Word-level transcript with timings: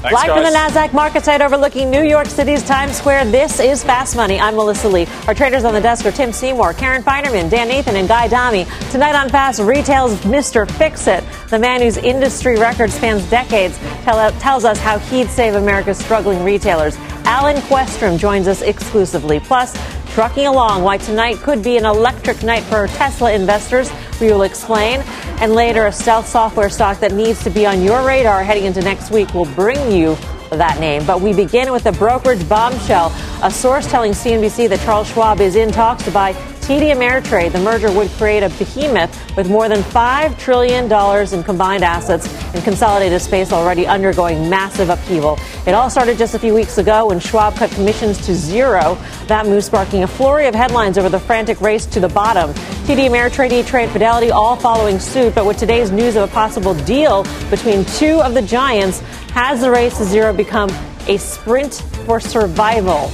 Thanks, 0.00 0.14
Live 0.14 0.32
from 0.32 0.44
the 0.44 0.58
NASDAQ 0.58 0.94
market 0.94 1.26
site 1.26 1.42
overlooking 1.42 1.90
New 1.90 2.02
York 2.02 2.26
City's 2.26 2.62
Times 2.62 2.96
Square, 2.96 3.26
this 3.26 3.60
is 3.60 3.84
Fast 3.84 4.16
Money. 4.16 4.40
I'm 4.40 4.56
Melissa 4.56 4.88
Lee. 4.88 5.06
Our 5.26 5.34
traders 5.34 5.62
on 5.64 5.74
the 5.74 5.80
desk 5.80 6.06
are 6.06 6.10
Tim 6.10 6.32
Seymour, 6.32 6.72
Karen 6.72 7.02
Finerman, 7.02 7.50
Dan 7.50 7.68
Nathan, 7.68 7.96
and 7.96 8.08
Guy 8.08 8.24
Adami. 8.24 8.64
Tonight 8.90 9.14
on 9.14 9.28
Fast, 9.28 9.60
retail's 9.60 10.18
Mr. 10.20 10.66
Fix-It, 10.78 11.22
the 11.50 11.58
man 11.58 11.82
whose 11.82 11.98
industry 11.98 12.56
record 12.56 12.90
spans 12.90 13.28
decades, 13.28 13.76
tell, 14.02 14.30
tells 14.40 14.64
us 14.64 14.78
how 14.78 14.98
he'd 14.98 15.28
save 15.28 15.54
America's 15.54 15.98
struggling 15.98 16.42
retailers. 16.44 16.96
Alan 17.26 17.56
Questrom 17.56 18.18
joins 18.18 18.48
us 18.48 18.62
exclusively. 18.62 19.38
Plus, 19.38 19.76
trucking 20.10 20.46
along 20.46 20.82
why 20.82 20.98
tonight 20.98 21.36
could 21.38 21.62
be 21.62 21.76
an 21.76 21.84
electric 21.84 22.42
night 22.42 22.62
for 22.64 22.86
Tesla 22.88 23.32
investors. 23.32 23.90
We 24.20 24.26
will 24.32 24.42
explain. 24.42 25.00
And 25.40 25.54
later, 25.54 25.86
a 25.86 25.92
stealth 25.92 26.26
software 26.26 26.68
stock 26.68 26.98
that 27.00 27.12
needs 27.12 27.42
to 27.44 27.50
be 27.50 27.64
on 27.64 27.82
your 27.82 28.04
radar 28.06 28.42
heading 28.42 28.64
into 28.64 28.80
next 28.80 29.10
week 29.10 29.32
will 29.32 29.46
bring 29.54 29.92
you 29.92 30.16
that 30.50 30.80
name. 30.80 31.06
But 31.06 31.20
we 31.20 31.32
begin 31.32 31.72
with 31.72 31.86
a 31.86 31.92
brokerage 31.92 32.46
bombshell. 32.48 33.14
A 33.42 33.50
source 33.50 33.86
telling 33.86 34.12
CNBC 34.12 34.68
that 34.68 34.80
Charles 34.80 35.08
Schwab 35.08 35.40
is 35.40 35.54
in 35.54 35.70
talks 35.70 36.04
to 36.04 36.10
buy 36.10 36.32
TD 36.70 36.94
Ameritrade, 36.94 37.50
the 37.50 37.58
merger 37.58 37.90
would 37.90 38.08
create 38.10 38.44
a 38.44 38.48
behemoth 38.50 39.36
with 39.36 39.50
more 39.50 39.68
than 39.68 39.80
$5 39.80 40.38
trillion 40.38 40.84
in 41.34 41.42
combined 41.42 41.82
assets 41.82 42.32
in 42.54 42.62
consolidated 42.62 43.20
space 43.20 43.50
already 43.50 43.88
undergoing 43.88 44.48
massive 44.48 44.88
upheaval. 44.88 45.36
It 45.66 45.72
all 45.72 45.90
started 45.90 46.16
just 46.16 46.36
a 46.36 46.38
few 46.38 46.54
weeks 46.54 46.78
ago 46.78 47.08
when 47.08 47.18
Schwab 47.18 47.56
cut 47.56 47.72
commissions 47.72 48.24
to 48.24 48.36
zero. 48.36 48.96
That 49.26 49.46
move 49.46 49.64
sparking 49.64 50.04
a 50.04 50.06
flurry 50.06 50.46
of 50.46 50.54
headlines 50.54 50.96
over 50.96 51.08
the 51.08 51.18
frantic 51.18 51.60
race 51.60 51.86
to 51.86 51.98
the 51.98 52.08
bottom. 52.08 52.50
TD 52.84 53.08
Ameritrade, 53.08 53.50
E-Trade, 53.50 53.90
Fidelity 53.90 54.30
all 54.30 54.54
following 54.54 55.00
suit, 55.00 55.34
but 55.34 55.46
with 55.46 55.58
today's 55.58 55.90
news 55.90 56.14
of 56.14 56.30
a 56.30 56.32
possible 56.32 56.74
deal 56.84 57.24
between 57.50 57.84
two 57.84 58.20
of 58.22 58.32
the 58.32 58.42
giants, 58.42 59.00
has 59.32 59.60
the 59.60 59.72
race 59.72 59.98
to 59.98 60.04
zero 60.04 60.32
become 60.32 60.70
a 61.08 61.16
sprint 61.16 61.82
for 62.06 62.20
survival? 62.20 63.10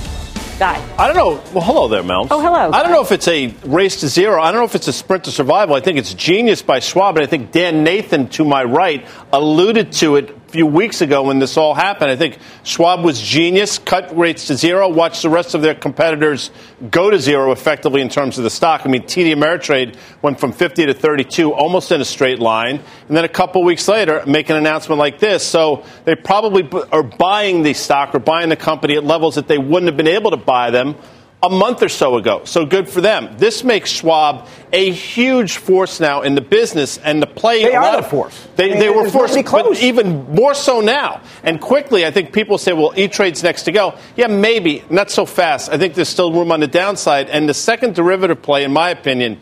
I 0.61 1.07
don't 1.07 1.17
know. 1.17 1.43
Well, 1.53 1.65
hello 1.65 1.89
there, 1.89 2.03
Mel. 2.03 2.27
Oh, 2.31 2.41
hello. 2.41 2.71
I 2.73 2.83
don't 2.83 2.93
know 2.93 3.03
if 3.03 3.13
it's 3.13 3.29
a 3.29 3.49
race 3.65 4.01
to 4.01 4.09
zero. 4.09 4.41
I 4.41 4.51
don't 4.51 4.61
know 4.61 4.67
if 4.67 4.75
it's 4.75 4.89
a 4.89 4.93
sprint 4.93 5.25
to 5.25 5.31
survival. 5.31 5.75
I 5.75 5.81
think 5.81 5.99
it's 5.99 6.15
genius 6.15 6.63
by 6.63 6.79
Schwab, 6.79 7.17
and 7.17 7.25
I 7.25 7.27
think 7.27 7.53
Dan 7.53 7.85
Nathan, 7.85 8.29
to 8.31 8.45
my 8.45 8.65
right, 8.65 9.07
alluded 9.33 9.93
to 9.93 10.17
it 10.17 10.46
few 10.49 10.67
weeks 10.67 11.01
ago 11.01 11.25
when 11.25 11.39
this 11.39 11.57
all 11.57 11.75
happened. 11.75 12.11
I 12.11 12.17
think 12.17 12.39
Schwab 12.63 13.05
was 13.05 13.21
genius, 13.21 13.79
cut 13.79 14.17
rates 14.17 14.47
to 14.47 14.57
zero, 14.57 14.89
watch 14.89 15.23
the 15.23 15.29
rest 15.29 15.55
of 15.55 15.63
their 15.63 15.75
competitors 15.75 16.51
go 16.91 17.11
to 17.11 17.19
zero 17.19 17.53
effectively 17.53 18.01
in 18.01 18.09
terms 18.09 18.39
of 18.39 18.45
the 18.45 18.51
stock. 18.51 18.83
I 18.85 18.89
mean, 18.89 19.03
TD 19.03 19.35
Ameritrade 19.35 19.97
went 20.23 20.39
from 20.39 20.53
50 20.53 20.87
to 20.87 20.95
32 20.95 21.53
almost 21.53 21.91
in 21.91 22.01
a 22.01 22.05
straight 22.05 22.39
line, 22.39 22.81
and 23.09 23.17
then 23.17 23.25
a 23.25 23.29
couple 23.29 23.65
weeks 23.65 23.89
later 23.89 24.23
make 24.27 24.49
an 24.49 24.57
announcement 24.57 24.99
like 24.99 25.19
this. 25.19 25.45
So 25.45 25.85
they 26.05 26.15
probably 26.15 26.69
are 26.93 27.03
buying 27.03 27.63
the 27.63 27.75
stock 27.75 28.15
or 28.15 28.21
buying 28.21 28.49
the 28.49 28.57
company 28.57 28.97
at 28.97 29.05
levels 29.05 29.35
that 29.35 29.49
they 29.49 29.59
wouldn't 29.59 29.87
have 29.87 29.97
been 29.97 30.09
able 30.09 30.31
to 30.31 30.37
buy 30.37 30.71
them 30.71 30.97
a 31.43 31.51
month 31.51 31.83
or 31.83 31.89
so 31.89 32.17
ago. 32.17 32.43
So 32.45 32.65
good 32.65 32.89
for 32.89 33.01
them. 33.01 33.37
This 33.37 33.63
makes 33.63 33.91
Schwab 33.91 34.49
a 34.73 34.91
huge 34.91 35.59
force 35.59 36.01
now 36.01 36.23
in 36.23 36.35
the 36.35 36.41
business 36.41 36.99
and 36.99 37.23
the 37.23 37.27
play. 37.27 37.63
They 37.63 37.75
are 37.75 38.01
the 38.01 38.09
force. 38.09 38.49
They, 38.57 38.65
I 38.65 38.71
mean, 38.71 38.79
they 38.81 38.89
were 38.89 39.09
forced, 39.09 39.35
but 39.45 39.79
even 39.81 40.35
more 40.35 40.55
so 40.55 40.81
now. 40.81 41.21
And 41.43 41.61
quickly, 41.61 42.07
I 42.07 42.11
think 42.11 42.33
people 42.33 42.59
say, 42.59 42.73
well, 42.73 42.93
E-Trade's 42.97 43.43
next 43.43 43.65
to 43.65 43.73
go. 43.73 43.99
Yeah, 44.17 44.29
maybe. 44.29 44.83
Not 44.89 45.11
so 45.11 45.27
fast. 45.27 45.71
I 45.71 45.79
think 45.79 45.95
there's 45.95 46.09
still 46.09 46.33
room 46.33 46.51
on 46.51 46.61
the 46.61 46.67
downside. 46.67 47.29
And 47.29 47.49
the 47.49 47.55
second 47.55 47.95
derivative 47.95 48.41
play, 48.43 48.65
in 48.65 48.73
my 48.73 48.91
opinion, 48.91 49.39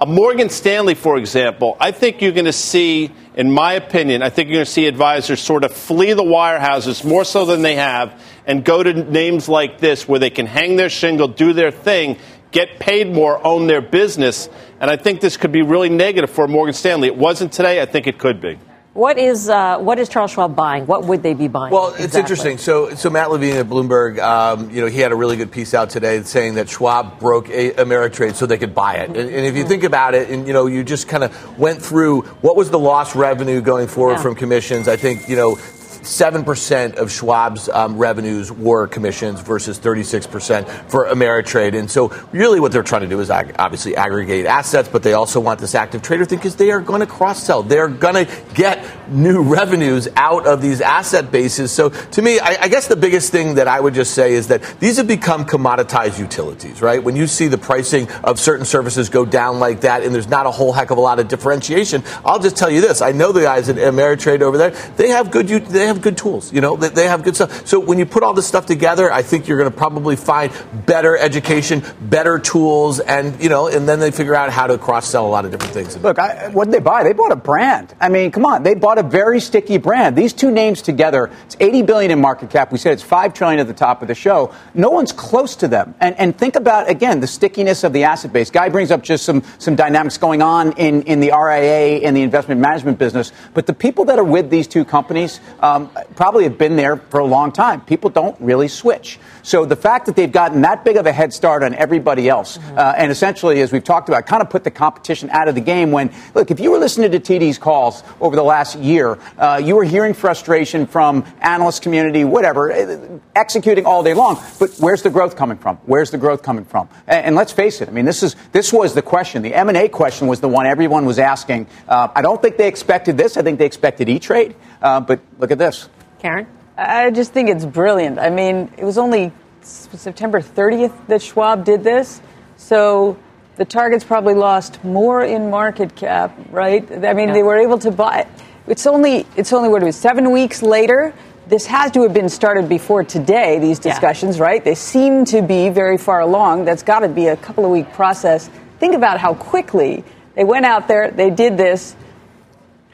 a 0.00 0.06
Morgan 0.06 0.48
Stanley, 0.48 0.94
for 0.94 1.16
example, 1.16 1.76
I 1.80 1.90
think 1.90 2.22
you're 2.22 2.32
going 2.32 2.44
to 2.44 2.52
see, 2.52 3.10
in 3.38 3.52
my 3.52 3.74
opinion, 3.74 4.20
I 4.20 4.30
think 4.30 4.48
you're 4.48 4.56
going 4.56 4.66
to 4.66 4.70
see 4.70 4.86
advisors 4.86 5.40
sort 5.40 5.62
of 5.62 5.72
flee 5.72 6.12
the 6.12 6.24
wirehouses 6.24 7.04
more 7.04 7.24
so 7.24 7.44
than 7.44 7.62
they 7.62 7.76
have 7.76 8.20
and 8.48 8.64
go 8.64 8.82
to 8.82 8.92
names 8.92 9.48
like 9.48 9.78
this 9.78 10.08
where 10.08 10.18
they 10.18 10.28
can 10.28 10.44
hang 10.44 10.74
their 10.74 10.90
shingle, 10.90 11.28
do 11.28 11.52
their 11.52 11.70
thing, 11.70 12.18
get 12.50 12.80
paid 12.80 13.12
more, 13.12 13.40
own 13.46 13.68
their 13.68 13.80
business. 13.80 14.48
And 14.80 14.90
I 14.90 14.96
think 14.96 15.20
this 15.20 15.36
could 15.36 15.52
be 15.52 15.62
really 15.62 15.88
negative 15.88 16.30
for 16.30 16.48
Morgan 16.48 16.74
Stanley. 16.74 17.06
It 17.06 17.16
wasn't 17.16 17.52
today. 17.52 17.80
I 17.80 17.86
think 17.86 18.08
it 18.08 18.18
could 18.18 18.40
be. 18.40 18.58
What 18.98 19.16
is 19.16 19.48
uh, 19.48 19.78
what 19.78 20.00
is 20.00 20.08
Charles 20.08 20.32
Schwab 20.32 20.56
buying? 20.56 20.84
What 20.86 21.04
would 21.04 21.22
they 21.22 21.32
be 21.32 21.46
buying? 21.46 21.72
Well, 21.72 21.94
it's 21.96 22.16
interesting. 22.16 22.58
So, 22.58 22.96
so 22.96 23.08
Matt 23.10 23.30
Levine 23.30 23.54
at 23.54 23.66
Bloomberg, 23.66 24.18
um, 24.18 24.70
you 24.70 24.80
know, 24.80 24.88
he 24.88 24.98
had 24.98 25.12
a 25.12 25.14
really 25.14 25.36
good 25.36 25.52
piece 25.52 25.72
out 25.72 25.90
today 25.90 26.20
saying 26.24 26.56
that 26.56 26.68
Schwab 26.68 27.20
broke 27.20 27.48
a- 27.48 27.74
Ameritrade 27.74 28.34
so 28.34 28.44
they 28.44 28.58
could 28.58 28.74
buy 28.74 28.94
it. 28.94 29.10
And, 29.10 29.16
and 29.16 29.46
if 29.46 29.56
you 29.56 29.62
think 29.62 29.84
about 29.84 30.16
it, 30.16 30.30
and 30.30 30.48
you 30.48 30.52
know, 30.52 30.66
you 30.66 30.82
just 30.82 31.06
kind 31.06 31.22
of 31.22 31.58
went 31.60 31.80
through 31.80 32.22
what 32.40 32.56
was 32.56 32.70
the 32.70 32.78
lost 32.80 33.14
revenue 33.14 33.60
going 33.60 33.86
forward 33.86 34.14
yeah. 34.14 34.22
from 34.22 34.34
commissions. 34.34 34.88
I 34.88 34.96
think 34.96 35.28
you 35.28 35.36
know 35.36 35.54
7% 36.02 36.96
of 36.96 37.08
Schwab's 37.08 37.68
um, 37.68 37.96
revenues 37.98 38.50
were 38.50 38.86
commissions 38.86 39.40
versus 39.40 39.78
36% 39.78 40.90
for 40.90 41.06
Ameritrade. 41.06 41.78
And 41.78 41.90
so, 41.90 42.08
really, 42.32 42.60
what 42.60 42.72
they're 42.72 42.82
trying 42.82 43.02
to 43.02 43.08
do 43.08 43.20
is 43.20 43.30
ag- 43.30 43.54
obviously 43.58 43.96
aggregate 43.96 44.46
assets, 44.46 44.88
but 44.88 45.02
they 45.02 45.12
also 45.12 45.40
want 45.40 45.60
this 45.60 45.74
active 45.74 46.02
trader 46.02 46.24
thing 46.24 46.38
because 46.38 46.56
they 46.56 46.70
are 46.70 46.80
going 46.80 47.00
to 47.00 47.06
cross 47.06 47.42
sell. 47.42 47.62
They're 47.62 47.88
going 47.88 48.26
to 48.26 48.32
get 48.54 48.84
new 49.10 49.42
revenues 49.42 50.08
out 50.16 50.46
of 50.46 50.62
these 50.62 50.80
asset 50.80 51.30
bases. 51.30 51.72
So, 51.72 51.90
to 51.90 52.22
me, 52.22 52.38
I, 52.38 52.62
I 52.62 52.68
guess 52.68 52.88
the 52.88 52.96
biggest 52.96 53.32
thing 53.32 53.54
that 53.54 53.68
I 53.68 53.80
would 53.80 53.94
just 53.94 54.14
say 54.14 54.32
is 54.32 54.48
that 54.48 54.62
these 54.80 54.96
have 54.96 55.06
become 55.06 55.44
commoditized 55.44 56.18
utilities, 56.18 56.82
right? 56.82 57.02
When 57.02 57.16
you 57.16 57.26
see 57.26 57.48
the 57.48 57.58
pricing 57.58 58.10
of 58.24 58.38
certain 58.38 58.64
services 58.64 59.08
go 59.08 59.24
down 59.24 59.58
like 59.58 59.82
that 59.82 60.02
and 60.02 60.14
there's 60.14 60.28
not 60.28 60.46
a 60.46 60.50
whole 60.50 60.72
heck 60.72 60.90
of 60.90 60.98
a 60.98 61.00
lot 61.00 61.18
of 61.18 61.28
differentiation, 61.28 62.02
I'll 62.24 62.38
just 62.38 62.56
tell 62.56 62.70
you 62.70 62.80
this. 62.80 63.02
I 63.02 63.12
know 63.12 63.32
the 63.32 63.42
guys 63.42 63.68
at 63.68 63.76
Ameritrade 63.76 64.40
over 64.40 64.58
there, 64.58 64.70
they 64.96 65.08
have 65.08 65.30
good, 65.30 65.48
they 65.48 65.86
have 65.86 66.00
good 66.00 66.16
tools. 66.16 66.52
You 66.52 66.60
know, 66.60 66.76
they, 66.76 66.88
they 66.88 67.08
have 67.08 67.22
good 67.22 67.34
stuff. 67.34 67.66
So 67.66 67.78
when 67.80 67.98
you 67.98 68.06
put 68.06 68.22
all 68.22 68.34
this 68.34 68.46
stuff 68.46 68.66
together, 68.66 69.12
I 69.12 69.22
think 69.22 69.48
you're 69.48 69.58
going 69.58 69.70
to 69.70 69.76
probably 69.76 70.16
find 70.16 70.52
better 70.86 71.16
education, 71.16 71.82
better 72.00 72.38
tools, 72.38 73.00
and 73.00 73.40
you 73.42 73.48
know, 73.48 73.68
and 73.68 73.88
then 73.88 74.00
they 74.00 74.10
figure 74.10 74.34
out 74.34 74.50
how 74.50 74.66
to 74.66 74.78
cross 74.78 75.08
sell 75.08 75.26
a 75.26 75.28
lot 75.28 75.44
of 75.44 75.50
different 75.50 75.72
things. 75.72 75.96
Look, 75.96 76.18
what 76.52 76.66
did 76.66 76.74
they 76.74 76.80
buy? 76.80 77.02
They 77.04 77.12
bought 77.12 77.32
a 77.32 77.36
brand. 77.36 77.94
I 78.00 78.08
mean, 78.08 78.30
come 78.30 78.44
on, 78.44 78.62
they 78.62 78.74
bought 78.74 78.97
a 78.98 79.02
very 79.02 79.40
sticky 79.40 79.78
brand. 79.78 80.16
These 80.16 80.32
two 80.32 80.50
names 80.50 80.82
together, 80.82 81.30
it's 81.46 81.56
80 81.58 81.82
billion 81.82 82.10
in 82.10 82.20
market 82.20 82.50
cap. 82.50 82.72
We 82.72 82.78
said 82.78 82.92
it's 82.92 83.02
five 83.02 83.34
trillion 83.34 83.60
at 83.60 83.66
the 83.66 83.74
top 83.74 84.02
of 84.02 84.08
the 84.08 84.14
show. 84.14 84.54
No 84.74 84.90
one's 84.90 85.12
close 85.12 85.56
to 85.56 85.68
them. 85.68 85.94
And 86.00 86.16
and 86.18 86.36
think 86.36 86.56
about 86.56 86.90
again 86.90 87.20
the 87.20 87.26
stickiness 87.26 87.84
of 87.84 87.92
the 87.92 88.04
asset 88.04 88.32
base. 88.32 88.50
Guy 88.50 88.68
brings 88.68 88.90
up 88.90 89.02
just 89.02 89.24
some 89.24 89.42
some 89.58 89.76
dynamics 89.76 90.18
going 90.18 90.42
on 90.42 90.72
in 90.72 91.02
in 91.02 91.20
the 91.20 91.32
RIA 91.32 92.00
and 92.06 92.16
the 92.16 92.22
investment 92.22 92.60
management 92.60 92.98
business, 92.98 93.32
but 93.54 93.66
the 93.66 93.74
people 93.74 94.06
that 94.06 94.18
are 94.18 94.24
with 94.24 94.50
these 94.50 94.66
two 94.66 94.84
companies. 94.84 95.40
Um, 95.60 95.90
probably 96.16 96.44
have 96.44 96.58
been 96.58 96.76
there 96.76 96.96
for 96.96 97.20
a 97.20 97.24
long 97.24 97.52
time. 97.52 97.80
People 97.82 98.10
don't 98.10 98.38
really 98.40 98.68
switch. 98.68 99.18
So 99.48 99.64
the 99.64 99.76
fact 99.76 100.04
that 100.04 100.14
they've 100.14 100.30
gotten 100.30 100.60
that 100.60 100.84
big 100.84 100.98
of 100.98 101.06
a 101.06 101.12
head 101.12 101.32
start 101.32 101.62
on 101.62 101.74
everybody 101.74 102.28
else, 102.28 102.58
mm-hmm. 102.58 102.76
uh, 102.76 102.92
and 102.98 103.10
essentially, 103.10 103.62
as 103.62 103.72
we've 103.72 103.82
talked 103.82 104.10
about, 104.10 104.26
kind 104.26 104.42
of 104.42 104.50
put 104.50 104.62
the 104.62 104.70
competition 104.70 105.30
out 105.30 105.48
of 105.48 105.54
the 105.54 105.62
game. 105.62 105.90
When 105.90 106.12
look, 106.34 106.50
if 106.50 106.60
you 106.60 106.70
were 106.70 106.76
listening 106.76 107.12
to 107.12 107.18
TD's 107.18 107.56
calls 107.56 108.02
over 108.20 108.36
the 108.36 108.42
last 108.42 108.78
year, 108.78 109.18
uh, 109.38 109.58
you 109.64 109.74
were 109.74 109.84
hearing 109.84 110.12
frustration 110.12 110.86
from 110.86 111.24
analyst 111.40 111.80
community, 111.80 112.24
whatever, 112.24 112.70
uh, 112.70 113.18
executing 113.34 113.86
all 113.86 114.02
day 114.02 114.12
long. 114.12 114.38
But 114.58 114.74
where's 114.80 115.00
the 115.00 115.08
growth 115.08 115.34
coming 115.34 115.56
from? 115.56 115.78
Where's 115.86 116.10
the 116.10 116.18
growth 116.18 116.42
coming 116.42 116.66
from? 116.66 116.90
And, 117.06 117.28
and 117.28 117.34
let's 117.34 117.52
face 117.52 117.80
it. 117.80 117.88
I 117.88 117.92
mean, 117.92 118.04
this 118.04 118.22
is 118.22 118.36
this 118.52 118.70
was 118.70 118.92
the 118.92 119.00
question. 119.00 119.40
The 119.40 119.54
M 119.54 119.70
and 119.70 119.78
A 119.78 119.88
question 119.88 120.28
was 120.28 120.40
the 120.40 120.48
one 120.48 120.66
everyone 120.66 121.06
was 121.06 121.18
asking. 121.18 121.68
Uh, 121.88 122.08
I 122.14 122.20
don't 122.20 122.42
think 122.42 122.58
they 122.58 122.68
expected 122.68 123.16
this. 123.16 123.38
I 123.38 123.42
think 123.42 123.58
they 123.58 123.66
expected 123.66 124.10
E 124.10 124.18
Trade. 124.18 124.56
Uh, 124.82 125.00
but 125.00 125.20
look 125.38 125.50
at 125.50 125.56
this. 125.56 125.88
Karen? 126.18 126.46
I 126.78 127.10
just 127.10 127.32
think 127.32 127.48
it's 127.48 127.64
brilliant. 127.64 128.20
I 128.20 128.30
mean, 128.30 128.70
it 128.78 128.84
was 128.84 128.98
only 128.98 129.32
September 129.64 130.40
30th 130.40 131.06
that 131.08 131.22
Schwab 131.22 131.64
did 131.64 131.84
this. 131.84 132.20
So 132.56 133.18
the 133.56 133.64
targets 133.64 134.04
probably 134.04 134.34
lost 134.34 134.82
more 134.84 135.22
in 135.22 135.50
market 135.50 135.94
cap, 135.96 136.38
right? 136.50 136.84
I 136.90 137.12
mean, 137.12 137.28
yeah. 137.28 137.34
they 137.34 137.42
were 137.42 137.56
able 137.56 137.78
to 137.78 137.90
buy. 137.90 138.26
It's 138.66 138.86
only 138.86 139.26
it's 139.36 139.52
only 139.52 139.68
what 139.68 139.82
it 139.82 139.86
was 139.86 139.96
seven 139.96 140.30
weeks 140.30 140.62
later. 140.62 141.14
This 141.46 141.64
has 141.66 141.90
to 141.92 142.02
have 142.02 142.12
been 142.12 142.28
started 142.28 142.68
before 142.68 143.04
today. 143.04 143.58
These 143.58 143.78
discussions, 143.78 144.36
yeah. 144.36 144.44
right? 144.44 144.64
They 144.64 144.74
seem 144.74 145.24
to 145.26 145.40
be 145.40 145.70
very 145.70 145.96
far 145.96 146.20
along. 146.20 146.66
That's 146.66 146.82
got 146.82 147.00
to 147.00 147.08
be 147.08 147.28
a 147.28 147.36
couple 147.36 147.64
of 147.64 147.70
week 147.70 147.90
process. 147.94 148.50
Think 148.78 148.94
about 148.94 149.18
how 149.18 149.34
quickly 149.34 150.04
they 150.34 150.44
went 150.44 150.66
out 150.66 150.88
there. 150.88 151.10
They 151.10 151.30
did 151.30 151.56
this 151.56 151.96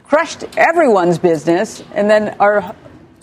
crushed 0.07 0.45
everyone's 0.55 1.17
business 1.17 1.83
and 1.93 2.09
then 2.09 2.35
are 2.39 2.75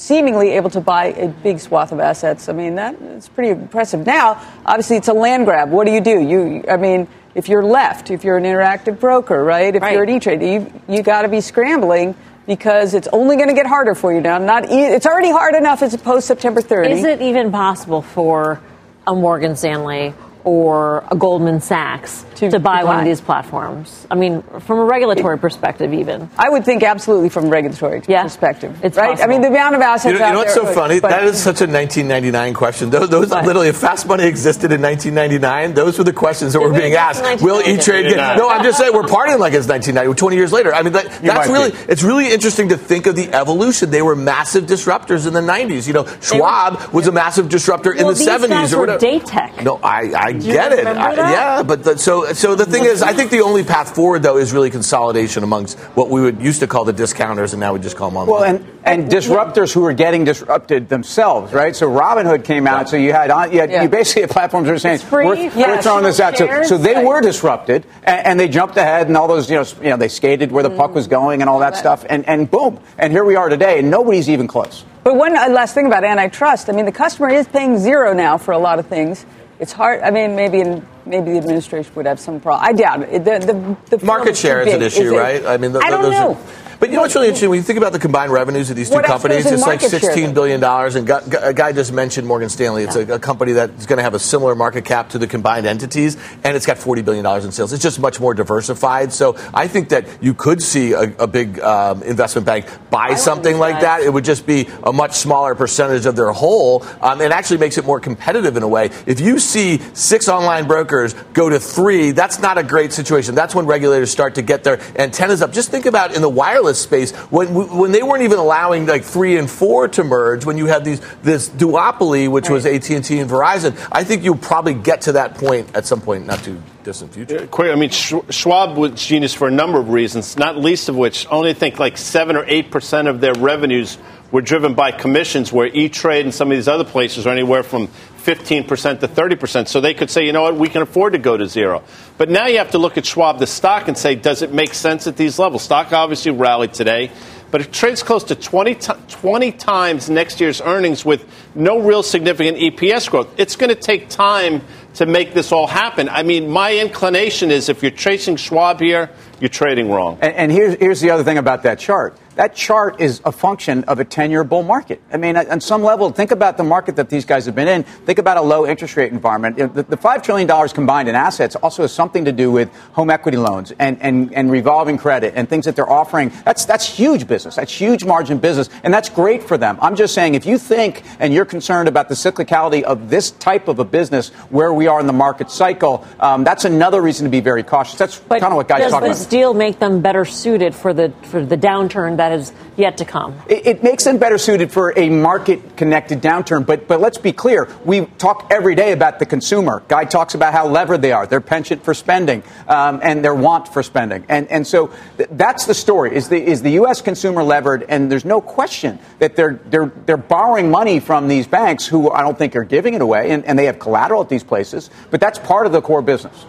seemingly 0.03 0.51
able 0.51 0.71
to 0.71 0.81
buy 0.81 1.07
a 1.07 1.29
big 1.29 1.61
swath 1.61 1.93
of 1.93 2.01
assets. 2.01 2.49
I 2.49 2.53
mean, 2.53 2.75
that 2.75 3.01
is 3.01 3.29
pretty 3.29 3.51
impressive. 3.51 4.05
Now, 4.05 4.43
obviously, 4.67 4.97
it's 4.97 5.09
a 5.09 5.13
land 5.13 5.47
grab. 5.47 5.71
What 5.71 5.87
do 5.87 5.93
you 5.93 6.01
do? 6.01 6.21
You, 6.21 6.65
I 6.69 6.77
mean, 6.77 7.07
if 7.35 7.49
you're 7.49 7.63
left, 7.63 8.11
if 8.11 8.25
you're 8.25 8.37
an 8.37 8.45
interactive 8.45 8.99
broker, 8.99 9.43
right? 9.43 9.75
If 9.75 9.83
right. 9.83 9.95
you're 9.95 10.03
an 10.03 10.11
E-Trade, 10.11 10.43
you 10.43 10.73
you 10.89 11.03
got 11.03 11.23
to 11.23 11.29
be 11.29 11.41
scrambling 11.41 12.15
because 12.47 12.95
it's 12.95 13.09
only 13.13 13.37
going 13.37 13.49
to 13.49 13.55
get 13.55 13.67
harder 13.67 13.95
for 13.95 14.13
you 14.13 14.21
now. 14.21 14.39
Not 14.39 14.71
e- 14.71 14.85
it's 14.85 15.07
already 15.07 15.31
hard 15.31 15.55
enough 15.55 15.83
as 15.83 15.97
post 15.97 16.27
September 16.27 16.61
30. 16.61 16.91
Is 16.91 17.05
it 17.05 17.23
even 17.23 17.53
possible 17.53 18.03
for 18.03 18.61
a 19.07 19.15
Morgan 19.15 19.55
Stanley 19.57 20.15
or 20.45 21.05
a 21.11 21.17
Goldman 21.17 21.61
Sachs 21.61 22.25
to, 22.37 22.51
to 22.51 22.59
buy 22.59 22.85
one 22.85 22.99
of 22.99 23.05
these 23.05 23.21
platforms? 23.21 24.07
I 24.11 24.15
mean, 24.15 24.43
from 24.43 24.79
a 24.79 24.85
regulatory 24.85 25.39
perspective, 25.39 25.93
even. 25.93 26.29
I 26.37 26.51
would 26.51 26.65
think 26.65 26.83
absolutely 26.83 27.29
from 27.29 27.47
a 27.47 27.49
regulatory 27.49 28.03
yeah, 28.09 28.23
perspective. 28.23 28.79
It's 28.83 28.97
right. 28.97 29.11
Possible. 29.11 29.25
I 29.25 29.27
mean, 29.27 29.43
the 29.43 29.49
amount 29.49 29.75
of 29.75 29.81
assets. 29.81 30.13
You 30.13 30.19
know, 30.19 30.27
you 30.27 30.33
know 30.33 30.39
what's 30.39 30.55
there, 30.55 30.65
so 30.65 30.75
funny? 30.75 30.99
That 30.99 31.25
is 31.25 31.37
such 31.37 31.61
a 31.61 31.67
1999 31.67 32.55
question. 32.55 32.91
Those, 32.91 33.09
those 33.09 33.31
literally, 33.31 33.69
if 33.69 33.77
fast 33.77 34.07
money 34.07 34.25
existed 34.25 34.73
in 34.73 34.83
1999, 34.83 35.75
those 35.75 35.99
were 35.99 36.05
the 36.05 36.13
questions 36.13 36.53
that 36.53 36.61
were 36.61 36.73
being 36.73 36.95
asked. 36.95 37.43
Will 37.43 37.61
E 37.61 37.77
Trade 37.77 38.11
get? 38.11 38.37
No, 38.37 38.49
I'm 38.49 38.63
just 38.63 38.79
saying 38.79 38.93
we're 38.93 39.03
partying 39.03 39.39
like 39.39 39.55
it's 39.55 39.69
1990, 39.69 40.19
20 40.19 40.37
years 40.37 40.53
later. 40.53 40.75
I 40.75 40.83
mean, 40.83 40.93
that, 40.95 41.23
that's 41.23 41.49
really 41.49 41.71
be. 41.71 41.77
it's 41.89 42.03
really 42.03 42.33
interesting 42.33 42.69
to 42.71 42.77
think 42.77 43.07
of 43.07 43.17
the 43.17 43.33
evolution. 43.33 43.91
They 43.91 44.03
were 44.03 44.17
massive 44.17 44.65
disruptors 44.65 45.27
in 45.27 45.33
the 45.33 45.41
90s. 45.41 45.87
You 45.87 45.95
know, 45.95 46.07
Schwab 46.21 46.81
were, 46.81 46.99
was 46.99 47.07
a 47.07 47.13
massive 47.13 47.49
disruptor 47.49 47.95
well, 47.97 48.11
in 48.11 48.15
the 48.15 48.25
70s 48.25 48.73
or 48.75 48.81
whatever. 48.81 49.05
Datek. 49.05 49.63
No, 49.65 49.77
I, 49.83 50.13
I 50.15 50.32
get 50.41 50.73
it. 50.73 50.87
I, 50.87 51.15
yeah, 51.15 51.63
but 51.63 51.85
the, 51.85 51.99
so 51.99 52.33
so 52.33 52.55
the 52.55 52.67
thing 52.67 52.85
is, 52.85 53.03
I 53.03 53.13
think 53.13 53.31
the 53.31 53.41
only 53.41 53.65
path 53.65 53.95
forward 53.95 54.23
though 54.23 54.39
is 54.39 54.53
really 54.53 54.71
consolidation 54.71 55.43
amongst 55.43 55.79
what 55.95 56.11
we 56.11 56.21
would 56.21 56.41
used 56.41 56.61
to 56.61 56.67
call 56.67 56.85
the 56.85 56.93
discounters, 56.93 57.53
and 57.53 57.61
now 57.61 57.73
we 57.73 57.81
just 57.81 57.97
call 57.97 58.11
them 58.11 58.17
online. 58.19 58.33
Well, 58.33 58.45
and 58.45 58.73
and 58.85 59.11
disruptors 59.11 59.73
who 59.73 59.85
are 59.85 59.93
getting 59.93 60.25
disrupted 60.25 60.89
themselves, 60.89 61.53
right? 61.53 61.75
So 61.75 61.89
Robinhood 61.89 62.45
came 62.45 62.67
out, 62.67 62.89
so 62.89 62.97
you 62.97 63.13
had 63.13 63.31
you, 63.53 63.61
had, 63.61 63.71
yeah. 63.71 63.83
you 63.83 63.89
basically 63.89 64.23
had 64.23 64.31
platforms 64.31 64.67
that 64.67 64.73
were 64.73 64.79
saying 64.79 65.01
we're, 65.11 65.51
we're, 65.55 65.83
throwing 65.83 66.05
this 66.05 66.21
out. 66.21 66.37
So, 66.37 66.63
so 66.63 66.79
they 66.79 67.05
were 67.05 67.21
disrupted, 67.21 67.87
and, 68.03 68.27
and, 68.27 68.41
they 68.41 68.49
jumped 68.49 68.77
ahead, 68.77 69.07
and 69.07 69.17
all 69.17 69.29
those 69.29 69.51
you 69.51 69.57
know 69.57 69.65
you 69.83 69.91
know 69.91 69.97
they 69.97 70.09
skated 70.09 70.51
where 70.51 70.63
the 70.63 70.71
mm. 70.71 70.77
puck 70.77 70.95
was 70.95 71.07
going, 71.07 71.43
and 71.43 71.49
all 71.49 71.61
that 71.61 71.77
stuff, 71.77 72.05
and 72.09 72.27
and 72.29 72.51
boom, 72.51 72.81
and 72.99 73.13
here 73.13 73.25
we 73.25 73.37
are 73.37 73.49
today, 73.49 73.79
and 73.79 73.91
nobody's 73.91 74.29
even 74.29 74.49
close. 74.49 74.85
But 75.05 75.17
one 75.17 75.37
uh, 75.37 75.49
last 75.49 75.75
thing 75.75 75.87
about 75.87 76.05
antitrust, 76.05 76.69
I 76.69 76.73
mean, 76.73 76.85
the 76.85 76.93
customer 76.93 77.29
is 77.29 77.49
paying 77.49 77.79
zero 77.79 78.13
now 78.13 78.39
for 78.39 78.53
a 78.53 78.59
lot 78.59 78.79
of 78.79 78.87
things. 78.87 79.27
It's 79.63 79.71
hard. 79.71 80.01
I 80.03 80.11
mean, 80.11 80.35
maybe 80.35 80.59
in 80.59 80.85
maybe 81.07 81.31
the 81.31 81.39
administration 81.39 81.95
would 81.95 82.07
have 82.07 82.19
some 82.19 82.41
problem. 82.41 82.67
I 82.69 82.73
doubt 82.73 83.03
it. 83.03 83.25
The, 83.25 83.77
the, 83.89 83.97
the 83.97 84.05
market 84.05 84.37
share 84.37 84.61
is 84.67 84.75
an 84.75 84.83
issue, 84.83 85.03
is 85.03 85.11
right? 85.13 85.47
I 85.47 85.57
mean, 85.57 85.71
the, 85.71 85.79
I 85.79 85.89
don't 85.89 86.11
know. 86.11 86.35
Are, 86.35 86.72
but 86.83 86.91
you 86.91 86.97
know 86.97 87.03
what's 87.03 87.15
really 87.15 87.29
interesting? 87.29 87.49
When 87.49 87.59
you 87.59 87.63
think 87.63 87.77
about 87.77 87.93
the 87.93 88.01
combined 88.01 88.33
revenues 88.33 88.69
of 88.69 88.75
these 88.75 88.89
two 88.89 88.97
what 88.97 89.05
companies, 89.05 89.47
it's 89.47 89.65
like 89.65 89.79
$16 89.79 90.35
billion. 90.35 90.65
And 90.65 91.09
a 91.41 91.55
guy 91.55 91.71
just 91.71 91.93
mentioned 91.93 92.27
Morgan 92.27 92.49
Stanley. 92.49 92.83
It's 92.83 92.97
yeah. 92.97 93.03
a, 93.03 93.15
a, 93.15 93.19
company 93.21 93.53
that's 93.53 93.87
going 93.87 93.99
to 93.99 94.03
have 94.03 94.15
a 94.15 94.19
similar 94.19 94.57
market 94.57 94.85
cap 94.85 95.11
to 95.11 95.19
the 95.21 95.29
combined 95.29 95.65
entities, 95.65 96.17
and 96.43 96.57
it's 96.57 96.67
got 96.67 96.79
$40 96.79 97.05
billion 97.05 97.25
in 97.25 97.53
sales. 97.53 97.73
It's 97.73 97.85
just 97.85 98.01
much 98.01 98.19
more 98.19 98.35
diversified. 98.35 99.13
So 99.13 99.37
I 99.55 99.69
think 99.69 99.91
that 99.91 100.09
you 100.21 100.35
could 100.35 100.61
see 100.61 100.93
a, 100.93 101.03
a 101.21 101.29
big 101.29 101.61
um, 101.61 102.03
investment 102.03 102.47
bank 102.47 102.67
buy 102.91 103.11
I 103.11 103.15
something 103.15 103.59
like 103.59 103.83
that. 103.83 104.03
It 104.03 104.13
would 104.13 104.25
just 104.25 104.45
be 104.45 104.69
a 104.83 104.93
much 104.93 105.13
smaller 105.13 105.55
percentage 105.55 106.05
of 106.05 106.17
their 106.17 106.33
whole. 106.33 106.85
Um, 107.01 107.21
it 107.21 107.31
actually 107.31 107.59
makes 107.59 107.79
it 107.79 107.85
more 107.85 108.01
competitive 108.01 108.57
in 108.57 108.65
a 108.65 108.69
way. 108.69 108.91
If 109.07 109.21
you 109.21 109.39
see 109.39 109.79
six 109.95 110.29
online 110.29 110.67
brokers 110.67 111.15
go 111.33 111.49
to 111.49 111.61
three, 111.61 112.11
that's 112.11 112.41
not 112.41 112.59
a 112.59 112.65
great 112.65 112.93
situation. 112.93 113.37
That's 113.37 113.55
when 113.55 113.67
regulators 113.67 114.11
start 114.11 114.35
to 114.35 114.43
get 114.43 114.65
their 114.65 114.81
antennas 114.97 115.43
up. 115.43 115.53
Just 115.53 115.71
think 115.71 115.87
about 115.87 116.17
in 116.17 116.23
the 116.23 116.29
wireless 116.29 116.72
space 116.79 117.13
when 117.31 117.55
when 117.55 117.93
they 117.93 118.03
weren't 118.03 118.23
even 118.23 118.39
allowing 118.39 118.87
like 118.87 119.05
three 119.05 119.37
and 119.37 119.51
four 119.51 119.89
to 119.89 120.05
merge, 120.05 120.45
when 120.45 120.59
you 120.59 120.67
had 120.67 120.85
these 120.85 121.01
this 121.23 121.49
duopoly, 121.49 122.31
which 122.31 122.45
right. 122.45 122.55
was 122.55 122.67
AT 122.67 122.91
and 122.91 123.05
T 123.05 123.19
and 123.19 123.31
Verizon, 123.31 123.77
I 123.91 124.05
think 124.05 124.25
you'll 124.25 124.37
probably 124.37 124.75
get 124.75 125.03
to 125.03 125.13
that 125.13 125.35
point 125.37 125.75
at 125.75 125.87
some 125.87 126.01
point, 126.01 126.27
not 126.27 126.43
too 126.43 126.61
distant 126.85 127.15
future. 127.15 127.49
I 127.53 127.75
mean, 127.77 127.91
Schwab 127.91 128.77
was 128.77 128.93
genius 129.07 129.35
for 129.35 129.49
a 129.49 129.51
number 129.51 129.79
of 129.79 129.91
reasons, 129.91 130.37
not 130.37 130.57
least 130.57 130.89
of 130.89 130.97
which 130.97 131.27
only 131.31 131.55
think 131.55 131.79
like 131.79 131.97
seven 131.97 132.37
or 132.37 132.45
eight 132.47 132.71
percent 132.71 133.09
of 133.09 133.21
their 133.21 133.35
revenues 133.35 133.99
were 134.33 134.43
driven 134.43 134.75
by 134.75 134.91
commissions, 134.91 135.53
where 135.53 135.67
E 135.67 135.89
Trade 135.89 136.25
and 136.25 136.35
some 136.35 136.51
of 136.51 136.57
these 136.57 136.69
other 136.69 136.85
places 136.85 137.27
are 137.27 137.31
anywhere 137.31 137.63
from 137.63 137.89
15% 138.25 139.01
to 139.01 139.09
30%. 139.09 139.69
So 139.69 139.81
they 139.81 139.95
could 139.95 140.11
say, 140.11 140.25
you 140.25 140.33
know 140.33 140.43
what, 140.43 140.57
we 140.57 140.69
can 140.69 140.83
afford 140.83 141.13
to 141.15 141.19
go 141.19 141.37
to 141.37 141.47
zero. 141.47 141.83
But 142.19 142.31
now 142.31 142.47
you 142.47 142.59
have 142.59 142.71
to 142.71 142.79
look 142.79 142.97
at 142.97 143.05
Schwab, 143.05 143.39
the 143.39 143.47
stock, 143.47 143.89
and 143.89 143.99
say, 143.99 144.15
does 144.15 144.43
it 144.43 144.53
make 144.53 144.75
sense 144.75 145.07
at 145.07 145.17
these 145.17 145.39
levels? 145.39 145.63
Stock 145.63 145.93
obviously 145.93 146.31
rallied 146.31 146.73
today, 146.73 147.11
but 147.51 147.61
it 147.61 147.73
trades 147.73 148.03
close 148.03 148.25
to 148.25 148.35
20, 148.35 148.75
t- 148.77 148.93
20 149.09 149.53
times 149.53 150.09
next 150.09 150.41
year's 150.41 150.61
earnings 150.61 151.05
with 151.05 151.27
no 151.55 151.81
real 151.81 152.03
significant 152.03 152.59
EPS 152.59 153.11
growth. 153.11 153.29
It's 153.39 153.57
going 153.57 153.71
to 153.71 153.81
take 153.81 154.09
time 154.09 154.63
to 154.95 155.07
make 155.07 155.35
this 155.35 155.53
all 155.53 155.67
happen. 155.67 156.09
I 156.09 156.23
mean, 156.23 156.49
my 156.49 156.77
inclination 156.77 157.51
is 157.51 157.69
if 157.69 157.83
you're 157.83 157.91
chasing 157.91 158.37
Schwab 158.37 158.81
here, 158.81 159.11
you're 159.41 159.49
trading 159.49 159.91
wrong. 159.91 160.19
And, 160.21 160.35
and 160.35 160.53
here's, 160.53 160.75
here's 160.77 161.01
the 161.01 161.11
other 161.11 161.25
thing 161.25 161.39
about 161.39 161.65
that 161.65 161.79
chart 161.79 162.17
that 162.37 162.55
chart 162.55 163.01
is 163.01 163.21
a 163.25 163.33
function 163.33 163.85
of 163.85 163.99
a 164.01 164.05
10 164.05 164.31
year 164.31 164.45
bull 164.45 164.63
market. 164.63 165.01
I 165.13 165.17
mean, 165.17 165.37
on 165.37 165.61
some 165.61 165.83
level, 165.83 166.11
think 166.11 166.31
about 166.31 166.57
the 166.57 166.65
market 166.65 166.97
that 166.97 167.11
these 167.11 167.25
guys 167.25 167.47
have 167.47 167.55
been 167.55 167.69
in. 167.69 167.83
Think 167.83 168.19
about 168.19 168.37
a 168.37 168.43
low 168.43 168.67
interest 168.67 168.97
rate 168.97 169.13
environment. 169.13 169.57
The, 169.57 169.83
the 169.83 169.97
$5 169.97 170.23
trillion 170.23 170.69
combined 170.69 171.09
in 171.09 171.15
assets 171.15 171.57
also 171.57 171.83
has 171.83 171.93
something 171.93 172.25
to 172.25 172.33
do 172.33 172.51
with 172.51 172.73
home 172.93 173.11
equity 173.11 173.37
loans 173.37 173.73
and, 173.79 174.01
and, 174.01 174.33
and 174.35 174.51
revolving 174.51 174.99
credit 174.99 175.35
and 175.37 175.49
things 175.49 175.65
that 175.67 175.77
they're 175.77 175.91
offering. 175.91 176.33
That's, 176.45 176.65
that's 176.65 176.87
huge 176.87 177.27
business. 177.27 177.57
That's 177.57 177.73
huge 177.73 178.05
margin 178.05 178.39
business. 178.39 178.69
And 178.83 178.93
that's 178.93 179.09
great 179.09 179.43
for 179.43 179.59
them. 179.59 179.79
I'm 179.81 179.97
just 179.97 180.15
saying, 180.15 180.35
if 180.35 180.47
you 180.47 180.59
think 180.59 181.03
and 181.19 181.35
you're 181.35 181.45
concerned 181.45 181.89
about 181.89 182.09
the 182.09 182.15
cyclicality 182.15 182.83
of 182.83 183.11
this 183.11 183.31
type 183.33 183.69
of 183.69 183.79
a 183.79 183.85
business 183.85 184.31
where 184.51 184.73
we 184.73 184.87
are 184.87 185.01
in 185.01 185.07
the 185.07 185.13
market 185.13 185.51
cycle, 185.51 186.07
um, 186.21 186.45
that's 186.45 186.65
another 186.65 187.03
reason 187.03 187.25
to 187.25 187.31
be 187.31 187.41
very 187.41 187.63
cautious. 187.63 187.99
That's 187.99 188.19
kind 188.19 188.45
of 188.45 188.55
what 188.55 188.69
guys 188.69 188.91
talk 188.91 189.03
about. 189.03 189.09
Does 189.09 189.19
this 189.19 189.27
deal 189.27 189.55
make 189.55 189.79
them 189.79 190.01
better 190.01 190.25
suited 190.25 190.75
for 190.75 190.95
the, 190.95 191.13
for 191.25 191.45
the 191.45 191.57
downturn 191.57 192.17
that 192.23 192.39
is 192.39 192.53
yet 192.77 192.99
to 192.99 193.05
come. 193.05 193.37
It, 193.49 193.67
it 193.67 193.83
makes 193.83 194.05
them 194.05 194.19
better 194.19 194.39
suited 194.39 194.71
for 194.71 194.97
a 194.97 195.09
market 195.09 195.77
connected 195.77 196.21
downturn. 196.21 196.65
But, 196.65 196.87
but 196.87 197.01
let's 197.01 197.19
be 197.19 197.33
clear. 197.33 197.69
We 197.85 198.07
talk 198.07 198.47
every 198.51 198.77
day 198.77 198.93
about 198.93 199.19
the 199.19 199.27
consumer. 199.27 199.83
Guy 199.89 200.05
talks 200.05 200.35
about 200.35 200.53
how 200.53 200.69
levered 200.69 201.03
they 201.03 201.11
are, 201.11 201.27
their 201.27 201.41
penchant 201.41 201.85
for 201.85 201.95
spending, 201.95 202.45
um, 202.69 203.01
and 203.03 203.25
their 203.25 203.35
want 203.35 203.67
for 203.67 203.83
spending. 203.83 204.25
And, 204.29 204.49
and 204.53 204.65
so 204.65 204.93
th- 205.17 205.31
that's 205.33 205.67
the 205.67 205.75
story. 205.75 206.15
Is 206.15 206.29
the, 206.29 206.41
is 206.41 206.63
the 206.63 206.71
U.S. 206.83 207.03
consumer 207.03 207.43
levered? 207.43 207.85
And 207.89 208.11
there's 208.11 208.25
no 208.25 208.41
question 208.41 209.01
that 209.19 209.35
they're, 209.35 209.61
they're, 209.67 209.93
they're 210.07 210.17
borrowing 210.17 210.71
money 210.71 211.01
from 211.01 211.27
these 211.27 211.49
banks 211.49 211.87
who 211.87 212.11
I 212.11 212.21
don't 212.23 212.39
think 212.39 212.55
are 212.55 212.65
giving 212.65 212.95
it 212.95 213.03
away, 213.03 213.33
and, 213.33 213.45
and 213.45 213.59
they 213.59 213.65
have 213.65 213.81
collateral 213.81 214.23
at 214.23 214.29
these 214.29 214.45
places. 214.45 214.91
But 215.11 215.21
that's 215.21 215.41
part 215.41 215.67
of 215.67 215.73
the 215.73 215.83
core 215.83 216.03
business. 216.03 216.47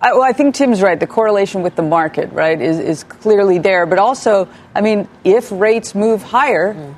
I, 0.00 0.12
well, 0.12 0.22
I 0.22 0.32
think 0.32 0.54
Tim's 0.54 0.82
right. 0.82 0.98
The 0.98 1.06
correlation 1.06 1.62
with 1.62 1.74
the 1.74 1.82
market, 1.82 2.30
right, 2.32 2.60
is, 2.60 2.78
is 2.78 3.04
clearly 3.04 3.58
there. 3.58 3.86
But 3.86 3.98
also, 3.98 4.48
I 4.74 4.80
mean, 4.80 5.08
if 5.24 5.50
rates 5.50 5.94
move 5.94 6.22
higher, 6.22 6.74
mm. 6.74 6.94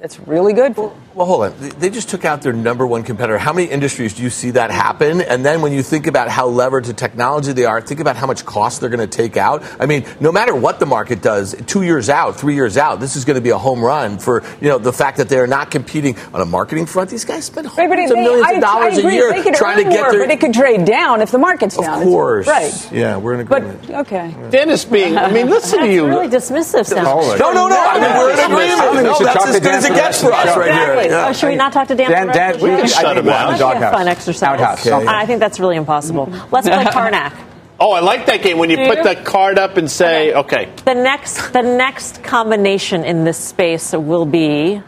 that's 0.00 0.18
really 0.20 0.52
good. 0.52 0.76
Well, 0.76 0.96
well, 1.14 1.26
hold 1.26 1.44
on. 1.44 1.54
They 1.78 1.90
just 1.90 2.08
took 2.08 2.24
out 2.24 2.42
their 2.42 2.52
number 2.52 2.86
one 2.86 3.02
competitor. 3.02 3.38
How 3.38 3.52
many 3.52 3.70
industries 3.70 4.14
do 4.14 4.22
you 4.22 4.30
see 4.30 4.52
that 4.52 4.70
happen? 4.70 5.20
And 5.20 5.44
then 5.44 5.60
when 5.60 5.72
you 5.72 5.82
think 5.82 6.06
about 6.06 6.28
how 6.28 6.46
levered 6.46 6.84
to 6.84 6.94
technology 6.94 7.52
they 7.52 7.64
are, 7.66 7.80
think 7.80 8.00
about 8.00 8.16
how 8.16 8.26
much 8.26 8.44
cost 8.46 8.80
they're 8.80 8.88
going 8.88 9.00
to 9.00 9.16
take 9.16 9.36
out. 9.36 9.62
I 9.78 9.86
mean, 9.86 10.06
no 10.20 10.32
matter 10.32 10.54
what 10.54 10.80
the 10.80 10.86
market 10.86 11.20
does, 11.20 11.54
two 11.66 11.82
years 11.82 12.08
out, 12.08 12.36
three 12.36 12.54
years 12.54 12.76
out, 12.76 13.00
this 13.00 13.16
is 13.16 13.24
going 13.24 13.34
to 13.34 13.42
be 13.42 13.50
a 13.50 13.58
home 13.58 13.82
run 13.82 14.18
for 14.18 14.42
you 14.60 14.68
know 14.68 14.78
the 14.78 14.92
fact 14.92 15.18
that 15.18 15.28
they're 15.28 15.46
not 15.46 15.70
competing 15.70 16.16
on 16.32 16.40
a 16.40 16.46
marketing 16.46 16.86
front. 16.86 17.10
These 17.10 17.24
guys 17.24 17.44
spend 17.44 17.66
hundreds 17.66 18.10
of 18.10 18.16
millions 18.16 18.46
I, 18.46 18.52
of 18.54 18.60
dollars 18.60 18.98
a 18.98 19.12
year 19.12 19.32
trying 19.54 19.84
to 19.84 19.90
get 19.90 20.00
more, 20.00 20.12
their. 20.12 20.20
But 20.26 20.30
it 20.30 20.40
could 20.40 20.54
trade 20.54 20.84
down 20.86 21.20
if 21.20 21.30
the 21.30 21.38
market's 21.38 21.76
down. 21.76 22.02
Of 22.02 22.08
course, 22.08 22.48
it's, 22.48 22.86
right? 22.86 22.92
Yeah, 22.92 23.16
we're 23.18 23.34
in 23.34 23.40
agreement. 23.40 23.86
But 23.86 24.06
okay, 24.06 24.34
Dennis 24.50 24.84
being. 24.84 25.18
I 25.18 25.30
mean, 25.30 25.48
listen 25.48 25.80
to 25.80 25.92
you. 25.92 26.06
Really 26.06 26.28
dismissive. 26.28 26.86
Sound. 26.86 27.38
No, 27.38 27.52
no, 27.52 27.68
no. 27.68 27.76
I 27.78 28.00
mean, 28.00 28.16
we're 28.16 28.32
in 28.32 28.38
agreement. 28.38 29.04
No, 29.04 29.18
that's 29.24 29.46
as 29.46 29.60
good 29.60 29.74
as 29.74 29.84
it 29.84 29.94
gets 29.94 30.22
for 30.22 30.32
us 30.32 30.56
right 30.56 30.72
here. 30.72 31.01
Oh, 31.10 31.32
should 31.32 31.48
we 31.48 31.56
not 31.56 31.72
talk? 31.72 31.82
talk 31.88 31.88
to 31.88 31.94
Dan? 31.94 32.10
Dan, 32.10 32.26
Dan 32.28 32.60
we 32.60 32.68
can 32.68 32.88
shut 32.88 33.18
him 33.18 33.28
out. 33.28 33.58
Fun 33.58 34.08
exercise. 34.08 34.60
Okay. 34.86 35.06
I 35.06 35.26
think 35.26 35.40
that's 35.40 35.60
really 35.60 35.76
impossible. 35.76 36.26
Let's 36.50 36.68
play 36.68 36.84
Carnac. 36.92 37.34
Oh, 37.80 37.92
I 37.92 38.00
like 38.00 38.26
that 38.26 38.42
game 38.42 38.58
when 38.58 38.70
you 38.70 38.76
put 38.76 39.02
the 39.02 39.16
card 39.24 39.58
up 39.58 39.76
and 39.76 39.90
say, 39.90 40.32
okay. 40.32 40.66
okay. 40.66 40.72
The 40.84 40.94
next, 40.94 41.52
the 41.52 41.62
next 41.62 42.22
combination 42.22 43.04
in 43.04 43.24
this 43.24 43.38
space 43.38 43.92
will 43.92 44.26
be. 44.26 44.80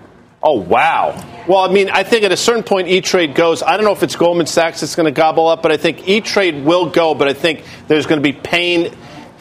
Oh 0.46 0.60
wow! 0.60 1.18
Well, 1.48 1.60
I 1.60 1.72
mean, 1.72 1.88
I 1.88 2.02
think 2.02 2.22
at 2.22 2.30
a 2.30 2.36
certain 2.36 2.62
point, 2.62 2.86
E 2.88 3.00
Trade 3.00 3.34
goes. 3.34 3.62
I 3.62 3.78
don't 3.78 3.86
know 3.86 3.92
if 3.92 4.02
it's 4.02 4.14
Goldman 4.14 4.46
Sachs 4.46 4.82
that's 4.82 4.94
going 4.94 5.06
to 5.06 5.10
gobble 5.10 5.48
up, 5.48 5.62
but 5.62 5.72
I 5.72 5.78
think 5.78 6.06
E 6.06 6.20
Trade 6.20 6.66
will 6.66 6.90
go. 6.90 7.14
But 7.14 7.28
I 7.28 7.32
think 7.32 7.64
there's 7.88 8.04
going 8.04 8.22
to 8.22 8.22
be 8.22 8.34
pain 8.34 8.94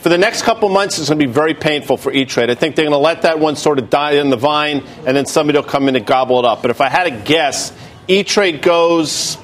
for 0.04 0.10
the 0.10 0.18
next 0.18 0.42
couple 0.42 0.68
months, 0.68 1.00
it's 1.00 1.08
going 1.08 1.18
to 1.18 1.26
be 1.26 1.32
very 1.32 1.54
painful 1.54 1.96
for 1.96 2.12
E 2.12 2.26
Trade. 2.26 2.50
I 2.50 2.56
think 2.56 2.76
they're 2.76 2.84
going 2.84 2.92
to 2.92 2.98
let 2.98 3.22
that 3.22 3.40
one 3.40 3.56
sort 3.56 3.80
of 3.80 3.90
die 3.90 4.12
in 4.16 4.30
the 4.30 4.36
vine, 4.36 4.84
and 5.08 5.16
then 5.16 5.26
somebody 5.26 5.58
will 5.58 5.64
come 5.64 5.88
in 5.88 5.96
and 5.96 6.06
gobble 6.06 6.40
it 6.40 6.46
up. 6.46 6.62
But 6.62 6.72
if 6.72 6.82
I 6.82 6.90
had 6.90 7.06
to 7.06 7.12
guess, 7.12 7.72
E 8.10 8.24
Trade 8.24 8.62
goes 8.62 9.38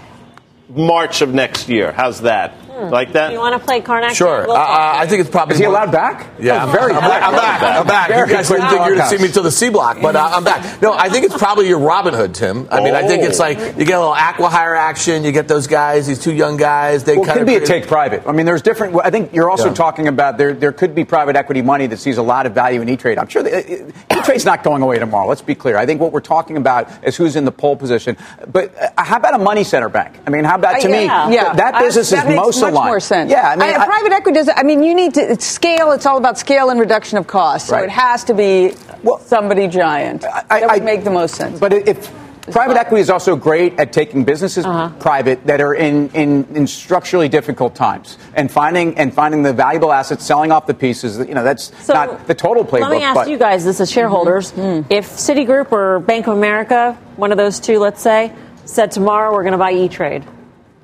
March 0.67 1.21
of 1.21 1.33
next 1.33 1.69
year. 1.69 1.93
How's 1.93 2.21
that? 2.21 2.53
Mm. 2.79 2.91
Like 2.91 3.11
that? 3.13 3.31
You 3.33 3.39
want 3.39 3.59
to 3.59 3.65
play 3.65 3.81
Carnac? 3.81 4.15
Sure. 4.15 4.45
We'll 4.47 4.55
uh, 4.55 4.65
I 5.01 5.05
think 5.07 5.21
it's 5.21 5.29
probably. 5.29 5.53
Is 5.55 5.59
he 5.59 5.65
more- 5.65 5.73
allowed 5.75 5.91
back? 5.91 6.27
Yeah, 6.39 6.63
Oh, 6.65 6.71
very 6.71 6.93
I'm 6.93 7.01
back. 7.01 7.23
I'm 7.23 7.33
back. 7.33 7.61
I'm 7.61 7.87
back. 7.87 8.07
Very 8.09 8.29
you 8.29 8.35
guys 8.35 8.47
didn't 8.47 8.69
think 8.69 8.85
you're 8.85 8.95
going 8.95 9.09
to 9.09 9.17
see 9.17 9.21
me 9.21 9.31
till 9.31 9.43
the 9.43 9.51
C 9.51 9.69
block, 9.69 9.97
but 10.01 10.15
uh, 10.15 10.29
I'm 10.33 10.43
back. 10.43 10.81
No, 10.81 10.93
I 10.93 11.09
think 11.09 11.25
it's 11.25 11.37
probably 11.37 11.67
your 11.67 11.79
Robinhood, 11.79 12.33
Tim. 12.33 12.67
I 12.71 12.81
mean, 12.81 12.95
I 12.95 13.05
think 13.07 13.23
it's 13.23 13.39
like 13.39 13.57
you 13.57 13.85
get 13.85 13.97
a 13.97 13.99
little 13.99 14.13
acquihire 14.13 14.77
action. 14.77 15.23
You 15.23 15.31
get 15.31 15.47
those 15.47 15.67
guys, 15.67 16.07
these 16.07 16.19
two 16.19 16.33
young 16.33 16.55
guys. 16.57 17.03
They 17.03 17.15
Well, 17.15 17.23
it 17.23 17.27
kind 17.27 17.39
can 17.39 17.43
of 17.43 17.47
be 17.47 17.63
a 17.63 17.65
take 17.65 17.87
private. 17.87 18.23
I 18.25 18.31
mean, 18.31 18.45
there's 18.45 18.61
different. 18.61 18.95
I 19.03 19.09
think 19.09 19.33
you're 19.33 19.49
also 19.49 19.67
Yeah. 19.67 19.73
talking 19.73 20.07
about 20.07 20.37
there. 20.37 20.53
There 20.53 20.71
could 20.71 20.95
be 20.95 21.03
private 21.03 21.35
equity 21.35 21.61
money 21.61 21.87
that 21.87 21.97
sees 21.97 22.17
a 22.17 22.23
lot 22.23 22.45
of 22.45 22.53
value 22.53 22.81
in 22.81 22.87
E 22.89 22.95
Trade. 22.95 23.17
I'm 23.17 23.27
sure 23.27 23.45
E 23.47 23.91
Trade's 24.23 24.45
not 24.45 24.63
going 24.63 24.81
away 24.81 24.99
tomorrow. 24.99 25.27
Let's 25.27 25.41
be 25.41 25.55
clear. 25.55 25.77
I 25.77 25.85
think 25.85 25.99
what 25.99 26.11
we're 26.13 26.19
talking 26.21 26.55
about 26.57 26.89
is 27.03 27.15
who's 27.17 27.35
in 27.35 27.45
the 27.45 27.51
pole 27.51 27.75
position. 27.75 28.15
But 28.51 28.71
uh, 28.97 29.03
how 29.03 29.17
about 29.17 29.33
a 29.35 29.39
money 29.43 29.63
center 29.63 29.89
bank? 29.89 30.15
I 30.25 30.29
mean, 30.29 30.43
how 30.45 30.55
about 30.55 30.79
to 30.81 30.87
Uh, 30.87 30.91
me 30.91 31.05
yeah. 31.05 31.27
th- 31.29 31.57
that 31.57 31.75
I- 31.75 31.81
business 31.81 32.09
that 32.11 32.19
is 32.25 32.29
makes 32.29 32.37
most 32.37 32.61
much 32.71 32.77
aligned. 32.77 32.87
more 32.89 32.99
sense. 32.99 33.31
Yeah, 33.31 33.49
I 33.49 33.55
mean, 33.55 33.69
I- 33.75 33.85
private 33.85 34.11
equity 34.13 34.35
does. 34.39 34.49
I 34.55 34.63
mean, 34.63 34.83
you 34.83 34.93
need 34.95 35.13
to 35.15 35.21
it's 35.31 35.45
scale. 35.45 35.91
It's 35.91 36.05
all 36.05 36.17
about 36.17 36.37
scale 36.37 36.69
and 36.69 36.79
reduction 36.79 37.17
of 37.17 37.27
costs. 37.27 37.69
So 37.69 37.75
Right. 37.75 37.85
it 37.85 37.89
has 37.91 38.23
to 38.25 38.33
be 38.33 38.73
Well, 39.03 39.19
somebody 39.19 39.67
giant. 39.67 40.25
I- 40.25 40.59
that 40.59 40.71
would 40.73 40.81
I- 40.81 40.85
make 40.85 41.03
the 41.03 41.11
most 41.11 41.35
sense. 41.35 41.59
But 41.59 41.73
if 41.73 42.11
private 42.51 42.77
equity 42.77 42.99
is 43.01 43.11
also 43.11 43.35
great 43.35 43.79
at 43.79 43.93
taking 43.93 44.23
businesses 44.23 44.65
Uh-huh. 44.65 44.89
private 44.99 45.45
that 45.45 45.61
are 45.61 45.75
in, 45.75 46.09
in, 46.15 46.47
in 46.55 46.65
structurally 46.65 47.29
difficult 47.29 47.75
times 47.75 48.17
and 48.33 48.49
finding 48.49 48.97
and 48.97 49.13
finding 49.13 49.43
the 49.43 49.53
valuable 49.53 49.93
assets, 49.93 50.25
selling 50.25 50.51
off 50.51 50.65
the 50.65 50.73
pieces. 50.73 51.19
You 51.19 51.35
know, 51.35 51.43
that's 51.43 51.71
So, 51.85 51.93
not 51.93 52.25
the 52.27 52.33
total 52.33 52.65
playbook. 52.65 52.89
Let 52.89 52.91
me 52.91 53.03
ask 53.03 53.15
but 53.15 53.29
you 53.29 53.37
guys 53.37 53.65
this 53.65 53.79
as 53.79 53.91
shareholders. 53.91 54.51
Mm-hmm. 54.53 54.91
If 54.91 55.07
Citigroup 55.15 55.71
or 55.71 55.99
Bank 55.99 56.25
of 56.27 56.35
America, 56.35 56.97
one 57.17 57.31
of 57.31 57.37
those 57.37 57.59
two, 57.59 57.77
let's 57.77 58.01
say, 58.01 58.31
said 58.65 58.89
tomorrow 58.91 59.31
we're 59.31 59.43
going 59.43 59.51
to 59.51 59.57
buy 59.59 59.71
E 59.71 59.87
Trade, 59.87 60.23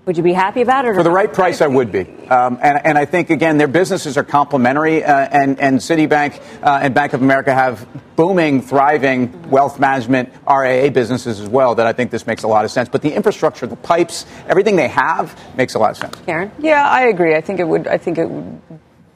would 0.05 0.17
you 0.17 0.23
be 0.23 0.33
happy 0.33 0.61
about 0.61 0.85
it? 0.85 0.93
For 0.93 1.03
the 1.03 1.09
right 1.09 1.31
price, 1.31 1.61
I 1.61 1.67
would 1.67 1.91
be. 1.91 2.01
Um, 2.29 2.59
and, 2.61 2.85
and 2.85 2.97
I 2.97 3.05
think, 3.05 3.31
again, 3.31 3.57
their 3.57 3.67
businesses 3.67 4.17
are 4.17 4.23
complementary, 4.23 5.03
uh, 5.03 5.11
and, 5.11 5.59
and 5.59 5.79
Citibank 5.79 6.39
uh, 6.61 6.79
and 6.81 6.93
Bank 6.93 7.13
of 7.13 7.21
America 7.21 7.53
have 7.53 7.87
booming, 8.15 8.61
thriving 8.61 9.49
wealth 9.49 9.79
management 9.79 10.31
RIA 10.47 10.91
businesses 10.91 11.39
as 11.39 11.49
well 11.49 11.75
that 11.75 11.87
I 11.87 11.93
think 11.93 12.11
this 12.11 12.27
makes 12.27 12.43
a 12.43 12.47
lot 12.47 12.65
of 12.65 12.71
sense. 12.71 12.87
But 12.87 13.01
the 13.01 13.13
infrastructure, 13.13 13.65
the 13.65 13.75
pipes, 13.75 14.25
everything 14.47 14.75
they 14.75 14.87
have 14.89 15.39
makes 15.57 15.73
a 15.73 15.79
lot 15.79 15.91
of 15.91 15.97
sense. 15.97 16.15
Karen? 16.25 16.51
yeah, 16.59 16.87
I 16.87 17.07
agree. 17.07 17.35
I 17.35 17.41
think 17.41 17.59
it 17.59 17.67
would. 17.67 17.87
I 17.87 17.97
think 17.97 18.17
it 18.17 18.29
would. 18.29 18.61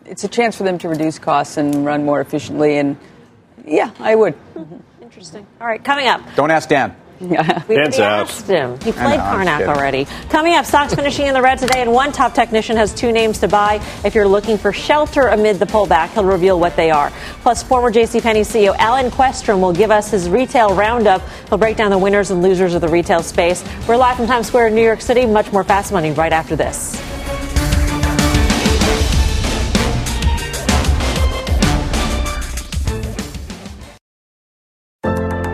It's 0.05 0.24
a 0.24 0.27
chance 0.27 0.55
for 0.55 0.63
them 0.63 0.79
to 0.79 0.89
reduce 0.89 1.19
costs 1.19 1.58
and 1.58 1.86
run 1.86 2.03
more 2.03 2.19
efficiently. 2.19 2.77
And 2.77 2.98
yeah, 3.63 3.91
I 4.00 4.15
would. 4.15 4.34
Interesting. 5.01 5.46
All 5.62 5.67
right, 5.67 5.84
coming 5.84 6.08
up. 6.08 6.22
Don't 6.36 6.51
ask 6.51 6.67
Dan. 6.67 6.96
We 7.21 7.27
Dan's 7.75 7.99
already 7.99 8.01
out. 8.01 8.29
asked 8.29 8.47
him. 8.47 8.79
He 8.79 8.91
played 8.91 9.17
know, 9.17 9.23
Carnac 9.23 9.67
already. 9.67 10.05
Coming 10.29 10.53
up, 10.53 10.65
stocks 10.65 10.95
finishing 10.95 11.27
in 11.27 11.33
the 11.33 11.41
red 11.41 11.57
today, 11.59 11.81
and 11.81 11.91
one 11.91 12.11
top 12.11 12.33
technician 12.33 12.77
has 12.77 12.93
two 12.93 13.11
names 13.11 13.39
to 13.39 13.47
buy. 13.47 13.81
If 14.05 14.15
you're 14.15 14.27
looking 14.27 14.57
for 14.57 14.71
shelter 14.71 15.27
amid 15.27 15.59
the 15.59 15.65
pullback, 15.65 16.09
he'll 16.13 16.23
reveal 16.23 16.59
what 16.59 16.75
they 16.75 16.91
are. 16.91 17.11
Plus, 17.41 17.61
former 17.61 17.91
JCPenney 17.91 18.41
CEO 18.41 18.75
Alan 18.77 19.11
Questrom 19.11 19.59
will 19.59 19.73
give 19.73 19.91
us 19.91 20.11
his 20.11 20.29
retail 20.29 20.73
roundup. 20.73 21.21
He'll 21.49 21.57
break 21.57 21.75
down 21.77 21.91
the 21.91 21.97
winners 21.97 22.31
and 22.31 22.41
losers 22.41 22.73
of 22.73 22.81
the 22.81 22.89
retail 22.89 23.21
space. 23.21 23.63
We're 23.88 23.97
live 23.97 24.15
from 24.15 24.27
Times 24.27 24.47
Square 24.47 24.67
in 24.67 24.75
New 24.75 24.83
York 24.83 25.01
City. 25.01 25.25
Much 25.25 25.51
more 25.51 25.63
fast 25.63 25.91
money 25.91 26.11
right 26.11 26.31
after 26.33 26.55
this. 26.55 26.95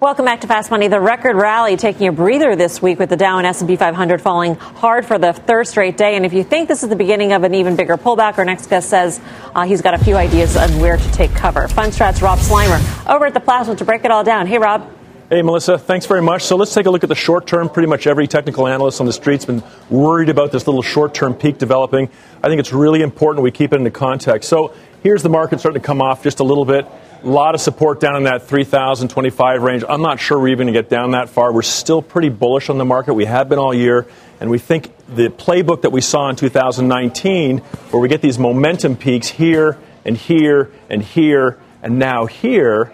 Welcome 0.00 0.24
back 0.24 0.40
to 0.40 0.46
Fast 0.46 0.70
Money. 0.70 0.88
The 0.88 0.98
record 0.98 1.36
rally 1.36 1.76
taking 1.76 2.08
a 2.08 2.12
breather 2.12 2.56
this 2.56 2.80
week 2.80 2.98
with 2.98 3.10
the 3.10 3.18
Dow 3.18 3.36
and 3.36 3.46
S&P 3.46 3.76
500 3.76 4.22
falling 4.22 4.54
hard 4.54 5.04
for 5.04 5.18
the 5.18 5.34
third 5.34 5.66
straight 5.66 5.98
day. 5.98 6.16
And 6.16 6.24
if 6.24 6.32
you 6.32 6.42
think 6.42 6.68
this 6.68 6.82
is 6.82 6.88
the 6.88 6.96
beginning 6.96 7.34
of 7.34 7.44
an 7.44 7.52
even 7.52 7.76
bigger 7.76 7.98
pullback, 7.98 8.38
our 8.38 8.46
next 8.46 8.68
guest 8.68 8.88
says 8.88 9.20
uh, 9.54 9.66
he's 9.66 9.82
got 9.82 9.92
a 9.92 9.98
few 9.98 10.16
ideas 10.16 10.56
on 10.56 10.70
where 10.80 10.96
to 10.96 11.12
take 11.12 11.30
cover. 11.32 11.68
Fundstrat's 11.68 12.22
Rob 12.22 12.38
Sluymer 12.38 12.80
over 13.14 13.26
at 13.26 13.34
the 13.34 13.40
Plasma 13.40 13.76
to 13.76 13.84
break 13.84 14.06
it 14.06 14.10
all 14.10 14.24
down. 14.24 14.46
Hey, 14.46 14.56
Rob. 14.56 14.90
Hey, 15.28 15.42
Melissa, 15.42 15.76
thanks 15.76 16.06
very 16.06 16.22
much. 16.22 16.44
So 16.44 16.56
let's 16.56 16.72
take 16.72 16.86
a 16.86 16.90
look 16.90 17.02
at 17.02 17.10
the 17.10 17.14
short 17.14 17.46
term. 17.46 17.68
Pretty 17.68 17.86
much 17.86 18.06
every 18.06 18.26
technical 18.26 18.66
analyst 18.66 19.00
on 19.00 19.06
the 19.06 19.12
street's 19.12 19.44
been 19.44 19.62
worried 19.90 20.30
about 20.30 20.50
this 20.50 20.66
little 20.66 20.80
short 20.80 21.12
term 21.12 21.34
peak 21.34 21.58
developing. 21.58 22.08
I 22.42 22.48
think 22.48 22.58
it's 22.58 22.72
really 22.72 23.02
important 23.02 23.44
we 23.44 23.50
keep 23.50 23.74
it 23.74 23.76
into 23.76 23.90
context. 23.90 24.48
So 24.48 24.72
here's 25.02 25.22
the 25.22 25.28
market 25.28 25.60
starting 25.60 25.82
to 25.82 25.86
come 25.86 26.00
off 26.00 26.22
just 26.22 26.40
a 26.40 26.44
little 26.44 26.64
bit. 26.64 26.86
A 27.22 27.28
lot 27.28 27.54
of 27.54 27.60
support 27.60 28.00
down 28.00 28.16
in 28.16 28.22
that 28.22 28.44
3,025 28.44 29.62
range. 29.62 29.84
I'm 29.86 30.00
not 30.00 30.20
sure 30.20 30.38
we're 30.38 30.48
even 30.48 30.68
going 30.68 30.74
to 30.74 30.82
get 30.82 30.88
down 30.88 31.10
that 31.10 31.28
far. 31.28 31.52
We're 31.52 31.60
still 31.60 32.00
pretty 32.00 32.30
bullish 32.30 32.70
on 32.70 32.78
the 32.78 32.86
market. 32.86 33.12
We 33.12 33.26
have 33.26 33.46
been 33.50 33.58
all 33.58 33.74
year. 33.74 34.06
And 34.40 34.48
we 34.48 34.58
think 34.58 34.90
the 35.06 35.28
playbook 35.28 35.82
that 35.82 35.92
we 35.92 36.00
saw 36.00 36.30
in 36.30 36.36
2019, 36.36 37.58
where 37.58 38.00
we 38.00 38.08
get 38.08 38.22
these 38.22 38.38
momentum 38.38 38.96
peaks 38.96 39.28
here 39.28 39.76
and 40.06 40.16
here 40.16 40.70
and 40.88 41.02
here 41.02 41.58
and 41.82 41.98
now 41.98 42.24
here, 42.24 42.90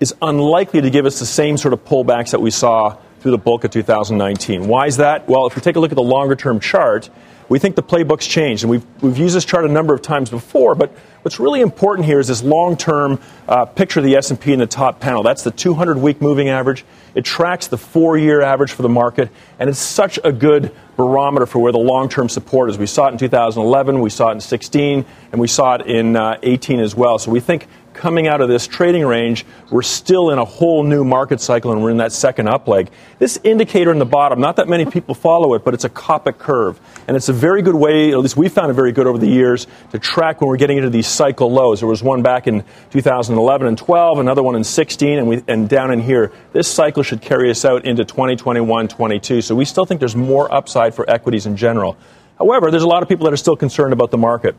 is 0.00 0.14
unlikely 0.22 0.80
to 0.80 0.88
give 0.88 1.04
us 1.04 1.18
the 1.18 1.26
same 1.26 1.58
sort 1.58 1.74
of 1.74 1.84
pullbacks 1.84 2.30
that 2.30 2.40
we 2.40 2.50
saw 2.50 2.96
through 3.20 3.32
the 3.32 3.38
bulk 3.38 3.64
of 3.64 3.70
2019. 3.70 4.66
Why 4.66 4.86
is 4.86 4.96
that? 4.96 5.28
Well, 5.28 5.46
if 5.46 5.56
we 5.56 5.60
take 5.60 5.76
a 5.76 5.80
look 5.80 5.92
at 5.92 5.96
the 5.96 6.02
longer 6.02 6.36
term 6.36 6.58
chart, 6.58 7.10
we 7.48 7.58
think 7.58 7.76
the 7.76 7.82
playbook's 7.82 8.26
changed. 8.26 8.64
And 8.64 8.70
we've, 8.70 8.84
we've 9.00 9.18
used 9.18 9.36
this 9.36 9.44
chart 9.44 9.64
a 9.64 9.68
number 9.68 9.94
of 9.94 10.02
times 10.02 10.30
before, 10.30 10.74
but 10.74 10.90
what's 11.22 11.38
really 11.38 11.60
important 11.60 12.06
here 12.06 12.18
is 12.18 12.28
this 12.28 12.42
long 12.42 12.76
term 12.76 13.20
uh, 13.48 13.64
picture 13.64 14.00
of 14.00 14.04
the 14.04 14.16
S&P 14.16 14.52
in 14.52 14.58
the 14.58 14.66
top 14.66 15.00
panel. 15.00 15.22
That's 15.22 15.42
the 15.42 15.50
200 15.50 15.98
week 15.98 16.20
moving 16.20 16.48
average. 16.48 16.84
It 17.14 17.24
tracks 17.24 17.68
the 17.68 17.78
four 17.78 18.18
year 18.18 18.42
average 18.42 18.72
for 18.72 18.82
the 18.82 18.88
market, 18.88 19.30
and 19.58 19.70
it's 19.70 19.78
such 19.78 20.18
a 20.22 20.32
good 20.32 20.74
barometer 20.96 21.46
for 21.46 21.60
where 21.60 21.72
the 21.72 21.78
long 21.78 22.08
term 22.08 22.28
support 22.28 22.68
is. 22.70 22.78
We 22.78 22.86
saw 22.86 23.08
it 23.08 23.12
in 23.12 23.18
2011, 23.18 24.00
we 24.00 24.10
saw 24.10 24.30
it 24.30 24.32
in 24.32 24.40
16, 24.40 25.04
and 25.32 25.40
we 25.40 25.48
saw 25.48 25.76
it 25.76 25.86
in 25.86 26.16
uh, 26.16 26.38
18 26.42 26.80
as 26.80 26.94
well. 26.94 27.18
So 27.18 27.30
we 27.30 27.40
think 27.40 27.68
coming 27.96 28.28
out 28.28 28.40
of 28.40 28.48
this 28.48 28.66
trading 28.66 29.04
range, 29.04 29.44
we're 29.70 29.82
still 29.82 30.30
in 30.30 30.38
a 30.38 30.44
whole 30.44 30.84
new 30.84 31.04
market 31.04 31.40
cycle 31.40 31.72
and 31.72 31.82
we're 31.82 31.90
in 31.90 31.96
that 31.96 32.12
second 32.12 32.48
up 32.48 32.68
leg. 32.68 32.90
This 33.18 33.38
indicator 33.42 33.90
in 33.90 33.98
the 33.98 34.06
bottom, 34.06 34.40
not 34.40 34.56
that 34.56 34.68
many 34.68 34.84
people 34.84 35.14
follow 35.14 35.54
it, 35.54 35.64
but 35.64 35.74
it's 35.74 35.84
a 35.84 35.88
Coppock 35.88 36.38
curve. 36.38 36.78
And 37.08 37.16
it's 37.16 37.28
a 37.28 37.32
very 37.32 37.62
good 37.62 37.74
way, 37.74 38.12
at 38.12 38.18
least 38.18 38.36
we 38.36 38.48
found 38.48 38.70
it 38.70 38.74
very 38.74 38.92
good 38.92 39.06
over 39.06 39.18
the 39.18 39.28
years, 39.28 39.66
to 39.92 39.98
track 39.98 40.40
when 40.40 40.48
we're 40.48 40.56
getting 40.56 40.76
into 40.76 40.90
these 40.90 41.06
cycle 41.06 41.50
lows. 41.50 41.80
There 41.80 41.88
was 41.88 42.02
one 42.02 42.22
back 42.22 42.46
in 42.46 42.64
2011 42.90 43.66
and 43.66 43.78
12, 43.78 44.18
another 44.18 44.42
one 44.42 44.54
in 44.54 44.64
16, 44.64 45.18
and, 45.18 45.28
we, 45.28 45.42
and 45.48 45.68
down 45.68 45.90
in 45.90 46.00
here. 46.00 46.32
This 46.52 46.68
cycle 46.68 47.02
should 47.02 47.22
carry 47.22 47.50
us 47.50 47.64
out 47.64 47.84
into 47.84 48.04
2021, 48.04 48.88
22. 48.88 49.42
So 49.42 49.54
we 49.54 49.64
still 49.64 49.86
think 49.86 50.00
there's 50.00 50.16
more 50.16 50.52
upside 50.52 50.94
for 50.94 51.08
equities 51.08 51.46
in 51.46 51.56
general. 51.56 51.96
However, 52.38 52.70
there's 52.70 52.82
a 52.82 52.88
lot 52.88 53.02
of 53.02 53.08
people 53.08 53.24
that 53.24 53.32
are 53.32 53.38
still 53.38 53.56
concerned 53.56 53.92
about 53.92 54.10
the 54.10 54.18
market. 54.18 54.54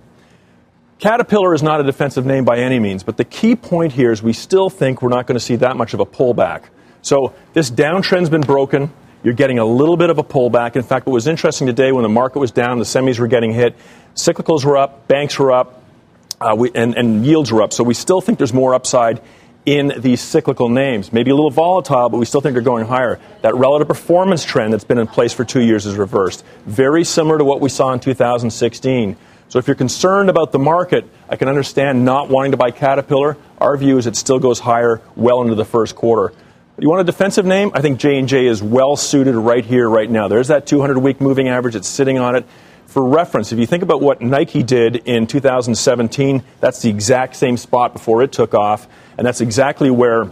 Caterpillar 0.99 1.53
is 1.53 1.61
not 1.61 1.79
a 1.79 1.83
defensive 1.83 2.25
name 2.25 2.43
by 2.43 2.57
any 2.57 2.79
means, 2.79 3.03
but 3.03 3.17
the 3.17 3.23
key 3.23 3.55
point 3.55 3.93
here 3.93 4.11
is 4.11 4.23
we 4.23 4.33
still 4.33 4.69
think 4.69 5.01
we're 5.01 5.09
not 5.09 5.27
going 5.27 5.35
to 5.35 5.43
see 5.43 5.57
that 5.57 5.77
much 5.77 5.93
of 5.93 5.99
a 5.99 6.05
pullback. 6.05 6.63
So 7.03 7.35
this 7.53 7.69
downtrend's 7.69 8.31
been 8.31 8.41
broken. 8.41 8.91
You're 9.23 9.35
getting 9.35 9.59
a 9.59 9.65
little 9.65 9.95
bit 9.95 10.09
of 10.09 10.17
a 10.17 10.23
pullback. 10.23 10.75
In 10.75 10.81
fact, 10.81 11.05
what 11.05 11.13
was 11.13 11.27
interesting 11.27 11.67
today 11.67 11.91
when 11.91 12.01
the 12.01 12.09
market 12.09 12.39
was 12.39 12.51
down, 12.51 12.79
the 12.79 12.83
semis 12.83 13.19
were 13.19 13.27
getting 13.27 13.53
hit, 13.53 13.75
cyclicals 14.15 14.65
were 14.65 14.77
up, 14.77 15.07
banks 15.07 15.37
were 15.37 15.51
up, 15.51 15.83
uh, 16.41 16.55
we, 16.57 16.71
and, 16.73 16.95
and 16.95 17.25
yields 17.25 17.51
were 17.51 17.61
up. 17.61 17.73
So 17.73 17.83
we 17.83 17.93
still 17.93 18.19
think 18.19 18.39
there's 18.39 18.53
more 18.53 18.73
upside 18.73 19.21
in 19.67 19.93
these 19.99 20.21
cyclical 20.21 20.69
names. 20.69 21.13
Maybe 21.13 21.29
a 21.29 21.35
little 21.35 21.51
volatile, 21.51 22.09
but 22.09 22.17
we 22.17 22.25
still 22.25 22.41
think 22.41 22.53
they're 22.53 22.61
going 22.63 22.85
higher. 22.85 23.19
That 23.41 23.53
relative 23.53 23.87
performance 23.87 24.43
trend 24.43 24.73
that's 24.73 24.85
been 24.85 24.97
in 24.97 25.07
place 25.07 25.33
for 25.33 25.45
two 25.45 25.61
years 25.61 25.85
is 25.85 25.95
reversed. 25.95 26.43
Very 26.65 27.03
similar 27.03 27.37
to 27.37 27.43
what 27.43 27.61
we 27.61 27.69
saw 27.69 27.93
in 27.93 27.99
2016. 27.99 29.17
So 29.49 29.59
if 29.59 29.67
you're 29.67 29.75
concerned 29.75 30.29
about 30.29 30.51
the 30.51 30.59
market, 30.59 31.05
I 31.29 31.37
can 31.37 31.47
understand 31.47 32.03
not 32.03 32.29
wanting 32.29 32.51
to 32.51 32.57
buy 32.57 32.71
Caterpillar. 32.71 33.37
Our 33.59 33.77
view 33.77 33.97
is 33.97 34.05
it 34.05 34.17
still 34.17 34.39
goes 34.39 34.59
higher 34.59 35.01
well 35.15 35.41
into 35.41 35.55
the 35.55 35.65
first 35.65 35.95
quarter. 35.95 36.33
You 36.79 36.89
want 36.89 37.01
a 37.01 37.05
defensive 37.05 37.45
name? 37.45 37.71
I 37.73 37.81
think 37.81 37.97
J&J 37.97 38.45
is 38.45 38.61
well 38.61 38.95
suited 38.95 39.35
right 39.35 39.65
here, 39.65 39.89
right 39.89 40.09
now. 40.09 40.27
There's 40.27 40.49
that 40.49 40.67
200-week 40.67 41.21
moving 41.21 41.47
average. 41.47 41.75
It's 41.75 41.87
sitting 41.87 42.19
on 42.19 42.35
it. 42.35 42.45
For 42.87 43.03
reference, 43.03 43.51
if 43.51 43.59
you 43.59 43.65
think 43.65 43.83
about 43.83 44.01
what 44.01 44.21
Nike 44.21 44.63
did 44.63 44.97
in 45.07 45.27
2017, 45.27 46.43
that's 46.59 46.81
the 46.81 46.89
exact 46.89 47.35
same 47.35 47.57
spot 47.57 47.93
before 47.93 48.23
it 48.23 48.31
took 48.31 48.53
off, 48.53 48.87
and 49.17 49.25
that's 49.25 49.41
exactly 49.41 49.89
where 49.89 50.29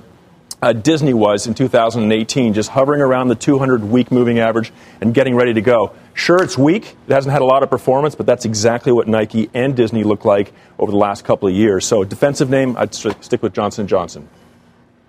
uh, 0.62 0.74
Disney 0.74 1.14
was 1.14 1.48
in 1.48 1.54
2018, 1.54 2.54
just 2.54 2.70
hovering 2.70 3.02
around 3.02 3.28
the 3.28 3.36
200 3.36 3.84
week 3.84 4.12
moving 4.12 4.40
average 4.40 4.72
and 5.02 5.14
getting 5.14 5.36
ready 5.36 5.54
to 5.54 5.62
go. 5.62 5.94
Sure, 6.14 6.42
it's 6.42 6.58
weak. 6.58 6.96
It 7.08 7.14
hasn't 7.14 7.32
had 7.32 7.42
a 7.42 7.46
lot 7.46 7.64
of 7.64 7.70
performance, 7.70 8.16
but 8.16 8.26
that's 8.26 8.46
exactly 8.46 8.92
what 8.92 9.08
Nike 9.08 9.50
and 9.54 9.76
Disney 9.76 10.04
look 10.04 10.26
like 10.26 10.54
over 10.80 10.92
the 10.92 10.98
last 10.98 11.26
couple 11.26 11.48
of 11.48 11.54
years. 11.54 11.86
So, 11.86 12.04
defensive 12.04 12.50
name, 12.50 12.76
I'd 12.78 12.96
stick 12.96 13.44
with 13.44 13.54
Johnson 13.54 13.88
Johnson. 13.88 14.28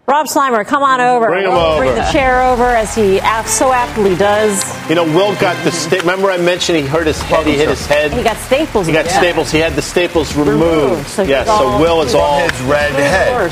Rob 0.07 0.29
Sluymer, 0.29 0.65
come 0.65 0.85
on 0.85 1.01
over. 1.01 1.27
Bring 1.27 1.47
him 1.47 1.51
over. 1.51 1.79
Bring 1.79 1.95
the 1.97 2.09
chair 2.13 2.41
over 2.41 2.65
as 2.65 2.95
he 2.95 3.19
so 3.47 3.73
aptly 3.73 4.15
does. 4.15 4.63
You 4.89 4.95
know, 4.95 5.03
Will 5.03 5.35
got 5.41 5.63
the. 5.65 5.73
Sta- 5.73 5.99
remember, 5.99 6.31
I 6.31 6.37
mentioned 6.37 6.79
he 6.79 6.87
hurt 6.87 7.09
his 7.09 7.21
head. 7.23 7.45
He 7.45 7.57
hit 7.57 7.69
his 7.69 7.85
head. 7.87 8.13
He 8.13 8.23
got 8.23 8.37
staples. 8.37 8.87
He 8.87 8.93
got 8.93 9.07
yeah. 9.07 9.19
staples. 9.19 9.51
He 9.51 9.59
had 9.59 9.73
the 9.73 9.83
staples 9.83 10.37
removed. 10.37 10.61
removed 10.61 11.09
so 11.09 11.23
yeah. 11.23 11.45
So 11.45 11.81
Will 11.81 12.03
is 12.03 12.15
all 12.15 12.39
his 12.39 12.61
red 12.63 12.93
head. 12.93 13.51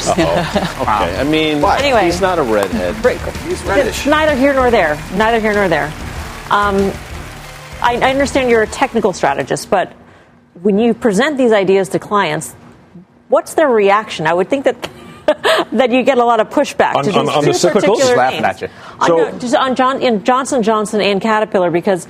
okay. 0.81 1.19
I 1.19 1.25
mean, 1.25 1.61
What? 1.61 1.81
Anyway. 1.81 2.05
he's 2.05 2.21
not 2.21 2.39
a 2.39 2.43
redhead. 2.43 2.95
He's 3.49 3.61
reddish. 3.65 4.07
Neither 4.07 4.37
here 4.37 4.55
nor 4.55 4.71
there. 4.71 4.95
Neither 5.15 5.41
here 5.41 5.55
nor 5.55 5.69
there. 5.69 5.87
Um, 6.51 6.93
I, 7.83 7.99
I 8.01 8.11
understand 8.11 8.49
you're 8.49 8.63
a 8.63 8.67
technical 8.69 9.13
strategist, 9.13 9.71
but 9.71 9.93
when 10.63 10.79
you 10.79 10.95
present 10.95 11.37
these 11.37 11.51
ideas 11.51 11.89
to 11.91 11.99
clients, 11.99 12.53
what's 13.29 13.55
their 13.55 13.69
reaction? 13.69 14.29
I 14.29 14.35
would 14.35 14.49
think 14.49 14.67
that 14.67 14.89
that 15.73 15.91
you 15.91 16.03
get 16.03 16.19
a 16.19 16.25
lot 16.25 16.41
of 16.41 16.49
pushback 16.51 16.95
On- 16.95 17.05
to 17.05 17.13
on- 17.19 17.27
these 17.27 17.35
on 17.35 17.45
the 17.45 17.53
two 17.53 17.57
cyclicals? 17.59 17.73
particular 17.73 17.99
Just 17.99 18.17
laughing 18.17 18.43
names. 18.43 18.63
at 18.63 18.69
you. 18.69 18.69
On, 19.01 19.39
no, 19.39 19.59
on 19.59 19.75
John, 19.75 20.03
in 20.03 20.25
Johnson 20.25 20.63
Johnson 20.63 21.01
and 21.01 21.21
Caterpillar 21.21 21.71
because. 21.71 22.07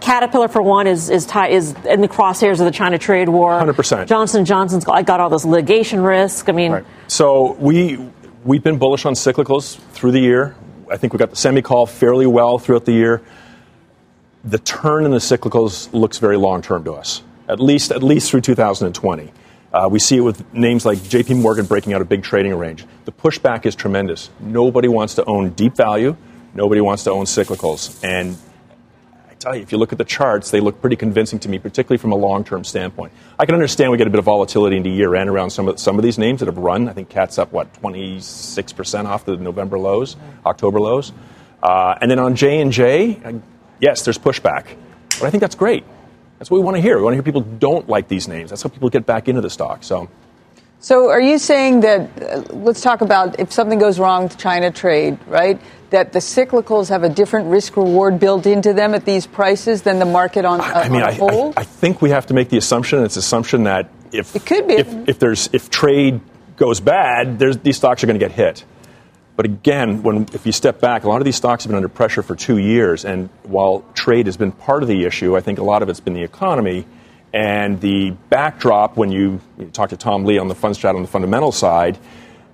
Caterpillar, 0.00 0.48
for 0.48 0.60
one, 0.60 0.88
is 0.88 1.08
is, 1.08 1.24
tie, 1.24 1.48
is 1.48 1.72
in 1.84 2.00
the 2.00 2.08
crosshairs 2.08 2.52
of 2.58 2.64
the 2.64 2.70
China 2.72 2.98
trade 2.98 3.28
war. 3.28 3.52
100%. 3.60 4.06
Johnson 4.08 4.44
Johnson's 4.44 4.84
got, 4.84 5.04
got 5.06 5.20
all 5.20 5.28
this 5.28 5.44
litigation 5.44 6.00
risk. 6.00 6.48
I 6.48 6.52
mean, 6.52 6.72
Right. 6.72 6.84
So 7.06 7.52
we 7.60 7.98
we've 8.44 8.62
been 8.64 8.78
bullish 8.78 9.04
on 9.04 9.12
cyclicals 9.12 9.78
through 9.92 10.12
the 10.12 10.20
year. 10.20 10.56
I 10.90 10.96
think 10.96 11.12
we 11.12 11.18
got 11.18 11.30
the 11.30 11.36
semi 11.36 11.62
call 11.62 11.86
fairly 11.86 12.26
well 12.26 12.58
throughout 12.58 12.86
the 12.86 12.92
year. 12.92 13.22
The 14.42 14.58
turn 14.58 15.04
in 15.04 15.12
the 15.12 15.18
cyclicals 15.18 15.92
looks 15.92 16.18
very 16.18 16.38
long 16.38 16.60
term 16.62 16.82
to 16.84 16.94
us, 16.94 17.22
at 17.46 17.60
least 17.60 17.92
at 17.92 18.02
least 18.02 18.30
through 18.30 18.40
2020. 18.40 19.32
Uh, 19.72 19.88
we 19.90 19.98
see 19.98 20.16
it 20.16 20.20
with 20.20 20.52
names 20.54 20.86
like 20.86 21.02
J.P. 21.02 21.34
Morgan 21.34 21.66
breaking 21.66 21.92
out 21.92 22.00
a 22.00 22.04
big 22.04 22.22
trading 22.22 22.54
range. 22.54 22.86
The 23.04 23.12
pushback 23.12 23.66
is 23.66 23.74
tremendous. 23.74 24.30
Nobody 24.40 24.88
wants 24.88 25.14
to 25.16 25.24
own 25.24 25.50
deep 25.50 25.76
value. 25.76 26.16
Nobody 26.54 26.80
wants 26.80 27.04
to 27.04 27.10
own 27.10 27.26
cyclicals. 27.26 28.02
And 28.02 28.38
I 29.28 29.34
tell 29.34 29.54
you, 29.54 29.60
if 29.60 29.70
you 29.70 29.76
look 29.76 29.92
at 29.92 29.98
the 29.98 30.06
charts, 30.06 30.50
they 30.50 30.60
look 30.60 30.80
pretty 30.80 30.96
convincing 30.96 31.38
to 31.40 31.50
me, 31.50 31.58
particularly 31.58 31.98
from 31.98 32.12
a 32.12 32.16
long-term 32.16 32.64
standpoint. 32.64 33.12
I 33.38 33.44
can 33.44 33.54
understand 33.54 33.92
we 33.92 33.98
get 33.98 34.06
a 34.06 34.10
bit 34.10 34.18
of 34.18 34.24
volatility 34.24 34.78
into 34.78 34.88
year 34.88 35.14
end 35.14 35.28
around 35.28 35.50
some 35.50 35.68
of 35.68 35.78
some 35.78 35.98
of 35.98 36.02
these 36.02 36.16
names 36.16 36.40
that 36.40 36.46
have 36.46 36.58
run. 36.58 36.88
I 36.88 36.94
think 36.94 37.10
Cat's 37.10 37.38
up 37.38 37.52
what 37.52 37.72
26 37.74 38.72
percent 38.72 39.06
off 39.06 39.26
the 39.26 39.36
November 39.36 39.78
lows, 39.78 40.16
October 40.46 40.80
lows, 40.80 41.12
uh, 41.62 41.94
and 42.00 42.10
then 42.10 42.18
on 42.18 42.36
J 42.36 42.62
and 42.62 42.72
J, 42.72 43.20
uh, 43.22 43.32
yes, 43.80 44.02
there's 44.02 44.18
pushback, 44.18 44.64
but 45.20 45.24
I 45.24 45.30
think 45.30 45.42
that's 45.42 45.54
great. 45.54 45.84
That's 46.38 46.50
what 46.50 46.58
we 46.58 46.64
want 46.64 46.76
to 46.76 46.80
hear. 46.80 46.96
We 46.98 47.04
want 47.04 47.12
to 47.14 47.16
hear 47.16 47.22
people 47.22 47.40
don't 47.40 47.88
like 47.88 48.08
these 48.08 48.28
names. 48.28 48.50
That's 48.50 48.62
how 48.62 48.68
people 48.68 48.88
get 48.90 49.06
back 49.06 49.28
into 49.28 49.40
the 49.40 49.50
stock. 49.50 49.82
So. 49.82 50.08
So, 50.80 51.10
are 51.10 51.20
you 51.20 51.38
saying 51.38 51.80
that? 51.80 52.22
Uh, 52.22 52.42
let's 52.54 52.80
talk 52.80 53.00
about 53.00 53.40
if 53.40 53.52
something 53.52 53.80
goes 53.80 53.98
wrong 53.98 54.24
with 54.24 54.38
China 54.38 54.70
trade, 54.70 55.18
right? 55.26 55.60
That 55.90 56.12
the 56.12 56.20
cyclicals 56.20 56.88
have 56.88 57.02
a 57.02 57.08
different 57.08 57.48
risk 57.48 57.76
reward 57.76 58.20
built 58.20 58.46
into 58.46 58.72
them 58.72 58.94
at 58.94 59.04
these 59.04 59.26
prices 59.26 59.82
than 59.82 59.98
the 59.98 60.04
market 60.04 60.44
on, 60.44 60.60
uh, 60.60 60.64
I 60.64 60.88
mean, 60.88 61.02
on 61.02 61.08
I, 61.08 61.12
whole. 61.14 61.48
I, 61.56 61.62
I 61.62 61.64
think 61.64 62.00
we 62.00 62.10
have 62.10 62.26
to 62.26 62.34
make 62.34 62.48
the 62.50 62.58
assumption. 62.58 63.02
It's 63.02 63.16
assumption 63.16 63.64
that 63.64 63.90
if 64.12 64.36
It 64.36 64.46
could 64.46 64.68
be. 64.68 64.74
if, 64.74 65.08
if 65.08 65.18
there's 65.18 65.50
if 65.52 65.68
trade 65.68 66.20
goes 66.56 66.78
bad, 66.78 67.40
there's, 67.40 67.58
these 67.58 67.76
stocks 67.76 68.04
are 68.04 68.06
going 68.06 68.18
to 68.18 68.24
get 68.24 68.32
hit. 68.32 68.64
But 69.38 69.46
again, 69.46 70.02
when 70.02 70.26
if 70.32 70.46
you 70.46 70.50
step 70.50 70.80
back, 70.80 71.04
a 71.04 71.08
lot 71.08 71.20
of 71.20 71.24
these 71.24 71.36
stocks 71.36 71.62
have 71.62 71.70
been 71.70 71.76
under 71.76 71.88
pressure 71.88 72.24
for 72.24 72.34
two 72.34 72.58
years, 72.58 73.04
and 73.04 73.28
while 73.44 73.84
trade 73.94 74.26
has 74.26 74.36
been 74.36 74.50
part 74.50 74.82
of 74.82 74.88
the 74.88 75.04
issue, 75.04 75.36
I 75.36 75.40
think 75.40 75.60
a 75.60 75.62
lot 75.62 75.80
of 75.80 75.88
it's 75.88 76.00
been 76.00 76.14
the 76.14 76.24
economy 76.24 76.86
and 77.32 77.80
the 77.80 78.16
backdrop. 78.30 78.96
When 78.96 79.12
you, 79.12 79.40
you 79.56 79.66
talk 79.66 79.90
to 79.90 79.96
Tom 79.96 80.24
Lee 80.24 80.38
on 80.38 80.48
the 80.48 80.56
Fundstrat 80.56 80.96
on 80.96 81.02
the 81.02 81.08
fundamental 81.08 81.52
side, 81.52 81.98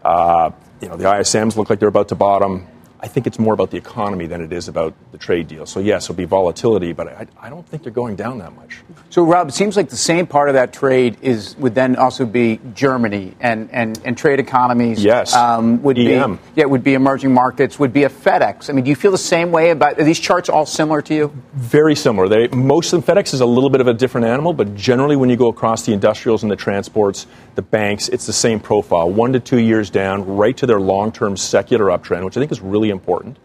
uh, 0.04 0.50
you 0.82 0.90
know 0.90 0.96
the 0.98 1.04
ISMs 1.04 1.56
look 1.56 1.70
like 1.70 1.78
they're 1.78 1.88
about 1.88 2.08
to 2.08 2.16
bottom. 2.16 2.66
I 3.04 3.06
think 3.06 3.26
it's 3.26 3.38
more 3.38 3.52
about 3.52 3.70
the 3.70 3.76
economy 3.76 4.26
than 4.26 4.40
it 4.40 4.50
is 4.50 4.66
about 4.66 4.94
the 5.12 5.18
trade 5.18 5.46
deal. 5.46 5.66
So 5.66 5.78
yes, 5.78 6.07
it'll 6.07 6.14
be 6.14 6.24
volatility, 6.24 6.94
but 6.94 7.07
I, 7.09 7.26
I 7.38 7.50
don't 7.50 7.68
think 7.68 7.83
they're 7.83 7.92
going 7.92 8.16
down 8.16 8.38
that 8.38 8.57
much. 8.57 8.78
So, 9.11 9.22
Rob, 9.24 9.50
it 9.50 9.52
seems 9.52 9.76
like 9.76 9.90
the 9.90 9.96
same 9.96 10.26
part 10.26 10.48
of 10.48 10.55
that 10.55 10.72
trade 10.72 11.18
is 11.20 11.55
would 11.59 11.74
then 11.74 11.96
also 11.96 12.24
be 12.24 12.61
Germany 12.74 13.35
and, 13.40 13.68
and, 13.72 14.00
and 14.07 14.16
trade 14.16 14.40
economies. 14.40 15.05
Yes. 15.05 15.35
um, 15.35 15.83
would 15.83 15.98
EM. 15.98 16.37
be 16.37 16.42
yeah 16.57 16.64
would 16.64 16.83
be 16.83 16.94
emerging 16.94 17.35
markets. 17.35 17.78
Would 17.78 17.92
be 17.92 18.05
a 18.05 18.09
FedEx. 18.09 18.70
I 18.70 18.72
mean, 18.72 18.85
do 18.85 18.88
you 18.88 18.96
feel 18.96 19.12
the 19.12 19.18
same 19.18 19.52
way 19.52 19.68
about 19.68 20.00
are 20.00 20.05
these 20.05 20.18
charts? 20.18 20.48
All 20.48 20.64
similar 20.64 21.02
to 21.02 21.14
you? 21.14 21.42
Very 21.52 21.94
similar. 21.94 22.26
They, 22.26 22.48
most 22.48 22.94
of 22.94 23.05
them, 23.05 23.16
FedEx 23.16 23.35
is 23.35 23.42
a 23.42 23.46
little 23.46 23.68
bit 23.68 23.83
of 23.83 23.87
a 23.87 23.92
different 23.92 24.28
animal, 24.28 24.55
but 24.55 24.74
generally, 24.74 25.16
when 25.16 25.28
you 25.28 25.37
go 25.37 25.48
across 25.48 25.85
the 25.85 25.92
industrials 25.92 26.42
and 26.42 26.50
the 26.50 26.57
transports, 26.57 27.26
the 27.55 27.62
banks, 27.62 28.09
it's 28.09 28.24
the 28.24 28.33
same 28.33 28.61
profile. 28.61 29.11
One 29.11 29.35
to 29.35 29.40
two 29.40 29.59
years 29.59 29.90
down, 29.90 30.37
right 30.37 30.57
to 30.57 30.64
their 30.64 30.81
long-term 30.81 31.37
secular 31.37 31.87
uptrend, 31.87 32.24
which 32.24 32.38
I 32.38 32.40
think 32.40 32.50
is 32.50 32.62
really 32.62 32.93
important. 32.94 33.37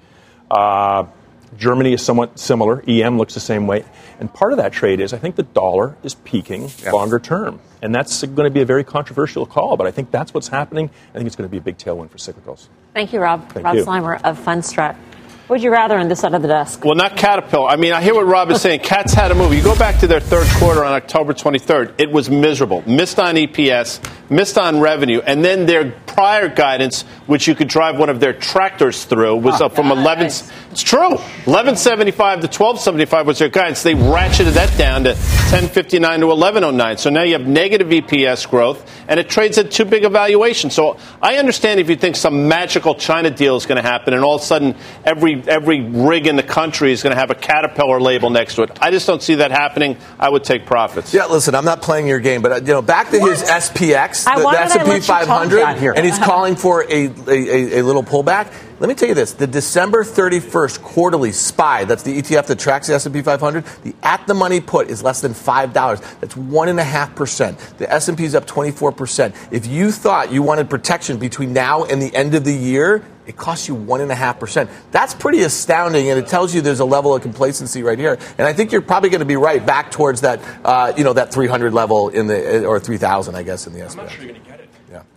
Uh, 0.50 1.06
Germany 1.58 1.94
is 1.94 2.04
somewhat 2.04 2.40
similar. 2.40 2.84
EM 2.88 3.18
looks 3.18 3.34
the 3.34 3.40
same 3.40 3.68
way. 3.68 3.84
And 4.20 4.32
part 4.34 4.52
of 4.52 4.58
that 4.58 4.72
trade 4.72 5.00
is 5.00 5.14
I 5.14 5.18
think 5.18 5.36
the 5.36 5.44
dollar 5.44 5.98
is 6.04 6.16
peaking 6.16 6.70
longer 6.92 7.20
term. 7.20 7.60
And 7.82 7.94
that's 7.96 8.22
going 8.24 8.46
to 8.46 8.54
be 8.54 8.62
a 8.62 8.66
very 8.66 8.84
controversial 8.84 9.46
call, 9.46 9.78
but 9.78 9.88
I 9.88 9.92
think 9.92 10.12
that's 10.12 10.34
what's 10.34 10.50
happening. 10.50 10.90
I 11.12 11.18
think 11.18 11.28
it's 11.28 11.36
going 11.36 11.50
to 11.50 11.52
be 11.52 11.58
a 11.58 11.62
big 11.62 11.78
tailwind 11.78 12.10
for 12.10 12.18
cyclicals. 12.18 12.68
Thank 12.94 13.14
you, 13.14 13.20
Rob. 13.20 13.50
Thank 13.52 13.66
Rob 13.66 13.76
you. 13.76 13.86
Sluymer 13.86 14.22
of 14.24 14.38
Fundstrat. 14.40 14.98
Would 15.50 15.64
you 15.64 15.72
rather 15.72 15.98
on 15.98 16.10
this 16.10 16.20
side 16.20 16.36
of 16.36 16.44
the 16.44 16.48
desk? 16.48 16.86
Well, 16.86 16.94
not 16.94 17.18
Caterpillar. 17.18 17.70
I 17.70 17.76
mean, 17.76 17.92
I 17.92 18.04
hear 18.04 18.14
what 18.14 18.28
Rob 18.28 18.52
is 18.52 18.62
saying. 18.62 18.82
Cats 18.82 19.14
had 19.14 19.32
a 19.32 19.36
move. 19.36 19.52
You 19.52 19.64
go 19.64 19.76
back 19.76 20.00
to 20.02 20.08
their 20.08 20.20
third 20.20 20.46
quarter 20.60 20.86
on 20.86 20.94
October 20.94 21.34
23rd. 21.34 21.96
It 21.98 22.12
was 22.12 22.30
miserable. 22.30 22.84
Missed 22.88 23.18
on 23.18 23.34
EPS, 23.34 24.30
missed 24.30 24.60
on 24.60 24.80
revenue, 24.80 25.22
and 25.26 25.44
then 25.44 25.66
their 25.66 25.92
prior 26.14 26.48
guidance, 26.50 27.04
which 27.28 27.48
you 27.48 27.56
could 27.56 27.68
drive 27.68 27.98
one 27.98 28.10
of 28.10 28.20
their 28.20 28.34
tractors 28.34 29.06
through, 29.06 29.36
was 29.38 29.62
up 29.62 29.76
from 29.76 29.92
11. 29.92 30.26
It's 30.72 30.84
true. 30.84 31.10
1175 31.10 32.42
to 32.42 32.48
1275 32.48 33.28
was 33.28 33.40
their 33.40 33.50
guidance. 33.50 33.84
They 33.84 33.94
ratcheted 33.96 34.54
that 34.54 34.76
down 34.78 35.04
to 35.06 35.12
1059 35.12 36.20
to 36.22 36.28
1109. 36.28 36.98
So 36.98 37.10
now 37.10 37.24
you 37.24 37.34
have 37.34 37.48
negative 37.48 37.88
EPS 37.88 38.50
growth, 38.50 38.90
and 39.08 39.20
it 39.20 39.30
trades 39.30 39.58
at 39.58 39.72
too 39.72 39.86
big 39.86 40.04
a 40.06 40.10
valuation. 40.10 40.70
So 40.70 40.98
I 41.22 41.38
understand 41.38 41.80
if 41.80 41.90
you 41.90 41.96
think 41.96 42.16
some 42.16 42.48
magical 42.48 42.96
China 42.96 43.30
deal 43.30 43.56
is 43.56 43.66
going 43.66 43.82
to 43.82 43.88
happen, 43.88 44.14
and 44.14 44.24
all 44.24 44.36
of 44.36 44.42
a 44.42 44.46
sudden 44.46 44.76
every 45.06 45.42
every 45.48 45.82
rig 45.82 46.28
in 46.28 46.36
the 46.36 46.44
country 46.44 46.92
is 46.92 47.02
going 47.04 47.14
to 47.16 47.20
have 47.20 47.32
a 47.32 47.36
Caterpillar 47.36 48.00
label 48.00 48.30
next 48.30 48.56
to 48.56 48.64
it. 48.64 48.78
I 48.82 48.92
just 48.92 49.08
don't 49.08 49.22
see 49.24 49.36
that 49.36 49.52
happening. 49.52 49.98
I 50.20 50.30
would 50.30 50.44
take 50.44 50.66
profits. 50.66 51.14
Yeah, 51.14 51.26
listen, 51.26 51.56
I'm 51.56 51.66
not 51.66 51.82
playing 51.82 52.08
your 52.08 52.20
game, 52.20 52.42
but 52.42 52.52
uh, 52.52 52.56
you 52.56 52.74
know, 52.74 52.82
back 52.82 53.10
to 53.12 53.20
his 53.20 53.42
SPX, 53.44 54.28
I- 54.28 54.38
the, 54.40 54.46
why 54.46 54.56
the 54.68 54.74
did 54.74 54.78
I 54.78 54.82
S&P 54.82 54.90
let 54.90 54.96
you 54.96 55.02
talk 55.08 55.26
500, 55.26 55.78
here? 55.80 55.94
And 56.00 56.06
he's 56.06 56.18
calling 56.18 56.56
for 56.56 56.84
a, 56.84 57.08
a, 57.28 57.80
a, 57.80 57.82
little 57.82 58.04
pullback. 58.04 58.54
Let 58.80 58.88
me 58.88 58.96
tell 58.96 59.10
you 59.10 59.16
this: 59.16 59.34
the 59.34 59.48
December 59.48 60.06
31st 60.06 60.82
quarterly 60.82 61.34
SPY, 61.34 61.84
that's 61.84 62.04
the 62.04 62.22
ETF 62.22 62.48
that 62.48 62.60
tracks 62.60 62.88
the 62.88 62.94
S&P 62.94 63.22
500, 63.22 63.66
the 63.84 63.94
at-the-money 64.02 64.62
put 64.62 64.90
is 64.90 65.04
less 65.04 65.20
than 65.20 65.34
five 65.34 65.74
dollars. 65.74 66.00
That's 66.22 66.38
one 66.38 66.70
and 66.70 66.80
a 66.80 66.84
half 66.84 67.16
percent. 67.16 67.58
The 67.78 67.92
S&P 67.92 68.24
is 68.24 68.34
up 68.34 68.46
24 68.46 68.94
percent. 68.94 69.36
If 69.52 69.68
you 69.68 69.92
thought 69.92 70.32
you 70.32 70.42
wanted 70.42 70.70
protection 70.70 71.18
between 71.18 71.52
now 71.52 71.84
and 71.84 72.02
the 72.02 72.16
end 72.16 72.34
of 72.34 72.46
the 72.46 72.54
year, 72.54 73.04
it 73.28 73.36
costs 73.36 73.68
you 73.68 73.76
one 73.76 74.00
and 74.00 74.12
a 74.12 74.16
half 74.16 74.40
percent. 74.40 74.70
That's 74.92 75.14
pretty 75.14 75.42
astounding, 75.42 76.10
and 76.10 76.18
it 76.18 76.28
tells 76.28 76.56
you 76.56 76.62
there's 76.62 76.80
a 76.80 76.86
level 76.86 77.14
of 77.14 77.22
complacency 77.22 77.84
right 77.84 78.00
here. 78.00 78.18
And 78.38 78.48
I 78.48 78.54
think 78.54 78.72
you're 78.72 78.82
probably 78.82 79.10
going 79.10 79.20
to 79.20 79.26
be 79.26 79.36
right 79.36 79.64
back 79.64 79.92
towards 79.92 80.22
that, 80.22 80.40
uh, 80.64 80.94
you 80.96 81.04
know, 81.04 81.14
that 81.14 81.34
300 81.34 81.74
level 81.74 82.08
in 82.08 82.28
the 82.28 82.66
or 82.66 82.80
3,000, 82.80 83.36
I 83.36 83.44
guess, 83.44 83.68
in 83.68 83.74
the 83.74 83.82
S&P. 83.82 84.40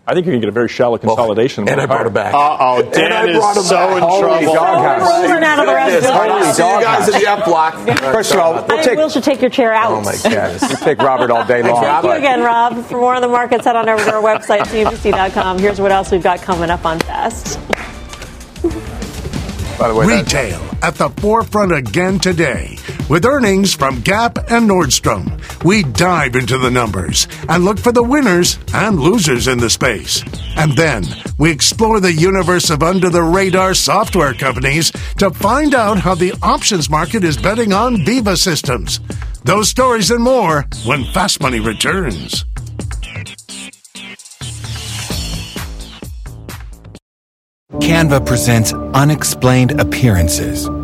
I 0.04 0.14
think 0.14 0.26
you're 0.26 0.32
going 0.32 0.40
to 0.40 0.46
get 0.46 0.48
a 0.48 0.52
very 0.52 0.68
shallow 0.68 0.98
consolidation. 0.98 1.68
And 1.68 1.80
I 1.80 1.86
brought 1.86 2.08
it 2.08 2.12
back. 2.12 2.34
Uh 2.34 2.56
oh, 2.58 2.82
Dan 2.90 3.12
I 3.12 3.26
is 3.26 3.36
him 3.36 3.62
so 3.62 3.76
back. 3.76 3.96
in 3.96 4.02
Holy 4.02 4.20
trouble. 4.20 4.54
doghouse. 4.54 5.08
Rolling 5.28 5.44
out 5.44 5.58
of 5.60 5.66
the 5.66 5.74
rest 5.74 5.96
of 5.96 6.02
the 6.02 6.12
Holy 6.12 6.52
see 6.52 6.62
you 6.64 6.80
guys 6.82 7.08
in 7.08 7.20
the 7.20 7.28
F 7.28 7.44
block. 7.44 7.74
First 8.00 8.32
of 8.32 8.40
all, 8.40 8.52
we'll 8.54 8.62
think 8.64 8.82
take 8.82 8.98
Will 8.98 9.08
should 9.10 9.22
take 9.22 9.40
your 9.40 9.50
chair 9.50 9.72
out. 9.72 9.92
Oh 9.92 10.00
my 10.00 10.16
yeah, 10.28 10.58
we'll 10.60 10.76
take 10.78 10.98
Robert 10.98 11.30
all 11.30 11.44
day 11.46 11.62
long. 11.62 11.80
Thank 11.80 12.04
you 12.04 12.10
again, 12.10 12.40
Rob. 12.40 12.84
For 12.86 12.98
more 12.98 13.14
on 13.14 13.22
the 13.22 13.28
markets, 13.28 13.64
head 13.64 13.76
on 13.76 13.88
over 13.88 14.04
to 14.04 14.14
our 14.14 14.22
website, 14.22 14.62
cnbc.com. 14.62 15.58
Here's 15.60 15.80
what 15.80 15.92
else 15.92 16.10
we've 16.10 16.22
got 16.22 16.40
coming 16.42 16.70
up 16.70 16.84
on 16.84 16.98
Fast. 16.98 17.60
By 19.78 19.88
the 19.88 19.94
way, 19.94 20.06
Retail 20.06 20.60
at 20.82 20.96
the 20.96 21.10
forefront 21.10 21.72
again 21.72 22.18
today 22.18 22.76
with 23.08 23.24
earnings 23.24 23.74
from 23.74 24.00
Gap 24.00 24.38
and 24.50 24.68
Nordstrom. 24.68 25.64
We 25.64 25.82
dive 25.82 26.36
into 26.36 26.58
the 26.58 26.70
numbers 26.70 27.26
and 27.48 27.64
look 27.64 27.78
for 27.78 27.92
the 27.92 28.02
winners 28.02 28.58
and 28.74 28.98
losers 28.98 29.48
in 29.48 29.58
the 29.58 29.70
space. 29.70 30.22
And 30.56 30.72
then 30.76 31.04
we 31.38 31.50
explore 31.50 32.00
the 32.00 32.12
universe 32.12 32.70
of 32.70 32.82
under 32.82 33.10
the 33.10 33.22
radar 33.22 33.74
software 33.74 34.34
companies 34.34 34.90
to 35.18 35.30
find 35.30 35.74
out 35.74 35.98
how 35.98 36.14
the 36.14 36.34
options 36.42 36.90
market 36.90 37.24
is 37.24 37.36
betting 37.36 37.72
on 37.72 37.96
Veeva 37.96 38.36
Systems. 38.36 39.00
Those 39.44 39.68
stories 39.68 40.10
and 40.10 40.22
more 40.22 40.66
when 40.84 41.04
Fast 41.04 41.40
Money 41.40 41.60
returns. 41.60 42.44
Canva 47.80 48.24
presents 48.24 48.72
Unexplained 48.72 49.80
Appearances. 49.80 50.68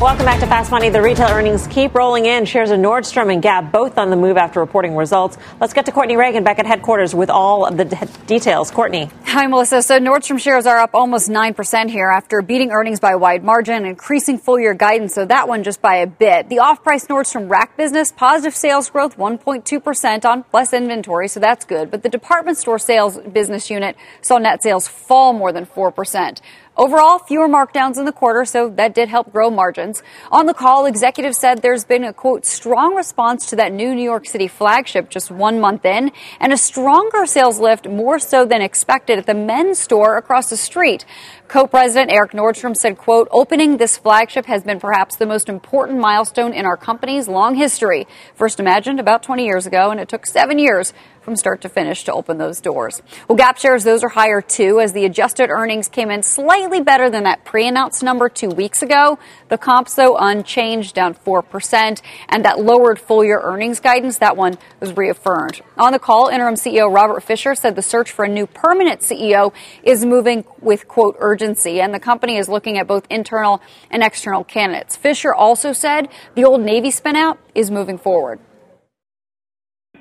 Welcome 0.00 0.24
back 0.24 0.40
to 0.40 0.46
Fast 0.46 0.70
Money. 0.70 0.88
The 0.88 1.02
retail 1.02 1.28
earnings 1.28 1.66
keep 1.66 1.94
rolling 1.94 2.24
in. 2.24 2.46
Shares 2.46 2.70
of 2.70 2.78
Nordstrom 2.78 3.30
and 3.30 3.42
Gap 3.42 3.70
both 3.70 3.98
on 3.98 4.08
the 4.08 4.16
move 4.16 4.38
after 4.38 4.58
reporting 4.58 4.96
results. 4.96 5.36
Let's 5.60 5.74
get 5.74 5.84
to 5.84 5.92
Courtney 5.92 6.16
Reagan 6.16 6.42
back 6.42 6.58
at 6.58 6.64
headquarters 6.64 7.14
with 7.14 7.28
all 7.28 7.66
of 7.66 7.76
the 7.76 7.84
de- 7.84 8.08
details. 8.26 8.70
Courtney. 8.70 9.10
Hi, 9.26 9.46
Melissa. 9.46 9.82
So 9.82 9.98
Nordstrom 9.98 10.40
shares 10.40 10.64
are 10.64 10.78
up 10.78 10.94
almost 10.94 11.28
9% 11.28 11.90
here 11.90 12.08
after 12.08 12.40
beating 12.40 12.70
earnings 12.70 12.98
by 12.98 13.10
a 13.10 13.18
wide 13.18 13.44
margin, 13.44 13.84
increasing 13.84 14.38
full 14.38 14.58
year 14.58 14.72
guidance. 14.72 15.12
So 15.12 15.26
that 15.26 15.48
one 15.48 15.62
just 15.64 15.82
by 15.82 15.96
a 15.96 16.06
bit. 16.06 16.48
The 16.48 16.60
off 16.60 16.82
price 16.82 17.04
Nordstrom 17.04 17.50
rack 17.50 17.76
business, 17.76 18.10
positive 18.10 18.56
sales 18.56 18.88
growth 18.88 19.18
1.2% 19.18 20.24
on 20.24 20.46
less 20.54 20.72
inventory. 20.72 21.28
So 21.28 21.40
that's 21.40 21.66
good. 21.66 21.90
But 21.90 22.02
the 22.02 22.08
department 22.08 22.56
store 22.56 22.78
sales 22.78 23.18
business 23.18 23.68
unit 23.68 23.96
saw 24.22 24.38
net 24.38 24.62
sales 24.62 24.88
fall 24.88 25.34
more 25.34 25.52
than 25.52 25.66
4%. 25.66 26.40
Overall, 26.80 27.18
fewer 27.18 27.46
markdowns 27.46 27.98
in 27.98 28.06
the 28.06 28.12
quarter, 28.12 28.46
so 28.46 28.70
that 28.70 28.94
did 28.94 29.10
help 29.10 29.30
grow 29.30 29.50
margins. 29.50 30.02
On 30.32 30.46
the 30.46 30.54
call, 30.54 30.86
executives 30.86 31.36
said 31.36 31.60
there's 31.60 31.84
been 31.84 32.04
a 32.04 32.14
quote, 32.14 32.46
strong 32.46 32.94
response 32.94 33.50
to 33.50 33.56
that 33.56 33.70
new 33.70 33.94
New 33.94 34.02
York 34.02 34.26
City 34.26 34.48
flagship 34.48 35.10
just 35.10 35.30
one 35.30 35.60
month 35.60 35.84
in, 35.84 36.10
and 36.40 36.54
a 36.54 36.56
stronger 36.56 37.26
sales 37.26 37.60
lift 37.60 37.86
more 37.86 38.18
so 38.18 38.46
than 38.46 38.62
expected 38.62 39.18
at 39.18 39.26
the 39.26 39.34
men's 39.34 39.78
store 39.78 40.16
across 40.16 40.48
the 40.48 40.56
street. 40.56 41.04
Co-president 41.50 42.12
Eric 42.12 42.30
Nordstrom 42.30 42.76
said, 42.76 42.96
quote, 42.96 43.26
opening 43.32 43.76
this 43.76 43.98
flagship 43.98 44.46
has 44.46 44.62
been 44.62 44.78
perhaps 44.78 45.16
the 45.16 45.26
most 45.26 45.48
important 45.48 45.98
milestone 45.98 46.52
in 46.52 46.64
our 46.64 46.76
company's 46.76 47.26
long 47.26 47.56
history. 47.56 48.06
First 48.36 48.60
imagined 48.60 49.00
about 49.00 49.24
20 49.24 49.44
years 49.44 49.66
ago, 49.66 49.90
and 49.90 49.98
it 49.98 50.08
took 50.08 50.26
seven 50.26 50.60
years 50.60 50.94
from 51.22 51.36
start 51.36 51.60
to 51.60 51.68
finish 51.68 52.04
to 52.04 52.12
open 52.12 52.38
those 52.38 52.60
doors. 52.60 53.02
Well, 53.28 53.36
Gap 53.36 53.58
shares, 53.58 53.84
those 53.84 54.02
are 54.02 54.08
higher 54.08 54.40
too, 54.40 54.80
as 54.80 54.92
the 54.92 55.04
adjusted 55.04 55.50
earnings 55.50 55.88
came 55.88 56.10
in 56.10 56.22
slightly 56.22 56.80
better 56.80 57.10
than 57.10 57.24
that 57.24 57.44
pre-announced 57.44 58.02
number 58.02 58.28
two 58.28 58.48
weeks 58.48 58.82
ago. 58.82 59.18
The 59.48 59.58
comps, 59.58 59.94
though, 59.94 60.16
unchanged, 60.16 60.94
down 60.94 61.14
4%, 61.14 62.00
and 62.28 62.44
that 62.44 62.60
lowered 62.60 62.98
full 62.98 63.24
year 63.24 63.40
earnings 63.42 63.80
guidance, 63.80 64.18
that 64.18 64.36
one 64.36 64.58
was 64.80 64.96
reaffirmed. 64.96 65.60
On 65.76 65.92
the 65.92 65.98
call, 65.98 66.28
interim 66.28 66.54
CEO 66.54 66.92
Robert 66.92 67.22
Fisher 67.22 67.54
said 67.54 67.76
the 67.76 67.82
search 67.82 68.10
for 68.10 68.24
a 68.24 68.28
new 68.28 68.46
permanent 68.46 69.00
CEO 69.00 69.52
is 69.82 70.04
moving 70.04 70.44
with, 70.60 70.88
quote, 70.88 71.16
urgency, 71.18 71.39
and 71.42 71.94
the 71.94 72.00
company 72.00 72.36
is 72.36 72.48
looking 72.48 72.78
at 72.78 72.86
both 72.86 73.06
internal 73.10 73.60
and 73.90 74.02
external 74.02 74.44
candidates. 74.44 74.96
Fisher 74.96 75.34
also 75.34 75.72
said 75.72 76.08
the 76.34 76.44
Old 76.44 76.60
Navy 76.60 76.90
spinout 76.90 77.38
is 77.54 77.70
moving 77.70 77.98
forward 77.98 78.40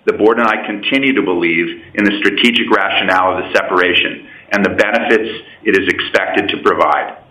the 0.09 0.17
board 0.17 0.39
and 0.39 0.49
I 0.49 0.65
continue 0.65 1.13
to 1.13 1.21
believe 1.21 1.93
in 1.93 2.01
the 2.01 2.17
strategic 2.17 2.65
rationale 2.73 3.37
of 3.37 3.45
the 3.45 3.53
separation 3.53 4.25
and 4.49 4.65
the 4.65 4.73
benefits 4.73 5.29
it 5.61 5.77
is 5.77 5.85
expected 5.85 6.49
to 6.49 6.65
provide. 6.65 7.21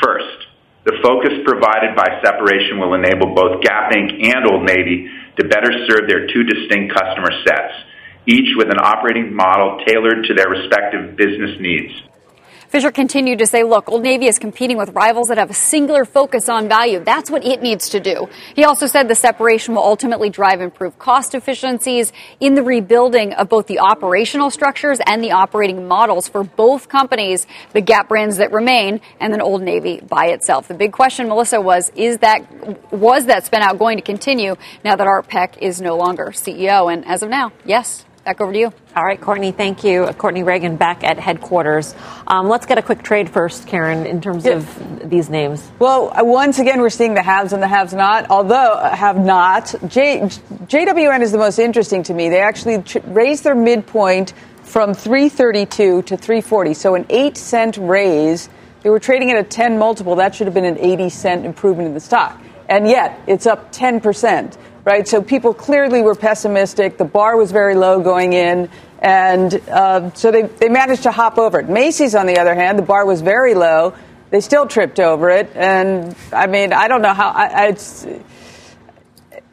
First, 0.00 0.48
the 0.88 0.96
focus 1.04 1.44
provided 1.44 1.92
by 1.92 2.24
separation 2.24 2.80
will 2.80 2.96
enable 2.96 3.36
both 3.36 3.60
Gap 3.60 3.92
Inc. 3.92 4.16
and 4.16 4.48
Old 4.48 4.64
Navy 4.64 5.12
to 5.36 5.48
better 5.48 5.72
serve 5.88 6.08
their 6.08 6.24
two 6.28 6.44
distinct 6.44 6.96
customer 6.96 7.32
sets, 7.44 7.74
each 8.26 8.56
with 8.56 8.72
an 8.72 8.80
operating 8.80 9.34
model 9.34 9.80
tailored 9.84 10.24
to 10.24 10.32
their 10.32 10.48
respective 10.48 11.16
business 11.16 11.60
needs. 11.60 11.92
Fisher 12.74 12.90
continued 12.90 13.38
to 13.38 13.46
say, 13.46 13.62
look, 13.62 13.88
Old 13.88 14.02
Navy 14.02 14.26
is 14.26 14.40
competing 14.40 14.76
with 14.76 14.88
rivals 14.88 15.28
that 15.28 15.38
have 15.38 15.48
a 15.48 15.54
singular 15.54 16.04
focus 16.04 16.48
on 16.48 16.68
value. 16.68 16.98
That's 16.98 17.30
what 17.30 17.44
it 17.44 17.62
needs 17.62 17.90
to 17.90 18.00
do. 18.00 18.28
He 18.56 18.64
also 18.64 18.88
said 18.88 19.06
the 19.06 19.14
separation 19.14 19.76
will 19.76 19.84
ultimately 19.84 20.28
drive 20.28 20.60
improved 20.60 20.98
cost 20.98 21.36
efficiencies 21.36 22.12
in 22.40 22.56
the 22.56 22.64
rebuilding 22.64 23.32
of 23.34 23.48
both 23.48 23.68
the 23.68 23.78
operational 23.78 24.50
structures 24.50 24.98
and 25.06 25.22
the 25.22 25.30
operating 25.30 25.86
models 25.86 26.26
for 26.26 26.42
both 26.42 26.88
companies, 26.88 27.46
the 27.74 27.80
Gap 27.80 28.08
brands 28.08 28.38
that 28.38 28.50
remain, 28.50 29.00
and 29.20 29.32
then 29.32 29.40
Old 29.40 29.62
Navy 29.62 30.00
by 30.00 30.26
itself. 30.30 30.66
The 30.66 30.74
big 30.74 30.90
question, 30.90 31.28
Melissa, 31.28 31.60
was, 31.60 31.92
is 31.94 32.18
that, 32.18 32.92
was 32.92 33.26
that 33.26 33.46
spin 33.46 33.62
out 33.62 33.78
going 33.78 33.98
to 33.98 34.02
continue 34.02 34.56
now 34.84 34.96
that 34.96 35.06
Art 35.06 35.28
Peck 35.28 35.58
is 35.58 35.80
no 35.80 35.96
longer 35.96 36.32
CEO? 36.32 36.92
And 36.92 37.06
as 37.06 37.22
of 37.22 37.28
now, 37.28 37.52
yes. 37.64 38.04
Back 38.24 38.40
over 38.40 38.54
to 38.54 38.58
you. 38.58 38.72
All 38.96 39.04
right, 39.04 39.20
Courtney, 39.20 39.52
thank 39.52 39.84
you. 39.84 40.06
Courtney 40.16 40.42
Reagan 40.42 40.76
back 40.76 41.04
at 41.04 41.18
headquarters. 41.18 41.94
Um, 42.26 42.48
let's 42.48 42.64
get 42.64 42.78
a 42.78 42.82
quick 42.82 43.02
trade 43.02 43.28
first, 43.28 43.66
Karen, 43.66 44.06
in 44.06 44.22
terms 44.22 44.46
yeah. 44.46 44.52
of 44.52 45.10
these 45.10 45.28
names. 45.28 45.70
Well, 45.78 46.10
uh, 46.10 46.24
once 46.24 46.58
again, 46.58 46.80
we're 46.80 46.88
seeing 46.88 47.12
the 47.12 47.22
haves 47.22 47.52
and 47.52 47.62
the 47.62 47.68
haves 47.68 47.92
not, 47.92 48.30
although 48.30 48.72
uh, 48.72 48.96
have 48.96 49.22
not. 49.22 49.74
J, 49.88 50.20
JWN 50.20 51.20
is 51.20 51.32
the 51.32 51.38
most 51.38 51.58
interesting 51.58 52.02
to 52.04 52.14
me. 52.14 52.30
They 52.30 52.40
actually 52.40 52.80
ch- 52.82 52.96
raised 53.04 53.44
their 53.44 53.54
midpoint 53.54 54.32
from 54.62 54.94
332 54.94 56.02
to 56.02 56.16
340, 56.16 56.72
so 56.72 56.94
an 56.94 57.04
8 57.10 57.36
cent 57.36 57.76
raise. 57.76 58.48
They 58.82 58.88
were 58.88 59.00
trading 59.00 59.32
at 59.32 59.36
a 59.36 59.44
10 59.44 59.78
multiple. 59.78 60.16
That 60.16 60.34
should 60.34 60.46
have 60.46 60.54
been 60.54 60.64
an 60.64 60.78
80 60.78 61.10
cent 61.10 61.44
improvement 61.44 61.88
in 61.88 61.94
the 61.94 62.00
stock. 62.00 62.40
And 62.70 62.88
yet, 62.88 63.20
it's 63.26 63.46
up 63.46 63.70
10 63.72 64.00
percent 64.00 64.56
right? 64.84 65.06
So 65.08 65.22
people 65.22 65.54
clearly 65.54 66.02
were 66.02 66.14
pessimistic. 66.14 66.98
The 66.98 67.04
bar 67.04 67.36
was 67.36 67.52
very 67.52 67.74
low 67.74 68.00
going 68.00 68.32
in. 68.32 68.68
And 69.00 69.54
uh, 69.68 70.12
so 70.14 70.30
they, 70.30 70.42
they 70.42 70.68
managed 70.68 71.02
to 71.04 71.10
hop 71.10 71.38
over 71.38 71.60
it. 71.60 71.68
Macy's, 71.68 72.14
on 72.14 72.26
the 72.26 72.38
other 72.38 72.54
hand, 72.54 72.78
the 72.78 72.82
bar 72.82 73.04
was 73.04 73.20
very 73.20 73.54
low. 73.54 73.94
They 74.30 74.40
still 74.40 74.66
tripped 74.66 74.98
over 74.98 75.30
it. 75.30 75.50
And 75.54 76.16
I 76.32 76.46
mean, 76.46 76.72
I 76.72 76.88
don't 76.88 77.02
know 77.02 77.14
how. 77.14 77.28
I, 77.28 77.66
I, 77.66 77.76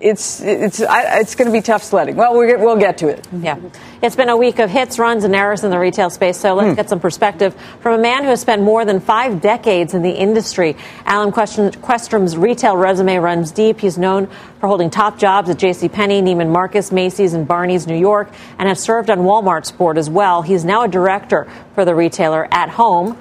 it's, 0.02 0.42
it's 0.42 0.62
it's 0.80 0.82
I, 0.82 1.20
it's 1.20 1.36
going 1.36 1.48
to 1.48 1.52
be 1.52 1.62
tough 1.62 1.84
sledding. 1.84 2.16
Well, 2.16 2.34
we'll 2.34 2.48
get, 2.48 2.60
we'll 2.60 2.78
get 2.78 2.98
to 3.00 3.08
it. 3.08 3.28
Yeah, 3.32 3.60
it's 4.02 4.16
been 4.16 4.30
a 4.30 4.38
week 4.38 4.60
of 4.60 4.70
hits, 4.70 4.98
runs, 5.00 5.24
and 5.24 5.36
errors 5.36 5.64
in 5.64 5.72
the 5.72 5.80
retail 5.80 6.10
space. 6.10 6.38
So 6.38 6.54
let's 6.54 6.74
mm. 6.74 6.76
get 6.76 6.90
some 6.90 7.00
perspective 7.00 7.56
from 7.82 8.00
a 8.00 8.02
man 8.02 8.24
who 8.24 8.30
has 8.30 8.42
spent 8.42 8.62
more 8.62 8.86
than 8.86 9.00
five 9.00 9.42
decades 9.42 9.94
in 9.94 10.02
the 10.02 10.12
industry. 10.12 10.76
Alan 11.06 11.32
Questrom's 11.32 12.38
retail 12.38 12.78
resume 12.78 13.18
runs 13.18 13.52
deep. 13.52 13.80
He's 13.80 13.98
known 13.98 14.28
for 14.60 14.68
holding 14.68 14.90
top 14.90 15.18
jobs 15.18 15.50
at 15.50 15.58
J.C. 15.58 15.90
Penney, 15.90 16.22
Neiman 16.22 16.52
Marcus, 16.52 16.92
Macy's, 16.92 17.34
and 17.34 17.48
Barney's 17.48 17.88
New 17.88 17.98
York, 17.98 18.32
and 18.60 18.68
has 18.68 18.80
served 18.80 19.10
on 19.10 19.20
Walmart's 19.20 19.72
board 19.72 19.98
as 19.98 20.10
well. 20.10 20.42
He's 20.42 20.66
now 20.66 20.84
a 20.84 20.88
director 20.88 21.52
for 21.76 21.86
the 21.86 21.96
retailer 21.96 22.48
at 22.52 22.70
home. 22.70 23.18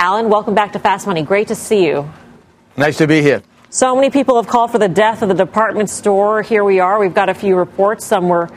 Alan, 0.00 0.28
welcome 0.28 0.54
back 0.54 0.72
to 0.72 0.78
Fast 0.78 1.06
Money. 1.06 1.22
Great 1.22 1.48
to 1.48 1.54
see 1.54 1.86
you. 1.86 2.10
Nice 2.76 2.98
to 2.98 3.06
be 3.06 3.22
here. 3.22 3.42
So 3.74 3.96
many 3.96 4.08
people 4.10 4.36
have 4.36 4.46
called 4.46 4.70
for 4.70 4.78
the 4.78 4.88
death 4.88 5.22
of 5.22 5.28
the 5.28 5.34
department 5.34 5.90
store. 5.90 6.42
Here 6.42 6.62
we 6.62 6.78
are. 6.78 6.96
We've 7.00 7.12
got 7.12 7.28
a 7.28 7.34
few 7.34 7.56
reports. 7.56 8.04
Some 8.04 8.28
were 8.28 8.48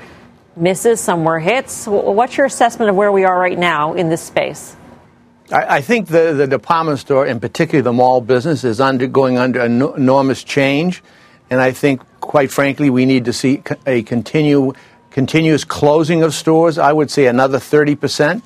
misses, 0.56 1.02
some 1.02 1.24
were 1.24 1.40
hits. 1.40 1.88
What's 1.88 2.38
your 2.38 2.46
assessment 2.46 2.92
of 2.92 2.96
where 2.96 3.12
we 3.12 3.24
are 3.24 3.40
right 3.40 3.58
now 3.58 3.96
in 3.96 4.10
this 4.10 4.22
space? 4.22 4.76
I, 5.52 5.78
I 5.78 5.82
think 5.82 6.10
the, 6.10 6.34
the 6.34 6.46
department 6.46 7.00
store, 7.00 7.26
and 7.26 7.42
particularly 7.42 7.82
the 7.82 7.94
mall 7.94 8.22
business, 8.22 8.64
is 8.64 8.80
undergoing 8.80 9.40
under 9.40 9.62
enormous 9.62 10.44
change. 10.44 11.02
And 11.50 11.60
I 11.60 11.72
think, 11.72 12.04
quite 12.20 12.52
frankly, 12.52 12.92
we 12.92 13.06
need 13.06 13.26
to 13.26 13.34
see 13.34 13.64
a 13.88 14.04
continue, 14.04 14.74
continuous 15.10 15.64
closing 15.64 16.22
of 16.22 16.36
stores. 16.36 16.78
I 16.78 16.94
would 16.94 17.10
say 17.10 17.26
another 17.26 17.58
30%. 17.58 18.44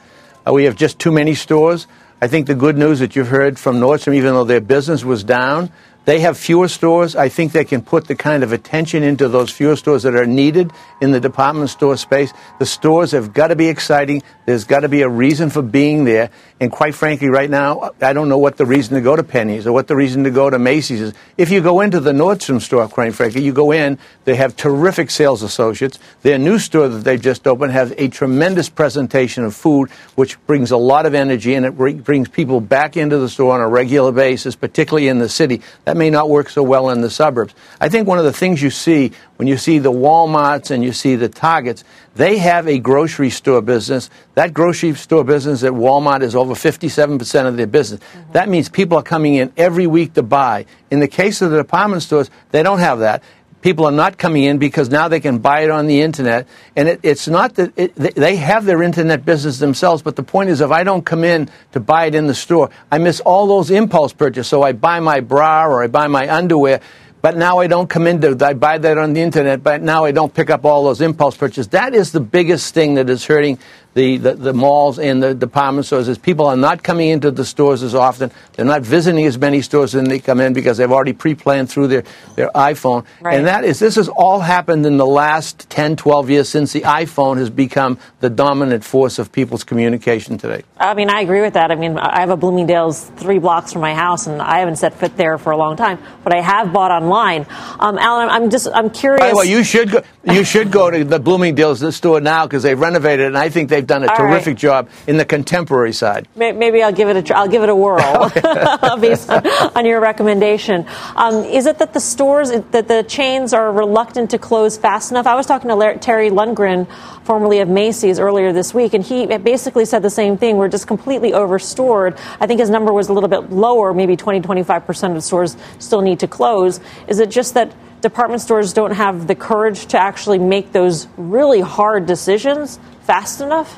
Uh, 0.48 0.54
we 0.54 0.64
have 0.64 0.78
just 0.78 1.00
too 1.00 1.12
many 1.12 1.36
stores. 1.36 1.86
I 2.22 2.28
think 2.28 2.48
the 2.48 2.56
good 2.56 2.78
news 2.78 3.00
that 3.00 3.16
you've 3.16 3.28
heard 3.28 3.60
from 3.60 3.82
Nordstrom, 3.82 4.16
even 4.16 4.36
though 4.36 4.46
their 4.46 4.62
business 4.62 5.04
was 5.04 5.24
down, 5.24 5.70
they 6.06 6.20
have 6.22 6.38
fewer 6.38 6.68
stores. 6.68 7.16
I 7.16 7.30
think 7.30 7.52
they 7.52 7.66
can 7.66 7.82
put 7.82 8.08
the 8.08 8.16
kind 8.16 8.44
of 8.44 8.52
attention 8.52 9.04
into 9.04 9.28
those 9.28 9.52
fewer 9.52 9.76
stores 9.76 10.04
that 10.04 10.16
are 10.16 10.26
needed 10.26 10.72
in 11.00 11.12
the 11.12 11.20
department 11.20 11.70
store 11.70 11.96
space. 11.98 12.34
The 12.60 12.66
stores 12.66 13.12
have 13.12 13.34
got 13.34 13.48
to 13.48 13.56
be 13.56 13.68
exciting. 13.68 14.24
There's 14.46 14.64
got 14.64 14.80
to 14.80 14.90
be 14.90 15.04
a 15.04 15.10
reason 15.10 15.50
for 15.50 15.62
being 15.62 16.04
there. 16.06 16.32
And 16.60 16.72
quite 16.72 16.96
frankly, 16.96 17.30
right 17.30 17.50
now, 17.50 17.92
I 18.02 18.14
don't 18.14 18.30
know 18.30 18.38
what 18.38 18.58
the 18.58 18.66
reason 18.66 18.96
to 18.96 19.02
go 19.02 19.16
to 19.16 19.24
Penny's 19.24 19.68
or 19.68 19.74
what 19.74 19.88
the 19.88 19.96
reason 19.96 20.24
to 20.24 20.32
go 20.32 20.50
to 20.50 20.60
Macy's 20.60 21.02
is. 21.02 21.14
If 21.38 21.52
you 21.52 21.62
go 21.62 21.82
into 21.82 22.00
the 22.00 22.12
Nordstrom 22.12 22.62
store, 22.62 22.88
quite 22.88 23.14
frankly, 23.14 23.44
you 23.44 23.54
go 23.54 23.72
in, 23.72 24.00
they 24.26 24.36
have 24.36 24.56
terrific 24.56 25.12
sales 25.12 25.44
associates. 25.44 26.00
Their 26.22 26.38
new 26.38 26.60
store 26.60 26.88
that 26.88 27.00
they've 27.00 27.22
just 27.22 27.48
opened 27.48 27.74
has 27.74 27.94
a 27.98 28.08
tremendous 28.10 28.70
presentation 28.70 29.44
of 29.44 29.56
food, 29.56 29.90
which 30.16 30.44
brings 30.46 30.72
a 30.72 30.78
lot 30.78 31.06
of 31.06 31.14
energy 31.14 31.54
and 31.54 31.66
it 31.66 31.76
brings 31.76 32.28
people 32.28 32.60
back 32.62 32.98
into 32.98 33.18
the 33.18 33.30
store 33.30 33.54
on 33.54 33.62
a 33.62 33.68
regular 33.68 34.12
basis, 34.12 34.56
particularly 34.56 35.08
in 35.08 35.20
the 35.20 35.30
city. 35.30 35.62
That 35.92 35.98
may 35.98 36.10
not 36.10 36.30
work 36.30 36.50
so 36.50 36.64
well 36.64 36.90
in 36.90 37.02
the 37.02 37.10
suburbs. 37.10 37.54
I 37.82 37.90
think 37.90 38.08
one 38.08 38.18
of 38.18 38.24
the 38.24 38.32
things 38.32 38.62
you 38.62 38.70
see 38.70 39.12
when 39.36 39.50
you 39.50 39.58
see 39.58 39.78
the 39.78 39.92
Walmarts 39.92 40.72
and 40.72 40.82
you 40.82 40.94
see 40.94 41.18
the 41.18 41.28
Targets, 41.28 41.84
they 42.16 42.38
have 42.38 42.66
a 42.66 42.80
grocery 42.80 43.30
store 43.30 43.62
business. 43.62 44.10
That 44.36 44.54
grocery 44.54 44.96
store 44.96 45.26
business 45.26 45.64
at 45.64 45.74
Walmart 45.74 46.22
is 46.22 46.34
over 46.34 46.54
57% 46.54 47.46
of 47.46 47.58
their 47.58 47.68
business. 47.68 48.00
Mm-hmm. 48.00 48.32
That 48.32 48.48
means 48.48 48.70
people 48.70 49.00
are 49.00 49.04
coming 49.04 49.34
in 49.36 49.52
every 49.58 49.86
week 49.86 50.14
to 50.14 50.24
buy. 50.24 50.66
In 50.92 51.02
the 51.02 51.10
case 51.10 51.42
of 51.42 51.52
the 51.52 51.58
department 51.58 52.04
stores, 52.04 52.30
they 52.52 52.64
don't 52.64 52.80
have 52.80 53.00
that 53.00 53.22
people 53.62 53.86
are 53.86 53.92
not 53.92 54.18
coming 54.18 54.44
in 54.44 54.58
because 54.58 54.90
now 54.90 55.08
they 55.08 55.20
can 55.20 55.40
buy 55.40 55.62
it 55.62 55.70
on 55.70 55.88
the 55.88 56.02
internet. 56.02 56.48
And 56.76 56.88
it, 56.88 57.00
it's 57.04 57.28
not 57.28 57.56
that 57.56 57.74
it, 57.78 57.96
they 57.96 58.36
have 58.36 58.66
their 58.66 58.84
internet 58.84 59.26
business 59.26 59.60
themselves, 59.60 60.02
but 60.02 60.16
the 60.16 60.24
point 60.24 60.50
is 60.50 60.62
if 60.62 60.72
I 60.72 60.84
don't 60.84 61.06
come 61.06 61.24
in 61.24 61.50
to 61.72 61.80
buy 61.80 62.06
it 62.06 62.16
in 62.16 62.28
the 62.28 62.36
store, 62.36 62.70
I 62.92 62.98
miss 62.98 63.20
all 63.22 63.48
those 63.48 63.72
impulse 63.72 64.14
purchases. 64.14 64.48
So 64.48 64.64
I 64.64 64.72
buy 64.72 65.00
my 65.00 65.20
bra 65.20 65.66
or 65.66 65.84
I 65.84 65.88
buy 65.88 66.08
my 66.08 66.34
underwear. 66.34 66.82
But 67.22 67.38
now 67.38 67.60
I 67.60 67.68
don't 67.68 67.88
come 67.88 68.08
into, 68.08 68.36
I 68.44 68.54
buy 68.54 68.80
that 68.80 68.98
on 68.98 69.14
the 69.14 69.22
internet, 69.22 69.62
but 69.62 69.84
now 69.84 70.06
I 70.06 70.12
don't 70.12 70.34
pick 70.34 70.50
up 70.50 70.66
all 70.66 70.86
those 70.86 71.02
impulse 71.02 71.38
purchases. 71.38 71.68
That 71.68 71.94
is 71.94 72.12
the 72.12 72.20
biggest 72.20 72.74
thing 72.74 72.96
that 72.96 73.12
is 73.12 73.26
hurting 73.26 73.60
the, 73.94 74.18
the, 74.18 74.34
the, 74.36 74.54
malls 74.54 75.00
and 75.00 75.22
the 75.22 75.34
department 75.34 75.86
stores 75.86 76.08
is 76.08 76.18
people 76.18 76.46
are 76.46 76.56
not 76.56 76.84
coming 76.84 77.10
into 77.10 77.32
the 77.32 77.44
stores 77.44 77.84
as 77.84 77.94
often. 77.94 78.32
They're 78.54 78.66
not 78.66 78.84
visiting 78.84 79.26
as 79.26 79.38
many 79.38 79.62
stores 79.62 79.94
when 79.94 80.06
they 80.06 80.20
come 80.20 80.40
in 80.40 80.54
because 80.54 80.78
they've 80.78 80.92
already 80.92 81.14
pre-planned 81.14 81.70
through 81.70 81.88
their, 81.88 82.04
their 82.36 82.50
iPhone. 82.50 83.06
Right. 83.20 83.38
And 83.38 83.48
that 83.48 83.66
is, 83.66 83.80
this 83.80 83.96
has 83.96 84.08
all 84.08 84.40
happened 84.40 84.86
in 84.86 84.98
the 84.98 85.06
last 85.06 85.70
10, 85.70 85.98
12 85.98 86.30
years 86.30 86.50
since 86.50 86.72
the 86.72 86.82
iPhone 86.82 87.38
has 87.38 87.50
become 87.50 87.98
the 88.22 88.30
dominant 88.30 88.84
force 88.84 89.20
of 89.20 89.32
people's 89.32 89.64
communication 89.64 90.38
today. 90.38 90.64
I 90.78 90.94
mean, 90.94 91.10
I 91.10 91.22
agree 91.22 91.42
with 91.42 91.54
that. 91.54 91.72
I 91.72 91.76
mean, 91.76 91.98
I 91.98 92.22
have 92.22 92.30
a 92.30 92.38
Bloomingdale's 92.38 93.06
three 93.18 93.40
blocks 93.40 93.74
from 93.74 93.82
my 93.82 93.94
house 93.94 94.28
and 94.28 94.42
I 94.42 94.60
haven't 94.60 94.78
set 94.78 94.94
foot 94.94 95.18
there 95.18 95.38
for 95.38 95.52
a 95.52 95.58
long 95.58 95.76
time, 95.76 96.00
but 96.24 96.34
I 96.34 96.42
have 96.42 96.72
bought 96.72 96.92
online. 96.92 97.46
Um, 97.80 97.98
Alan, 97.98 98.30
I'm 98.30 98.50
just, 98.50 98.68
I'm 98.74 98.90
curious. 98.90 99.20
By 99.20 99.32
the 99.32 99.36
way, 99.36 99.46
you 99.46 99.64
should 99.64 99.92
go, 99.92 100.02
you 100.24 100.46
should 100.46 100.72
go 100.72 100.90
to 100.90 101.04
the 101.04 101.20
Bloomingdale's 101.20 101.96
store 101.96 102.22
now 102.22 102.46
because 102.46 102.64
they've 102.64 102.80
renovated 102.80 103.22
it 103.22 103.28
and 103.28 103.38
I 103.38 103.50
think 103.50 103.70
they've 103.82 103.88
done 103.88 104.04
a 104.04 104.10
All 104.10 104.16
terrific 104.16 104.48
right. 104.48 104.58
job 104.58 104.90
in 105.08 105.18
the 105.18 105.26
contemporary 105.26 105.94
side. 105.94 106.28
Maybe 106.36 106.84
I'll 106.84 106.92
give 106.92 107.10
it 107.10 107.30
a 107.30 107.36
I'll 107.36 107.48
give 107.48 107.64
it 107.64 107.70
a 107.70 107.76
whirl 107.76 108.30
based 109.00 109.30
on, 109.30 109.48
on, 109.76 109.86
your 109.86 110.00
recommendation. 110.00 110.86
Um, 111.16 111.44
is 111.44 111.66
it 111.66 111.80
that 111.80 111.94
the 111.94 112.00
stores 112.00 112.52
that 112.52 112.88
the 112.88 113.04
chains 113.08 113.54
are 113.54 113.72
reluctant 113.72 114.30
to 114.32 114.38
close 114.38 114.78
fast 114.78 115.12
enough? 115.12 115.26
I 115.26 115.36
was 115.36 115.46
talking 115.46 115.70
to 115.70 115.98
Terry 116.00 116.30
Lundgren, 116.30 116.88
formerly 117.24 117.60
of 117.60 117.70
Macy's, 117.70 118.20
earlier 118.20 118.54
this 118.54 118.74
week, 118.74 118.94
and 118.94 119.04
he 119.04 119.26
basically 119.38 119.86
said 119.86 120.04
the 120.04 120.10
same 120.10 120.38
thing. 120.38 120.58
We're 120.58 120.70
just 120.70 120.88
completely 120.88 121.34
overstored. 121.34 122.18
I 122.40 122.48
think 122.48 122.60
his 122.60 122.70
number 122.70 122.94
was 122.94 123.10
a 123.10 123.14
little 123.14 123.30
bit 123.30 123.52
lower, 123.52 123.94
maybe 123.94 124.16
20, 124.16 124.42
25 124.42 124.86
percent 124.86 125.16
of 125.18 125.24
stores 125.24 125.58
still 125.80 126.02
need 126.02 126.20
to 126.20 126.28
close. 126.28 126.80
Is 127.08 127.20
it 127.20 127.30
just 127.30 127.56
that 127.56 127.74
department 128.02 128.42
stores 128.42 128.74
don't 128.74 128.92
have 128.92 129.28
the 129.28 129.36
courage 129.36 129.86
to 129.88 129.98
actually 129.98 130.40
make 130.40 130.72
those 130.72 131.08
really 131.18 131.62
hard 131.62 132.06
decisions 132.06 132.80
fast 133.12 133.42
enough? 133.42 133.78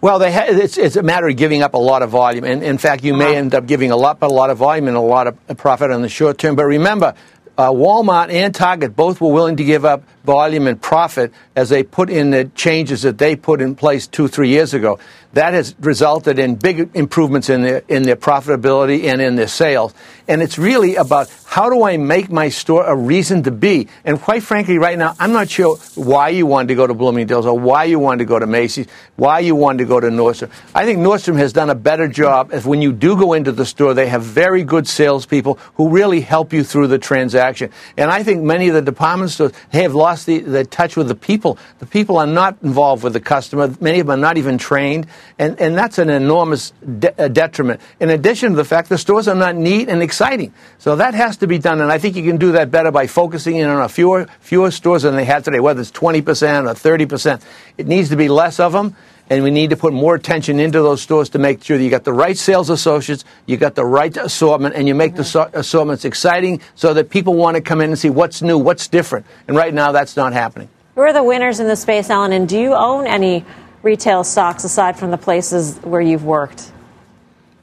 Well, 0.00 0.18
ha- 0.18 0.46
it's, 0.48 0.76
it's, 0.78 0.96
a 0.96 1.02
matter 1.04 1.28
of 1.28 1.36
giving 1.36 1.62
up 1.62 1.74
a 1.74 1.78
lot 1.78 2.02
of 2.02 2.10
volume. 2.10 2.42
And 2.42 2.64
in 2.64 2.76
fact, 2.76 3.04
you 3.04 3.14
uh-huh. 3.14 3.22
may 3.22 3.36
end 3.36 3.54
up 3.54 3.66
giving 3.66 3.92
a 3.92 3.96
lot, 3.96 4.18
but 4.18 4.32
a 4.32 4.34
lot 4.34 4.50
of 4.50 4.58
volume 4.58 4.88
and 4.88 4.96
a 4.96 5.00
lot 5.00 5.28
of 5.28 5.56
profit 5.56 5.92
on 5.92 6.02
the 6.02 6.08
short 6.08 6.38
term. 6.38 6.56
But 6.56 6.64
remember, 6.64 7.14
uh, 7.56 7.70
Walmart 7.70 8.32
and 8.32 8.52
Target 8.52 8.96
both 8.96 9.20
were 9.20 9.32
willing 9.32 9.56
to 9.58 9.64
give 9.64 9.84
up 9.84 10.02
volume 10.24 10.66
and 10.66 10.82
profit 10.82 11.32
as 11.54 11.68
they 11.68 11.84
put 11.84 12.10
in 12.10 12.30
the 12.30 12.46
changes 12.56 13.02
that 13.02 13.18
they 13.18 13.36
put 13.36 13.60
in 13.60 13.76
place 13.76 14.08
two, 14.08 14.26
three 14.26 14.48
years 14.48 14.74
ago. 14.74 14.98
That 15.34 15.52
has 15.52 15.74
resulted 15.80 16.38
in 16.38 16.56
big 16.56 16.90
improvements 16.94 17.50
in 17.50 17.62
their, 17.62 17.82
in 17.88 18.02
their 18.04 18.16
profitability 18.16 19.04
and 19.04 19.20
in 19.20 19.36
their 19.36 19.48
sales. 19.48 19.92
And 20.26 20.42
it's 20.42 20.58
really 20.58 20.96
about 20.96 21.30
how 21.44 21.70
do 21.70 21.84
I 21.84 21.96
make 21.96 22.30
my 22.30 22.50
store 22.50 22.84
a 22.84 22.94
reason 22.94 23.42
to 23.44 23.50
be? 23.50 23.88
And 24.04 24.20
quite 24.20 24.42
frankly, 24.42 24.78
right 24.78 24.98
now, 24.98 25.14
I'm 25.18 25.32
not 25.32 25.48
sure 25.48 25.76
why 25.94 26.28
you 26.28 26.46
wanted 26.46 26.68
to 26.68 26.74
go 26.74 26.86
to 26.86 26.94
Bloomingdale's 26.94 27.46
or 27.46 27.58
why 27.58 27.84
you 27.84 27.98
wanted 27.98 28.18
to 28.18 28.24
go 28.26 28.38
to 28.38 28.46
Macy's, 28.46 28.86
why 29.16 29.40
you 29.40 29.54
wanted 29.54 29.78
to 29.78 29.84
go 29.84 30.00
to 30.00 30.08
Nordstrom. 30.08 30.50
I 30.74 30.84
think 30.84 30.98
Nordstrom 30.98 31.36
has 31.36 31.52
done 31.52 31.70
a 31.70 31.74
better 31.74 32.08
job 32.08 32.50
as 32.52 32.66
when 32.66 32.82
you 32.82 32.92
do 32.92 33.16
go 33.16 33.32
into 33.32 33.52
the 33.52 33.64
store, 33.64 33.94
they 33.94 34.08
have 34.08 34.22
very 34.22 34.62
good 34.62 34.86
salespeople 34.86 35.58
who 35.74 35.88
really 35.88 36.20
help 36.20 36.52
you 36.52 36.62
through 36.64 36.88
the 36.88 36.98
transaction. 36.98 37.70
And 37.96 38.10
I 38.10 38.22
think 38.22 38.42
many 38.42 38.68
of 38.68 38.74
the 38.74 38.82
department 38.82 39.30
stores 39.30 39.52
have 39.72 39.94
lost 39.94 40.26
the, 40.26 40.40
the 40.40 40.64
touch 40.64 40.96
with 40.96 41.08
the 41.08 41.14
people. 41.14 41.58
The 41.78 41.86
people 41.86 42.18
are 42.18 42.26
not 42.26 42.58
involved 42.62 43.02
with 43.02 43.14
the 43.14 43.20
customer. 43.20 43.74
Many 43.80 44.00
of 44.00 44.06
them 44.06 44.18
are 44.18 44.20
not 44.20 44.36
even 44.36 44.58
trained. 44.58 45.06
And, 45.38 45.60
and 45.60 45.76
that's 45.76 45.98
an 45.98 46.10
enormous 46.10 46.72
de- 46.98 47.28
detriment. 47.28 47.80
In 48.00 48.10
addition 48.10 48.50
to 48.50 48.56
the 48.56 48.64
fact 48.64 48.88
the 48.88 48.98
stores 48.98 49.28
are 49.28 49.34
not 49.34 49.56
neat 49.56 49.88
and 49.88 50.02
exciting. 50.02 50.52
So 50.78 50.96
that 50.96 51.14
has 51.14 51.36
to 51.38 51.46
be 51.46 51.58
done. 51.58 51.80
And 51.80 51.90
I 51.90 51.98
think 51.98 52.16
you 52.16 52.22
can 52.22 52.36
do 52.36 52.52
that 52.52 52.70
better 52.70 52.90
by 52.90 53.06
focusing 53.06 53.56
in 53.56 53.68
on 53.68 53.82
a 53.82 53.88
fewer, 53.88 54.26
fewer 54.40 54.70
stores 54.70 55.02
than 55.02 55.16
they 55.16 55.24
have 55.24 55.42
today, 55.44 55.60
whether 55.60 55.80
it's 55.80 55.92
20% 55.92 56.22
or 56.22 56.26
30%. 56.26 57.42
It 57.76 57.86
needs 57.86 58.08
to 58.10 58.16
be 58.16 58.28
less 58.28 58.60
of 58.60 58.72
them 58.72 58.96
and 59.30 59.44
we 59.44 59.50
need 59.50 59.70
to 59.70 59.76
put 59.76 59.92
more 59.92 60.14
attention 60.14 60.58
into 60.58 60.80
those 60.80 61.02
stores 61.02 61.28
to 61.30 61.38
make 61.38 61.62
sure 61.62 61.76
that 61.76 61.84
you 61.84 61.90
got 61.90 62.04
the 62.04 62.12
right 62.12 62.36
sales 62.36 62.70
associates, 62.70 63.24
you 63.46 63.56
got 63.56 63.74
the 63.74 63.84
right 63.84 64.16
assortment, 64.16 64.74
and 64.74 64.88
you 64.88 64.94
make 64.94 65.12
mm-hmm. 65.12 65.18
the 65.18 65.24
so- 65.24 65.50
assortments 65.52 66.04
exciting 66.04 66.60
so 66.74 66.94
that 66.94 67.10
people 67.10 67.34
want 67.34 67.56
to 67.56 67.60
come 67.60 67.80
in 67.80 67.90
and 67.90 67.98
see 67.98 68.10
what's 68.10 68.42
new, 68.42 68.58
what's 68.58 68.88
different. 68.88 69.26
And 69.46 69.56
right 69.56 69.72
now, 69.72 69.92
that's 69.92 70.16
not 70.16 70.32
happening. 70.32 70.68
Who 70.94 71.02
are 71.02 71.12
the 71.12 71.22
winners 71.22 71.60
in 71.60 71.68
the 71.68 71.76
space, 71.76 72.10
Alan? 72.10 72.32
And 72.32 72.48
do 72.48 72.58
you 72.58 72.74
own 72.74 73.06
any 73.06 73.44
retail 73.82 74.24
stocks 74.24 74.64
aside 74.64 74.98
from 74.98 75.10
the 75.10 75.18
places 75.18 75.76
where 75.78 76.00
you've 76.00 76.24
worked? 76.24 76.72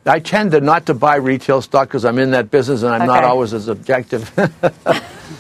I 0.08 0.20
tend 0.20 0.52
to 0.52 0.62
not 0.62 0.86
to 0.86 0.94
buy 0.94 1.16
retail 1.16 1.64
stock 1.64 1.88
because 1.88 2.06
I'm 2.06 2.20
in 2.20 2.32
that 2.32 2.52
business 2.52 2.84
and 2.84 2.94
I'm 2.94 3.02
okay. 3.02 3.08
not 3.08 3.24
always 3.24 3.54
as 3.54 3.68
objective. 3.68 4.32
but 4.36 4.54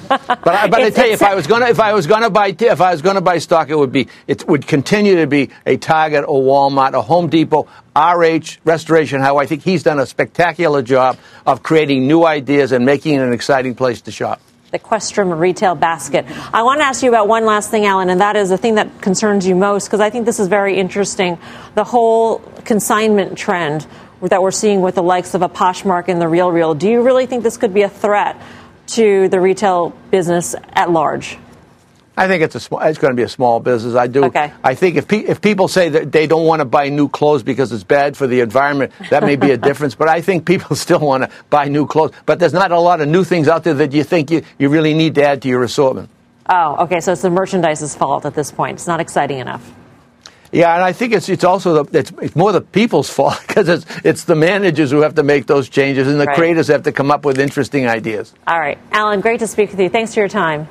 I, 0.09 0.67
but 0.67 0.81
I 0.81 0.89
tell 0.89 1.05
you, 1.05 1.13
if 1.13 1.21
I 1.21 1.35
was 1.35 1.45
gonna 1.45 1.67
if 1.67 1.79
I 1.79 1.93
was 1.93 2.07
gonna 2.07 2.31
buy 2.31 2.47
if 2.47 2.81
I 2.81 2.91
was 2.91 3.03
gonna 3.03 3.21
buy 3.21 3.37
stock, 3.37 3.69
it 3.69 3.77
would 3.77 3.91
be 3.91 4.07
it 4.25 4.47
would 4.47 4.65
continue 4.65 5.17
to 5.17 5.27
be 5.27 5.51
a 5.67 5.77
Target, 5.77 6.23
a 6.23 6.27
Walmart, 6.27 6.93
a 6.93 7.01
Home 7.03 7.29
Depot, 7.29 7.67
RH 7.95 8.57
Restoration 8.63 9.21
How 9.21 9.37
I 9.37 9.45
think 9.45 9.61
he's 9.61 9.83
done 9.83 9.99
a 9.99 10.05
spectacular 10.07 10.81
job 10.81 11.19
of 11.45 11.61
creating 11.61 12.07
new 12.07 12.25
ideas 12.25 12.71
and 12.71 12.83
making 12.87 13.15
it 13.15 13.21
an 13.21 13.33
exciting 13.33 13.75
place 13.75 14.01
to 14.01 14.11
shop 14.11 14.41
the 14.75 14.79
Questrom 14.79 15.39
retail 15.39 15.73
basket. 15.73 16.25
I 16.53 16.63
want 16.63 16.81
to 16.81 16.85
ask 16.85 17.01
you 17.01 17.07
about 17.07 17.29
one 17.29 17.45
last 17.45 17.71
thing, 17.71 17.85
Alan, 17.85 18.09
and 18.09 18.19
that 18.19 18.35
is 18.35 18.49
the 18.49 18.57
thing 18.57 18.75
that 18.75 19.01
concerns 19.01 19.47
you 19.47 19.55
most, 19.55 19.87
because 19.87 20.01
I 20.01 20.09
think 20.09 20.25
this 20.25 20.37
is 20.37 20.49
very 20.49 20.75
interesting. 20.75 21.37
The 21.75 21.85
whole 21.85 22.39
consignment 22.65 23.37
trend 23.37 23.87
that 24.21 24.41
we're 24.41 24.51
seeing 24.51 24.81
with 24.81 24.95
the 24.95 25.03
likes 25.03 25.33
of 25.33 25.41
a 25.43 25.47
Poshmark 25.47 26.09
and 26.09 26.19
the 26.19 26.27
Real 26.27 26.51
Real. 26.51 26.75
Do 26.75 26.89
you 26.89 27.03
really 27.03 27.25
think 27.25 27.43
this 27.43 27.55
could 27.55 27.73
be 27.73 27.83
a 27.83 27.89
threat 27.89 28.35
to 28.87 29.29
the 29.29 29.39
retail 29.39 29.93
business 30.11 30.55
at 30.73 30.91
large? 30.91 31.37
I 32.17 32.27
think 32.27 32.43
it's 32.43 32.55
a 32.55 32.59
small, 32.59 32.79
it's 32.81 32.97
going 32.97 33.11
to 33.11 33.15
be 33.15 33.23
a 33.23 33.29
small 33.29 33.59
business. 33.59 33.95
I 33.95 34.07
do. 34.07 34.25
Okay. 34.25 34.51
I 34.63 34.75
think 34.75 34.95
if 34.95 35.07
pe- 35.07 35.25
if 35.25 35.41
people 35.41 35.67
say 35.67 35.89
that 35.89 36.11
they 36.11 36.27
don't 36.27 36.45
want 36.45 36.61
to 36.61 36.65
buy 36.65 36.89
new 36.89 37.09
clothes 37.09 37.43
because 37.43 37.71
it's 37.71 37.83
bad 37.83 38.15
for 38.15 38.25
the 38.25 38.39
environment, 38.39 38.93
that 39.09 39.23
may 39.23 39.35
be 39.35 39.51
a 39.51 39.57
difference. 39.69 39.95
But 39.95 40.07
I 40.07 40.21
think 40.21 40.45
people 40.45 40.75
still 40.85 40.99
want 40.99 41.23
to 41.23 41.29
buy 41.49 41.65
new 41.65 41.85
clothes. 41.85 42.13
But 42.25 42.39
there's 42.39 42.53
not 42.53 42.71
a 42.71 42.79
lot 42.79 43.01
of 43.01 43.07
new 43.07 43.23
things 43.23 43.47
out 43.47 43.63
there 43.63 43.73
that 43.75 43.91
you 43.91 44.03
think 44.03 44.31
you, 44.31 44.43
you 44.57 44.69
really 44.69 44.93
need 44.93 45.15
to 45.15 45.23
add 45.23 45.41
to 45.41 45.47
your 45.47 45.63
assortment. 45.63 46.09
Oh, 46.47 46.83
okay. 46.83 47.01
So 47.01 47.11
it's 47.11 47.21
the 47.21 47.29
merchandise's 47.29 47.95
fault 47.95 48.25
at 48.25 48.33
this 48.33 48.51
point. 48.51 48.75
It's 48.75 48.87
not 48.87 48.99
exciting 48.99 49.39
enough. 49.39 49.73
Yeah, 50.51 50.73
and 50.73 50.83
I 50.83 50.93
think 50.93 51.11
it's 51.11 51.27
it's 51.27 51.43
also 51.43 51.83
the, 51.83 51.99
it's, 51.99 52.13
it's 52.21 52.35
more 52.35 52.53
the 52.53 52.61
people's 52.61 53.09
fault 53.17 53.43
because 53.45 53.67
it's 53.67 53.85
it's 54.05 54.23
the 54.23 54.35
managers 54.35 54.91
who 54.91 55.01
have 55.01 55.15
to 55.15 55.23
make 55.23 55.47
those 55.47 55.67
changes 55.67 56.07
and 56.07 56.19
the 56.19 56.25
right. 56.25 56.37
creators 56.37 56.67
have 56.69 56.83
to 56.83 56.93
come 56.93 57.11
up 57.11 57.25
with 57.25 57.39
interesting 57.39 57.87
ideas. 57.87 58.33
All 58.47 58.59
right, 58.59 58.77
Alan, 58.91 59.19
great 59.19 59.39
to 59.39 59.47
speak 59.47 59.71
with 59.71 59.79
you. 59.81 59.89
Thanks 59.89 60.13
for 60.13 60.21
your 60.21 60.29
time. 60.29 60.69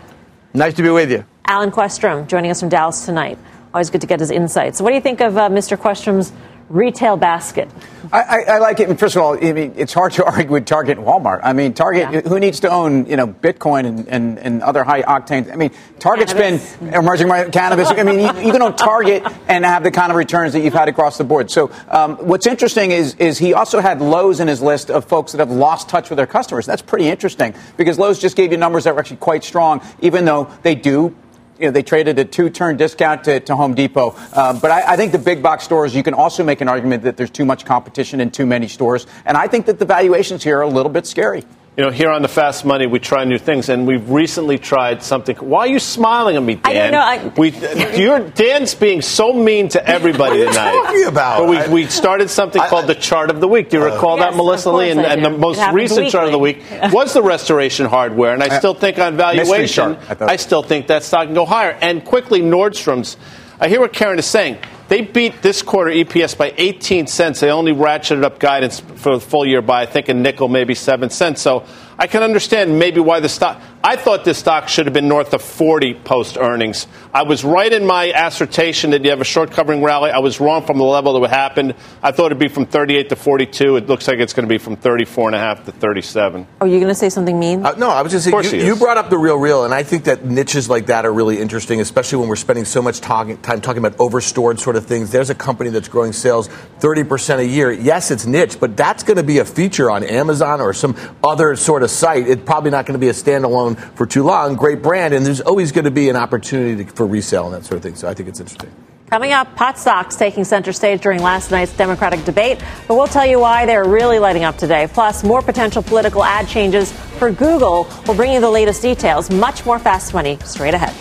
Nice 0.54 0.74
to 0.74 0.83
be 0.83 0.88
with 0.88 1.11
you. 1.11 1.26
Alan 1.46 1.70
Questrom 1.70 2.26
joining 2.26 2.50
us 2.50 2.61
from 2.61 2.68
Dallas 2.68 3.04
tonight. 3.04 3.38
Always 3.72 3.90
good 3.90 4.00
to 4.00 4.07
get 4.07 4.20
his 4.20 4.30
insights. 4.30 4.80
What 4.80 4.90
do 4.90 4.94
you 4.94 5.00
think 5.00 5.20
of 5.20 5.37
uh, 5.37 5.48
Mr. 5.48 5.76
Questrom's 5.76 6.33
retail 6.68 7.16
basket. 7.16 7.68
I, 8.12 8.20
I, 8.20 8.38
I, 8.54 8.59
like 8.59 8.80
it. 8.80 8.98
First 8.98 9.16
of 9.16 9.22
all, 9.22 9.37
I 9.37 9.52
mean, 9.52 9.74
it's 9.76 9.92
hard 9.92 10.12
to 10.12 10.24
argue 10.30 10.50
with 10.50 10.66
Target 10.66 10.98
and 10.98 11.07
Walmart. 11.07 11.40
I 11.42 11.52
mean, 11.52 11.74
Target, 11.74 12.12
yeah. 12.12 12.20
who 12.22 12.38
needs 12.38 12.61
to 12.61 12.70
own, 12.70 13.07
you 13.07 13.16
know, 13.16 13.26
Bitcoin 13.26 13.87
and, 13.87 14.09
and, 14.09 14.38
and 14.38 14.62
other 14.62 14.85
high 14.85 15.02
octane? 15.02 15.52
I 15.52 15.57
mean, 15.57 15.70
Target's 15.98 16.33
cannabis. 16.33 16.76
been 16.76 16.94
emerging 16.94 17.28
market 17.28 17.52
cannabis. 17.52 17.88
I 17.90 18.02
mean, 18.02 18.20
you, 18.20 18.46
you, 18.46 18.52
can 18.52 18.62
own 18.62 18.76
Target 18.76 19.24
and 19.48 19.64
have 19.64 19.83
the 19.83 19.90
kind 19.90 20.11
of 20.11 20.16
returns 20.16 20.52
that 20.52 20.61
you've 20.61 20.74
had 20.74 20.88
across 20.88 21.18
the 21.18 21.24
board. 21.24 21.50
So, 21.50 21.70
um, 21.88 22.16
what's 22.16 22.46
interesting 22.46 22.90
is 22.90 23.14
is 23.16 23.38
he 23.38 23.54
also 23.54 23.80
had 23.80 24.00
Lowe's 24.00 24.40
in 24.40 24.48
his 24.48 24.62
list 24.62 24.90
of 24.90 25.04
folks 25.04 25.33
that 25.33 25.38
have 25.38 25.50
lost 25.50 25.88
touch 25.88 26.11
with 26.11 26.16
their 26.16 26.26
customers. 26.26 26.66
That's 26.66 26.83
pretty 26.83 27.09
interesting 27.09 27.54
because 27.76 27.98
Lowe's 27.98 28.18
just 28.18 28.37
gave 28.37 28.52
you 28.52 28.59
numbers 28.59 28.85
that 28.85 28.94
were 28.94 29.00
actually 29.00 29.18
quite 29.18 29.44
strong, 29.44 29.83
even 30.00 30.24
though 30.24 30.50
they 30.62 30.74
do 30.74 31.14
you 31.59 31.67
know, 31.67 31.71
they 31.71 31.83
traded 31.83 32.19
a 32.19 32.25
two-turn 32.25 32.77
discount 32.77 33.25
to, 33.25 33.40
to 33.40 33.57
Home 33.57 33.75
Depot. 33.75 34.14
Uh, 34.33 34.59
but 34.59 34.71
I, 34.71 34.93
I, 34.93 34.97
think 34.97 35.12
the 35.12 35.19
big 35.19 35.43
box 35.43 35.64
stores, 35.64 35.95
you 35.95 36.03
can 36.03 36.14
also 36.14 36.43
make 36.43 36.61
an 36.61 36.69
argument 36.69 37.05
that 37.05 37.17
there's 37.17 37.31
too 37.31 37.45
much 37.45 37.64
competition 37.64 38.21
in 38.21 38.31
too 38.31 38.47
many 38.47 38.69
stores. 38.69 39.07
And 39.25 39.37
I 39.37 39.47
think 39.47 39.67
that 39.67 39.79
the 39.79 39.85
valuations 39.85 40.43
here 40.43 40.59
are 40.59 40.62
a 40.62 40.69
little 40.69 40.90
bit 40.90 41.07
scary 41.07 41.45
you 41.77 41.83
know, 41.83 41.91
here 41.91 42.11
on 42.11 42.23
the 42.23 42.29
Fast 42.29 42.65
Money, 42.65 42.87
we 42.87 43.01
try 43.01 43.25
new 43.25 43.39
things, 43.39 43.69
and 43.69 43.85
we've 43.85 44.09
recently 44.09 44.59
tried 44.59 45.03
something. 45.03 45.35
Why 45.37 45.61
are 45.61 45.67
you 45.67 45.81
smiling 45.81 46.37
at 46.37 46.43
me, 46.43 46.55
Dan? 46.55 46.65
I 46.65 46.73
don't 46.75 46.93
know. 46.93 47.01
I, 47.01 47.35
we, 47.37 48.01
you're, 48.01 48.21
Dan's 48.31 48.77
being 48.77 49.03
so 49.03 49.33
mean 49.33 49.69
to 49.71 49.85
everybody 49.85 50.45
what 50.45 50.53
tonight. 50.53 50.73
What 50.75 50.87
are 50.87 50.97
you 50.97 51.05
talking 51.05 51.09
about? 51.09 51.47
But 51.47 51.69
we, 51.69 51.83
we 51.83 51.91
started 51.91 52.31
something 52.31 52.63
I, 52.63 52.69
called 52.69 52.87
the 52.87 52.95
Chart 52.95 53.29
of 53.29 53.41
the 53.41 53.49
Week. 53.49 53.71
Do 53.71 53.79
you 53.79 53.83
uh, 53.83 53.93
recall 53.93 54.19
yes, 54.19 54.31
that, 54.31 54.37
Melissa 54.37 54.71
Lee? 54.71 54.91
And, 54.91 55.01
and, 55.01 55.25
the 55.25 55.31
most 55.31 55.61
recent 55.73 56.11
Chart 56.11 56.27
of 56.27 56.33
the 56.33 56.39
Week 56.39 56.63
was 56.93 57.13
the 57.13 57.23
Restoration 57.23 57.87
Hardware, 57.87 58.35
and 58.35 58.43
I 58.43 58.57
still 58.59 58.75
think 58.75 59.01
on 59.01 59.17
valuation, 59.17 59.97
I, 60.09 60.17
I 60.21 60.37
still 60.37 60.63
think 60.63 60.87
that 60.87 61.03
stock 61.03 61.27
can 61.27 61.35
go 61.35 61.45
higher. 61.45 61.77
And 61.81 62.05
quickly, 62.05 62.41
Nordstrom's. 62.41 63.17
I 63.59 63.69
hear 63.69 63.81
what 63.81 63.93
Karen 63.93 64.19
is 64.19 64.27
saying. 64.27 64.59
They 64.88 65.01
beat 65.01 65.40
this 65.40 65.62
quarter 65.62 65.90
EPS 65.90 66.37
by 66.37 66.53
18 66.57 67.07
cents. 67.07 67.40
They 67.40 67.51
only 67.51 67.73
ratcheted 67.73 68.23
up 68.23 68.38
guidance 68.38 68.81
for 68.81 69.14
the 69.14 69.20
full 69.20 69.47
year 69.47 69.62
by, 69.62 69.83
I 69.83 69.87
think, 69.87 70.09
a 70.09 70.14
nickel, 70.14 70.49
maybe 70.49 70.75
7 70.75 71.09
cents. 71.11 71.40
So 71.40 71.64
I 71.99 72.07
can 72.07 72.23
understand 72.23 72.79
maybe 72.79 73.01
why 73.01 73.20
the 73.20 73.29
stock. 73.29 73.61
I 73.87 73.97
thought 73.97 74.25
this 74.25 74.38
stock 74.38 74.70
should 74.70 74.87
have 74.87 74.94
been 74.94 75.09
north 75.09 75.35
of 75.35 75.42
40 75.42 75.92
post 75.92 76.38
earnings. 76.38 76.87
I 77.12 77.25
was 77.25 77.44
right 77.44 77.70
in 77.70 77.85
my 77.85 78.05
assertion 78.05 78.92
that 78.92 79.05
you 79.05 79.11
have 79.11 79.20
a 79.20 79.27
short 79.27 79.51
covering 79.51 79.83
rally. 79.83 80.11
I 80.11 80.20
was 80.20 80.40
wrong 80.40 80.64
from 80.64 80.79
the 80.79 80.85
level 80.85 81.20
that 81.20 81.29
happened. 81.29 81.75
I 82.03 82.11
thought 82.11 82.27
it'd 82.27 82.38
be 82.38 82.49
from 82.49 82.64
38 82.64 83.11
to 83.11 83.16
42. 83.16 83.77
It 83.77 83.87
looks 83.87 84.09
like 84.09 84.20
it's 84.20 84.33
going 84.33 84.49
to 84.49 84.53
be 84.53 84.57
from 84.57 84.77
34 84.77 85.29
and 85.29 85.37
a 85.37 85.38
half 85.38 85.66
to 85.66 85.73
37. 85.73 86.47
Are 86.62 86.66
you 86.66 86.79
going 86.79 86.88
to 86.88 86.94
say 86.94 87.11
something 87.11 87.38
mean? 87.38 87.66
Uh, 87.66 87.73
no, 87.73 87.90
I 87.90 88.01
was 88.01 88.11
just 88.11 88.25
saying 88.25 88.44
you, 88.44 88.68
you, 88.68 88.77
brought 88.77 88.97
up 88.97 89.11
the 89.11 89.16
RealReal, 89.16 89.66
and 89.66 89.75
I 89.75 89.83
think 89.83 90.05
that 90.05 90.25
niches 90.25 90.70
like 90.70 90.87
that 90.87 91.05
are 91.05 91.12
really 91.12 91.38
interesting, 91.38 91.83
especially 91.83 92.20
when 92.20 92.31
we're 92.31 92.37
spending 92.37 92.64
so 92.64 92.81
much 92.81 93.03
talking, 93.03 93.37
time 93.42 93.61
talking 93.61 93.85
about 93.85 94.01
overstored 94.01 94.61
sort 94.61 94.77
of 94.77 94.87
things. 94.87 95.12
There's 95.12 95.29
a 95.29 95.35
company 95.35 95.68
that's 95.68 95.88
growing 95.88 96.14
sales 96.14 96.49
30% 96.81 97.38
a 97.40 97.47
year. 97.47 97.70
Yes, 97.70 98.11
it's 98.11 98.25
niche, 98.25 98.59
but 98.59 98.79
that's 98.79 99.03
going 99.03 99.18
to 99.18 99.23
be 99.23 99.40
a 99.40 99.44
feature 99.44 99.90
on 99.90 100.05
Amazon 100.05 100.62
or 100.62 100.73
some 100.73 100.97
other 101.23 101.55
sort 101.55 101.83
of 101.83 101.90
site. 101.90 102.27
It's 102.27 102.42
probably 102.44 102.70
not 102.70 102.87
going 102.87 102.99
to 102.99 102.99
be 102.99 103.11
a 103.11 103.12
standalone 103.12 103.74
for 103.75 104.07
too 104.07 104.23
long. 104.23 104.57
Great 104.57 104.83
brand, 104.83 105.15
and 105.15 105.25
there's 105.25 105.41
always 105.41 105.73
going 105.73 105.85
to 105.85 105.91
be 105.91 106.09
an 106.09 106.17
opportunity 106.17 106.85
for 106.85 107.07
resale 107.07 107.47
and 107.47 107.55
that 107.55 107.65
sort 107.65 107.77
of 107.77 107.83
thing. 107.83 107.95
So 107.95 108.09
I 108.09 108.15
think 108.15 108.29
it's 108.29 108.41
interesting. 108.41 108.73
Coming 109.11 109.33
up, 109.33 109.55
pot 109.55 109.79
stocks 109.79 110.17
taking 110.17 110.45
center 110.45 110.73
stage 110.73 111.01
during 111.03 111.23
last 111.23 111.51
night's 111.51 111.77
Democratic 111.77 112.25
debate, 112.25 112.63
but 112.89 112.95
we'll 112.95 113.07
tell 113.07 113.27
you 113.27 113.39
why 113.39 113.67
they're 113.67 113.89
really 113.89 114.19
lighting 114.19 114.45
up 114.45 114.57
today. 114.57 114.89
Plus, 114.93 115.23
more 115.23 115.43
potential 115.43 115.83
political 115.83 116.25
ad 116.25 116.49
changes 116.49 116.91
for 116.91 117.31
Google. 117.31 117.87
We'll 118.07 118.17
bring 118.17 118.33
you 118.33 118.41
the 118.41 118.51
latest 118.51 118.83
details. 118.83 119.31
Much 119.31 119.65
more 119.67 119.79
fast 119.79 120.15
money 120.15 120.39
straight 120.45 120.75
ahead. 120.75 120.95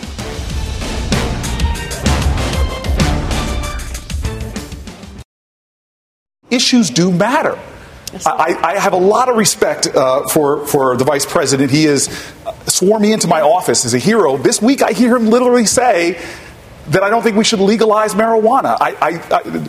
Issues 6.50 6.90
do 6.90 7.10
matter. 7.10 7.58
I, 8.24 8.56
I, 8.62 8.78
have 8.78 8.92
a 8.92 8.98
lot 8.98 9.28
of 9.28 9.36
respect 9.36 9.88
uh, 9.88 10.28
for, 10.28 10.64
for 10.68 10.96
the 10.96 11.02
vice 11.02 11.26
president. 11.26 11.72
He 11.72 11.84
has 11.84 12.06
sworn 12.66 13.02
me 13.02 13.12
into 13.12 13.28
my 13.28 13.40
office 13.40 13.84
as 13.84 13.94
a 13.94 13.98
hero. 13.98 14.36
This 14.36 14.60
week, 14.60 14.82
I 14.82 14.92
hear 14.92 15.16
him 15.16 15.26
literally 15.26 15.66
say 15.66 16.20
that 16.88 17.02
I 17.02 17.10
don't 17.10 17.22
think 17.22 17.36
we 17.36 17.44
should 17.44 17.60
legalize 17.60 18.14
marijuana. 18.14 18.76
I, 18.80 18.92
I, 19.00 19.08
I, 19.34 19.68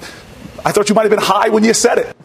I 0.65 0.71
thought 0.71 0.89
you 0.89 0.95
might 0.95 1.03
have 1.03 1.11
been 1.11 1.19
high 1.19 1.49
when 1.49 1.63
you 1.63 1.73
said 1.73 1.97
it. 1.97 2.15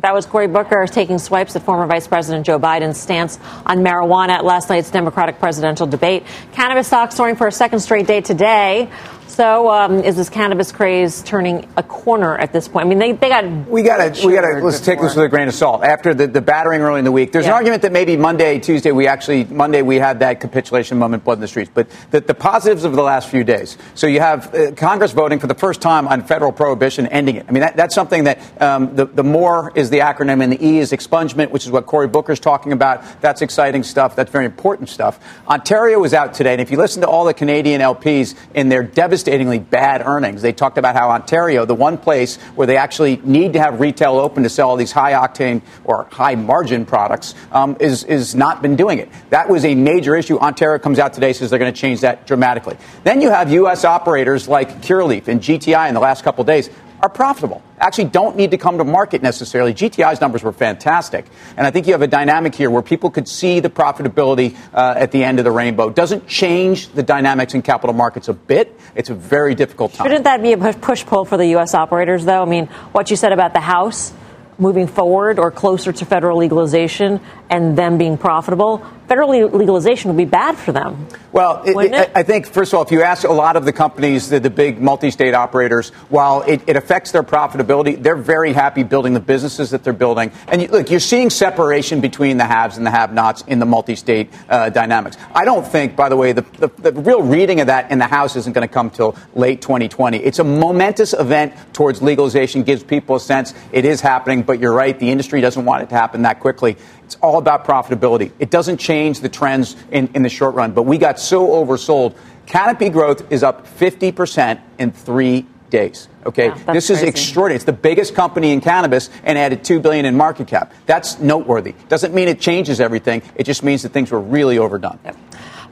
That 0.00 0.14
was 0.14 0.24
Cory 0.24 0.46
Booker 0.46 0.86
taking 0.86 1.18
swipes 1.18 1.54
at 1.56 1.62
former 1.62 1.86
Vice 1.86 2.06
President 2.06 2.46
Joe 2.46 2.58
Biden's 2.58 2.98
stance 2.98 3.38
on 3.66 3.78
marijuana 3.78 4.30
at 4.30 4.46
last 4.46 4.70
night's 4.70 4.90
Democratic 4.90 5.38
presidential 5.38 5.86
debate. 5.86 6.24
Cannabis 6.52 6.86
stocks 6.86 7.16
soaring 7.16 7.36
for 7.36 7.46
a 7.46 7.52
second 7.52 7.80
straight 7.80 8.06
day 8.06 8.22
today. 8.22 8.90
So, 9.30 9.70
um, 9.70 10.00
is 10.00 10.16
this 10.16 10.28
cannabis 10.28 10.72
craze 10.72 11.22
turning 11.22 11.68
a 11.76 11.84
corner 11.84 12.36
at 12.36 12.52
this 12.52 12.66
point? 12.66 12.86
I 12.86 12.88
mean, 12.88 12.98
they, 12.98 13.12
they 13.12 13.28
got. 13.28 13.44
We 13.68 13.84
got 13.84 14.14
to. 14.14 14.26
We 14.26 14.32
got 14.34 14.40
to. 14.40 14.58
Let's 14.58 14.80
take 14.80 15.00
this 15.00 15.14
with 15.14 15.24
a 15.24 15.28
grain 15.28 15.46
of 15.46 15.54
salt. 15.54 15.84
After 15.84 16.12
the, 16.14 16.26
the 16.26 16.40
battering 16.40 16.80
early 16.80 16.98
in 16.98 17.04
the 17.04 17.12
week, 17.12 17.30
there's 17.30 17.44
yeah. 17.44 17.52
an 17.52 17.54
argument 17.54 17.82
that 17.82 17.92
maybe 17.92 18.16
Monday, 18.16 18.58
Tuesday, 18.58 18.90
we 18.90 19.06
actually 19.06 19.44
Monday 19.44 19.82
we 19.82 19.96
had 19.96 20.18
that 20.18 20.40
capitulation 20.40 20.98
moment, 20.98 21.22
blood 21.22 21.34
in 21.34 21.42
the 21.42 21.48
streets. 21.48 21.70
But 21.72 21.86
the, 22.10 22.20
the 22.22 22.34
positives 22.34 22.82
of 22.82 22.92
the 22.92 23.04
last 23.04 23.28
few 23.28 23.44
days. 23.44 23.78
So 23.94 24.08
you 24.08 24.18
have 24.18 24.52
uh, 24.52 24.72
Congress 24.72 25.12
voting 25.12 25.38
for 25.38 25.46
the 25.46 25.54
first 25.54 25.80
time 25.80 26.08
on 26.08 26.24
federal 26.24 26.50
prohibition, 26.50 27.06
ending 27.06 27.36
it. 27.36 27.46
I 27.48 27.52
mean, 27.52 27.60
that, 27.60 27.76
that's 27.76 27.94
something 27.94 28.24
that 28.24 28.60
um, 28.60 28.96
the 28.96 29.06
the 29.06 29.24
more 29.24 29.70
is 29.76 29.90
the 29.90 30.00
acronym, 30.00 30.42
and 30.42 30.52
the 30.52 30.66
E 30.66 30.80
is 30.80 30.90
expungement, 30.90 31.50
which 31.50 31.66
is 31.66 31.70
what 31.70 31.86
Cory 31.86 32.08
Booker's 32.08 32.40
talking 32.40 32.72
about. 32.72 33.04
That's 33.20 33.42
exciting 33.42 33.84
stuff. 33.84 34.16
That's 34.16 34.32
very 34.32 34.44
important 34.44 34.88
stuff. 34.88 35.20
Ontario 35.46 36.00
was 36.00 36.14
out 36.14 36.34
today, 36.34 36.50
and 36.50 36.60
if 36.60 36.72
you 36.72 36.78
listen 36.78 37.00
to 37.02 37.08
all 37.08 37.24
the 37.24 37.32
Canadian 37.32 37.80
LPs 37.80 38.34
in 38.54 38.68
their 38.68 38.82
devastating 38.82 39.19
devastatingly 39.20 39.58
bad 39.58 40.02
earnings. 40.04 40.42
They 40.42 40.52
talked 40.52 40.78
about 40.78 40.96
how 40.96 41.10
Ontario, 41.10 41.64
the 41.64 41.74
one 41.74 41.98
place 41.98 42.36
where 42.54 42.66
they 42.66 42.76
actually 42.76 43.16
need 43.22 43.52
to 43.52 43.60
have 43.60 43.80
retail 43.80 44.14
open 44.18 44.42
to 44.44 44.48
sell 44.48 44.70
all 44.70 44.76
these 44.76 44.92
high 44.92 45.12
octane 45.12 45.62
or 45.84 46.06
high 46.10 46.34
margin 46.34 46.86
products, 46.86 47.34
um, 47.52 47.76
is, 47.80 48.04
is 48.04 48.34
not 48.34 48.62
been 48.62 48.76
doing 48.76 48.98
it. 48.98 49.08
That 49.30 49.48
was 49.48 49.64
a 49.64 49.74
major 49.74 50.16
issue. 50.16 50.38
Ontario 50.38 50.78
comes 50.78 50.98
out 50.98 51.12
today, 51.12 51.32
says 51.32 51.50
they're 51.50 51.58
going 51.58 51.72
to 51.72 51.78
change 51.78 52.00
that 52.00 52.26
dramatically. 52.26 52.76
Then 53.04 53.20
you 53.20 53.30
have 53.30 53.52
U.S. 53.52 53.84
operators 53.84 54.48
like 54.48 54.80
Curaleaf 54.82 55.28
and 55.28 55.40
GTI 55.40 55.88
in 55.88 55.94
the 55.94 56.00
last 56.00 56.24
couple 56.24 56.44
days 56.44 56.70
are 57.02 57.08
profitable. 57.08 57.62
Actually, 57.78 58.06
don't 58.06 58.36
need 58.36 58.50
to 58.50 58.58
come 58.58 58.78
to 58.78 58.84
market 58.84 59.22
necessarily. 59.22 59.72
GTI's 59.72 60.20
numbers 60.20 60.42
were 60.42 60.52
fantastic. 60.52 61.26
And 61.56 61.66
I 61.66 61.70
think 61.70 61.86
you 61.86 61.92
have 61.94 62.02
a 62.02 62.06
dynamic 62.06 62.54
here 62.54 62.70
where 62.70 62.82
people 62.82 63.10
could 63.10 63.26
see 63.26 63.60
the 63.60 63.70
profitability 63.70 64.56
uh, 64.74 64.94
at 64.96 65.10
the 65.10 65.24
end 65.24 65.38
of 65.38 65.44
the 65.44 65.50
rainbow. 65.50 65.90
Doesn't 65.90 66.26
change 66.26 66.88
the 66.88 67.02
dynamics 67.02 67.54
in 67.54 67.62
capital 67.62 67.94
markets 67.94 68.28
a 68.28 68.34
bit. 68.34 68.78
It's 68.94 69.08
a 69.08 69.14
very 69.14 69.54
difficult 69.54 69.94
time. 69.94 70.06
Shouldn't 70.06 70.24
that 70.24 70.42
be 70.42 70.52
a 70.52 70.72
push 70.74 71.04
pull 71.06 71.24
for 71.24 71.36
the 71.36 71.46
U.S. 71.48 71.74
operators, 71.74 72.24
though? 72.24 72.42
I 72.42 72.46
mean, 72.46 72.66
what 72.92 73.10
you 73.10 73.16
said 73.16 73.32
about 73.32 73.54
the 73.54 73.60
House 73.60 74.12
moving 74.58 74.86
forward 74.86 75.38
or 75.38 75.50
closer 75.50 75.90
to 75.90 76.04
federal 76.04 76.36
legalization 76.36 77.18
and 77.48 77.78
them 77.78 77.96
being 77.96 78.18
profitable, 78.18 78.84
federal 79.10 79.28
legalization 79.28 80.08
would 80.08 80.16
be 80.16 80.24
bad 80.24 80.56
for 80.56 80.70
them. 80.70 81.08
Well, 81.32 81.64
it, 81.64 81.92
it? 81.92 82.12
I 82.14 82.22
think, 82.22 82.46
first 82.46 82.72
of 82.72 82.76
all, 82.76 82.84
if 82.84 82.92
you 82.92 83.02
ask 83.02 83.24
a 83.24 83.32
lot 83.32 83.56
of 83.56 83.64
the 83.64 83.72
companies, 83.72 84.28
the, 84.28 84.38
the 84.38 84.50
big 84.50 84.80
multi 84.80 85.10
state 85.10 85.34
operators, 85.34 85.90
while 86.10 86.42
it, 86.42 86.62
it, 86.68 86.76
affects 86.76 87.10
their 87.10 87.24
profitability, 87.24 88.00
they're 88.00 88.14
very 88.14 88.52
happy 88.52 88.84
building 88.84 89.12
the 89.12 89.20
businesses 89.20 89.70
that 89.70 89.82
they're 89.82 89.92
building. 89.92 90.30
And 90.46 90.62
you, 90.62 90.68
look, 90.68 90.90
you're 90.90 91.00
seeing 91.00 91.28
separation 91.28 92.00
between 92.00 92.36
the 92.36 92.44
haves 92.44 92.76
and 92.76 92.86
the 92.86 92.90
have 92.92 93.12
nots 93.12 93.42
in 93.48 93.58
the 93.58 93.66
multi 93.66 93.96
state 93.96 94.30
uh, 94.48 94.70
dynamics. 94.70 95.16
I 95.34 95.44
don't 95.44 95.66
think, 95.66 95.96
by 95.96 96.08
the 96.08 96.16
way, 96.16 96.30
the, 96.30 96.42
the, 96.42 96.90
the 96.90 96.92
real 96.92 97.22
reading 97.22 97.60
of 97.60 97.66
that 97.66 97.90
in 97.90 97.98
the 97.98 98.06
House 98.06 98.36
isn't 98.36 98.52
going 98.52 98.66
to 98.66 98.72
come 98.72 98.90
till 98.90 99.16
late 99.34 99.60
2020. 99.60 100.18
It's 100.18 100.38
a 100.38 100.44
momentous 100.44 101.14
event 101.14 101.54
towards 101.72 102.00
legalization, 102.00 102.62
gives 102.62 102.84
people 102.84 103.16
a 103.16 103.20
sense 103.20 103.54
it 103.72 103.84
is 103.84 104.00
happening, 104.00 104.44
but 104.44 104.60
you're 104.60 104.72
right, 104.72 104.96
the 104.96 105.10
industry 105.10 105.40
doesn't 105.40 105.64
want 105.64 105.82
it 105.82 105.88
to 105.88 105.96
happen 105.96 106.22
that 106.22 106.38
quickly. 106.38 106.76
It's 107.10 107.18
all 107.22 107.38
about 107.38 107.64
profitability. 107.64 108.30
It 108.38 108.50
doesn't 108.50 108.76
change 108.76 109.18
the 109.18 109.28
trends 109.28 109.74
in, 109.90 110.10
in 110.14 110.22
the 110.22 110.28
short 110.28 110.54
run, 110.54 110.70
but 110.70 110.84
we 110.84 110.96
got 110.96 111.18
so 111.18 111.48
oversold. 111.48 112.16
Canopy 112.46 112.88
growth 112.88 113.32
is 113.32 113.42
up 113.42 113.66
50% 113.66 114.60
in 114.78 114.92
three 114.92 115.44
days. 115.70 116.06
Okay, 116.24 116.46
yeah, 116.46 116.72
this 116.72 116.88
is 116.88 117.02
extraordinary. 117.02 117.56
It's 117.56 117.64
the 117.64 117.72
biggest 117.72 118.14
company 118.14 118.52
in 118.52 118.60
cannabis 118.60 119.10
and 119.24 119.36
added 119.36 119.64
two 119.64 119.80
billion 119.80 120.04
in 120.04 120.16
market 120.16 120.46
cap. 120.46 120.72
That's 120.86 121.18
noteworthy. 121.18 121.74
Doesn't 121.88 122.14
mean 122.14 122.28
it 122.28 122.38
changes 122.38 122.80
everything. 122.80 123.22
It 123.34 123.42
just 123.42 123.64
means 123.64 123.82
that 123.82 123.88
things 123.88 124.12
were 124.12 124.20
really 124.20 124.58
overdone. 124.58 125.00
Yep. 125.04 125.16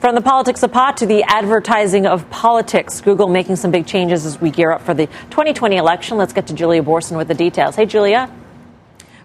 From 0.01 0.17
the 0.17 0.21
politics 0.21 0.65
of 0.65 0.73
pot 0.73 0.97
to 0.97 1.07
the 1.07 1.23
advertising 1.23 2.09
of 2.09 2.29
politics, 2.31 3.01
Google 3.01 3.29
making 3.29 3.55
some 3.55 3.71
big 3.71 3.87
changes 3.87 4.27
as 4.27 4.41
we 4.41 4.51
gear 4.51 4.73
up 4.73 4.83
for 4.83 4.93
the 4.93 5.07
2020 5.07 5.77
election. 5.77 6.19
Let's 6.19 6.33
get 6.33 6.49
to 6.49 6.53
Julia 6.53 6.83
Boorstin 6.83 7.17
with 7.17 7.29
the 7.29 7.35
details. 7.35 7.77
Hey, 7.77 7.87
Julia. 7.87 8.29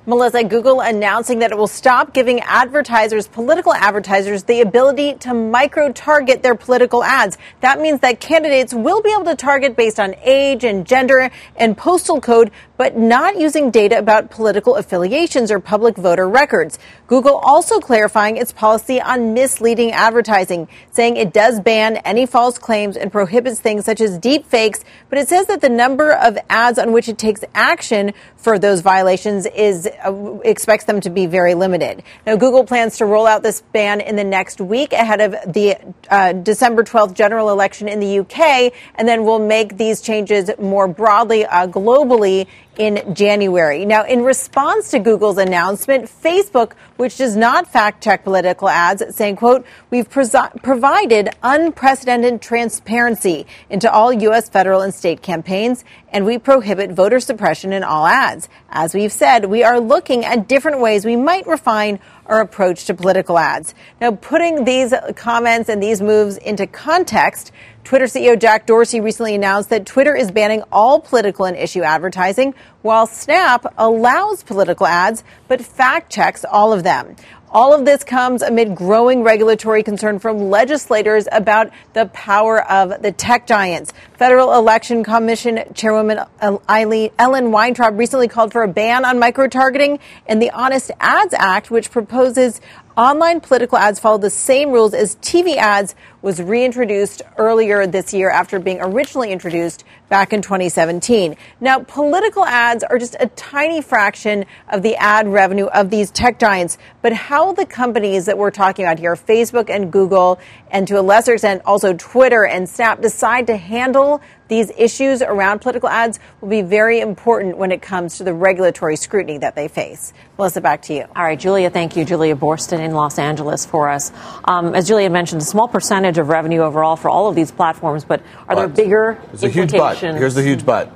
Melissa, 0.06 0.44
Google 0.44 0.82
announcing 0.82 1.40
that 1.40 1.54
it 1.54 1.58
will 1.58 1.66
stop 1.66 2.14
giving 2.14 2.42
advertisers, 2.42 3.26
political 3.26 3.74
advertisers, 3.74 4.44
the 4.44 4.60
ability 4.60 5.14
to 5.14 5.34
micro 5.34 5.94
target 5.94 6.44
their 6.44 6.56
political 6.56 7.06
ads. 7.06 7.38
That 7.62 7.80
means 7.80 8.02
that 8.02 8.20
candidates 8.20 8.74
will 8.74 9.02
be 9.02 9.14
able 9.14 9.24
to 9.24 9.36
target 9.38 9.78
based 9.78 10.02
on 10.02 10.16
age 10.22 10.66
and 10.66 10.86
gender 10.86 11.32
and 11.56 11.78
postal 11.78 12.20
code, 12.20 12.52
but 12.78 12.98
not 12.98 13.40
using 13.40 13.70
data 13.72 13.98
about 13.98 14.32
political 14.32 14.76
affiliations 14.76 15.52
or 15.52 15.60
public 15.60 15.96
voter 15.96 16.28
records. 16.28 16.80
Google 17.08 17.36
also 17.36 17.80
clarifying 17.80 18.38
its 18.38 18.52
policy 18.52 19.00
on 19.00 19.34
misleading 19.34 19.92
advertising, 19.92 20.68
saying 20.92 21.18
it 21.18 21.34
does 21.34 21.60
ban 21.60 21.98
any 21.98 22.26
false 22.26 22.58
claims 22.58 22.98
and 22.98 23.12
prohibits 23.12 23.60
things 23.60 23.86
such 23.86 24.02
as 24.02 24.18
deep 24.18 24.46
fakes, 24.46 24.84
but 25.10 25.20
it 25.20 25.30
says 25.30 25.46
that 25.48 25.62
the 25.62 25.70
number 25.70 26.12
of 26.14 26.38
ads 26.50 26.80
on 26.80 26.92
which 26.92 27.08
it 27.08 27.18
takes 27.18 27.44
action 27.54 28.14
for 28.36 28.58
those 28.58 28.82
violations 28.82 29.46
is 29.46 29.88
uh, 30.04 30.40
expects 30.44 30.86
them 30.86 31.00
to 31.02 31.10
be 31.10 31.26
very 31.26 31.54
limited. 31.54 32.04
Now, 32.26 32.36
Google 32.36 32.66
plans 32.66 32.98
to 32.98 33.06
roll 33.06 33.28
out 33.28 33.44
this 33.44 33.62
ban 33.62 34.02
in 34.02 34.16
the 34.16 34.24
next 34.24 34.60
week 34.60 34.92
ahead 34.92 35.22
of 35.22 35.54
the 35.54 35.78
uh, 36.10 36.34
December 36.34 36.84
12th 36.84 37.14
general 37.14 37.50
election 37.50 37.88
in 37.88 38.00
the 38.00 38.20
UK, 38.20 38.74
and 38.96 39.08
then 39.08 39.24
will 39.24 39.40
make 39.40 39.78
these 39.78 40.02
changes 40.02 40.50
more 40.60 40.88
broadly 40.88 41.46
uh, 41.46 41.68
globally 41.68 42.48
in 42.78 43.14
January. 43.14 43.86
Now, 43.86 44.04
in 44.04 44.24
response 44.24 44.90
to 44.92 45.00
Google's 45.00 45.38
announcement, 45.38 46.06
Facebook, 46.06 46.74
which 46.98 47.18
does 47.18 47.36
not 47.36 47.68
fact 47.68 48.04
check 48.04 48.24
political 48.24 48.68
ads, 48.70 49.16
saying, 49.16 49.36
quote, 49.36 49.66
we've 49.90 50.10
provided 50.10 51.30
unprecedented 51.44 52.42
transparency 52.42 53.46
into 53.70 53.92
all 53.92 54.12
U.S. 54.12 54.50
federal 54.50 54.82
and 54.82 54.94
state 54.94 55.22
campaigns, 55.22 55.84
and 56.12 56.26
we 56.26 56.38
prohibit 56.38 56.92
voter 56.92 57.20
suppression 57.20 57.74
in 57.74 57.84
all 57.84 58.08
ads. 58.08 58.50
As 58.70 58.94
we've 58.94 59.12
said, 59.12 59.46
we 59.46 59.64
are 59.64 59.80
looking 59.80 60.26
at 60.26 60.48
different 60.48 60.80
ways 60.80 61.06
we 61.06 61.16
might 61.16 61.46
refine 61.46 62.00
our 62.26 62.42
approach 62.42 62.86
to 62.86 62.94
political 62.94 63.38
ads. 63.38 63.76
Now, 64.00 64.12
putting 64.12 64.64
these 64.64 64.94
comments 65.16 65.70
and 65.70 65.84
these 65.84 66.02
moves 66.02 66.38
into 66.38 66.66
context, 66.66 67.52
Twitter 67.84 68.06
CEO 68.06 68.40
Jack 68.40 68.66
Dorsey 68.66 69.02
recently 69.02 69.36
announced 69.36 69.70
that 69.70 69.86
Twitter 69.86 70.16
is 70.16 70.32
banning 70.32 70.64
all 70.72 71.02
political 71.02 71.44
and 71.46 71.58
issue 71.58 71.84
advertising, 71.84 72.56
while 72.82 73.06
Snap 73.06 73.66
allows 73.78 74.42
political 74.42 74.88
ads 74.88 75.24
but 75.50 75.62
fact 75.62 76.10
checks 76.12 76.46
all 76.50 76.72
of 76.72 76.84
them. 76.84 77.16
All 77.52 77.72
of 77.72 77.86
this 77.86 78.04
comes 78.04 78.42
amid 78.42 78.74
growing 78.74 79.22
regulatory 79.22 79.84
concern 79.84 80.18
from 80.18 80.50
legislators 80.50 81.28
about 81.32 81.70
the 81.94 82.08
power 82.08 82.64
of 82.68 83.04
the 83.04 83.12
tech 83.12 83.46
giants. 83.46 83.94
Federal 84.18 84.54
Election 84.54 85.04
Commission 85.04 85.60
Chairwoman 85.76 86.22
Ellen 86.42 87.52
Weintraub 87.52 88.00
recently 88.00 88.28
called 88.28 88.52
for 88.52 88.64
a 88.64 88.68
ban 88.68 89.06
on 89.06 89.20
micro 89.20 89.48
targeting, 89.48 90.00
and 90.26 90.42
the 90.42 90.50
Honest 90.50 90.90
Ads 91.00 91.36
Act, 91.36 91.70
which 91.70 91.92
proposes 91.92 92.60
online 92.98 93.42
political 93.42 93.78
ads 93.78 94.00
follow 94.00 94.18
the 94.18 94.30
same 94.30 94.72
rules 94.72 94.94
as 94.94 95.16
TV 95.18 95.58
ads, 95.58 95.96
was 96.22 96.42
reintroduced 96.42 97.22
earlier 97.38 97.86
this 97.86 98.14
year 98.14 98.30
after 98.30 98.60
being 98.60 98.80
originally 98.82 99.32
introduced 99.32 99.84
back 100.10 100.32
in 100.32 100.42
2017. 100.42 101.36
Now, 101.60 101.80
political 101.80 102.46
ads 102.46 102.84
are 102.84 102.98
just 102.98 103.16
a 103.20 103.28
tiny 103.28 103.82
fraction 103.82 104.46
of 104.70 104.84
the 104.84 104.96
ad 104.96 105.28
revenue 105.28 105.66
of 105.66 105.90
these 105.90 106.12
tech 106.12 106.40
giants, 106.40 106.78
but 107.02 107.14
how 107.14 107.52
the 107.52 107.66
companies 107.66 108.26
that 108.28 108.38
we're 108.38 108.52
talking 108.52 108.86
about 108.86 109.00
here, 109.00 109.16
Facebook 109.16 109.70
and 109.70 109.92
Google, 109.92 110.40
and 110.72 110.88
to 110.88 111.00
a 111.00 111.02
lesser 111.02 111.34
extent 111.34 111.62
also 111.66 111.94
Twitter 111.94 112.46
and 112.46 112.70
Snap, 112.70 113.02
decide 113.02 113.48
to 113.48 113.58
handle 113.58 114.22
these 114.48 114.72
issues 114.78 115.22
around 115.22 115.60
political 115.60 115.90
ads 115.90 116.20
will 116.42 116.50
be 116.50 116.62
very 116.62 117.00
important 117.00 117.58
when 117.58 117.72
it 117.72 117.82
comes 117.82 118.18
to 118.18 118.24
the 118.24 118.34
regulatory 118.34 118.96
scrutiny 118.96 119.38
that 119.40 119.56
they 119.56 119.68
face. 119.68 120.14
Melissa, 120.38 120.62
back 120.62 120.82
to 120.84 120.94
you. 120.94 121.06
All 121.16 121.24
right, 121.24 121.40
Julia, 121.40 121.70
thank 121.70 121.96
you. 121.96 122.06
Julia 122.06 122.36
Boorstin 122.36 122.80
in 122.80 122.94
Los 122.94 123.20
Angeles 123.20 123.66
for 123.66 123.90
us. 123.90 124.12
Um, 124.46 124.76
as 124.76 124.88
Julia 124.88 125.10
mentioned, 125.10 125.42
a 125.42 125.46
small 125.46 125.68
percentage 125.68 126.18
of 126.18 126.28
revenue 126.28 126.62
overall 126.62 126.96
for 126.96 127.10
all 127.10 127.28
of 127.28 127.36
these 127.36 127.52
platforms, 127.52 128.04
but 128.04 128.22
are 128.48 128.56
but 128.56 128.76
there 128.76 128.86
bigger 128.86 129.22
There's 129.28 129.44
a 129.44 129.50
huge 129.50 129.72
but. 129.72 129.98
Here's 129.98 130.36
the 130.36 130.44
huge 130.44 130.66
but 130.66 130.92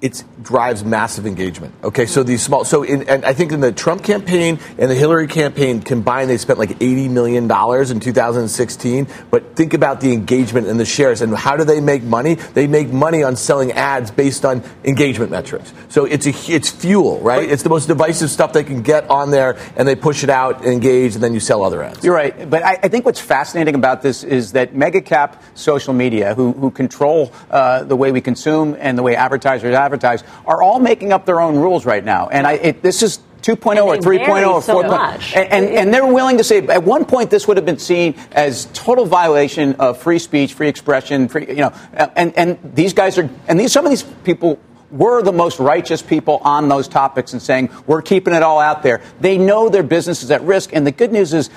it 0.00 0.24
drives 0.42 0.82
massive 0.82 1.26
engagement. 1.26 1.74
Okay, 1.84 2.06
so 2.06 2.22
these 2.22 2.42
small, 2.42 2.64
so 2.64 2.82
in, 2.82 3.06
and 3.08 3.22
I 3.22 3.34
think 3.34 3.52
in 3.52 3.60
the 3.60 3.70
Trump 3.70 4.02
campaign 4.02 4.58
and 4.78 4.90
the 4.90 4.94
Hillary 4.94 5.26
campaign 5.26 5.82
combined, 5.82 6.30
they 6.30 6.38
spent 6.38 6.58
like 6.58 6.70
eighty 6.80 7.06
million 7.08 7.48
dollars 7.48 7.90
in 7.90 8.00
2016. 8.00 9.06
But 9.30 9.56
think 9.56 9.74
about 9.74 10.00
the 10.00 10.14
engagement 10.14 10.68
and 10.68 10.80
the 10.80 10.86
shares, 10.86 11.20
and 11.20 11.34
how 11.36 11.56
do 11.56 11.64
they 11.64 11.80
make 11.82 12.02
money? 12.02 12.34
They 12.34 12.66
make 12.66 12.88
money 12.88 13.22
on 13.22 13.36
selling 13.36 13.72
ads 13.72 14.10
based 14.10 14.46
on 14.46 14.62
engagement 14.84 15.30
metrics. 15.30 15.72
So 15.90 16.06
it's 16.06 16.26
a 16.26 16.32
it's 16.50 16.70
fuel, 16.70 17.20
right? 17.20 17.48
It's 17.48 17.62
the 17.62 17.68
most 17.68 17.86
divisive 17.86 18.30
stuff 18.30 18.54
they 18.54 18.64
can 18.64 18.80
get 18.80 19.08
on 19.10 19.30
there, 19.30 19.58
and 19.76 19.86
they 19.86 19.96
push 19.96 20.24
it 20.24 20.30
out, 20.30 20.64
engage, 20.64 21.14
and 21.14 21.22
then 21.22 21.34
you 21.34 21.40
sell 21.40 21.62
other 21.62 21.82
ads. 21.82 22.02
You're 22.02 22.14
right, 22.14 22.48
but 22.48 22.64
I, 22.64 22.78
I 22.82 22.88
think 22.88 23.04
what's 23.04 23.20
fascinating 23.20 23.74
about 23.74 24.00
this 24.00 24.24
is 24.24 24.52
that 24.52 24.74
mega 24.74 25.02
cap 25.02 25.42
social 25.54 25.92
media, 25.92 26.34
who 26.34 26.52
who 26.52 26.70
control 26.70 27.32
uh, 27.50 27.84
the 27.84 27.96
way 27.96 28.12
we 28.12 28.22
consume 28.22 28.78
and 28.80 28.96
the 28.96 29.02
way 29.02 29.14
advertisers 29.14 29.74
advertise 29.74 29.89
advertise 29.90 30.22
are 30.46 30.62
all 30.62 30.78
making 30.78 31.12
up 31.12 31.26
their 31.26 31.40
own 31.40 31.56
rules 31.56 31.84
right 31.84 32.04
now. 32.04 32.28
And 32.28 32.46
I, 32.46 32.52
it, 32.52 32.82
this 32.82 33.02
is 33.02 33.18
2.0 33.42 33.84
or 33.84 33.96
3.0 33.96 34.68
or 34.68 34.84
4.0. 34.84 35.36
and, 35.36 35.52
and, 35.52 35.66
and, 35.66 35.94
they're 35.94 36.06
willing 36.06 36.38
to 36.38 36.44
say, 36.44 36.58
at 36.58 36.84
one 36.84 37.04
point, 37.04 37.30
this 37.30 37.48
would 37.48 37.56
have 37.56 37.64
been 37.66 37.78
seen 37.78 38.14
as 38.32 38.66
total 38.74 39.06
violation 39.06 39.74
of 39.76 39.98
free 39.98 40.18
speech, 40.18 40.52
free 40.54 40.68
expression, 40.68 41.26
free, 41.26 41.46
you 41.48 41.56
know, 41.56 41.72
and, 42.16 42.36
and 42.36 42.58
these 42.74 42.92
guys 42.92 43.18
are, 43.18 43.28
and 43.48 43.58
these, 43.58 43.72
some 43.72 43.86
of 43.86 43.90
these 43.90 44.02
people 44.02 44.60
were 44.90 45.22
the 45.22 45.32
most 45.32 45.58
righteous 45.58 46.02
people 46.02 46.38
on 46.42 46.68
those 46.68 46.86
topics 46.86 47.32
and 47.32 47.40
saying, 47.40 47.70
we're 47.86 48.02
keeping 48.02 48.34
it 48.34 48.42
all 48.42 48.60
out 48.60 48.82
there. 48.82 49.00
They 49.20 49.38
know 49.38 49.68
their 49.68 49.82
business 49.82 50.22
is 50.22 50.30
at 50.30 50.42
risk. 50.42 50.70
And 50.74 50.86
the 50.86 50.92
good 50.92 51.12
news 51.12 51.32
is, 51.32 51.48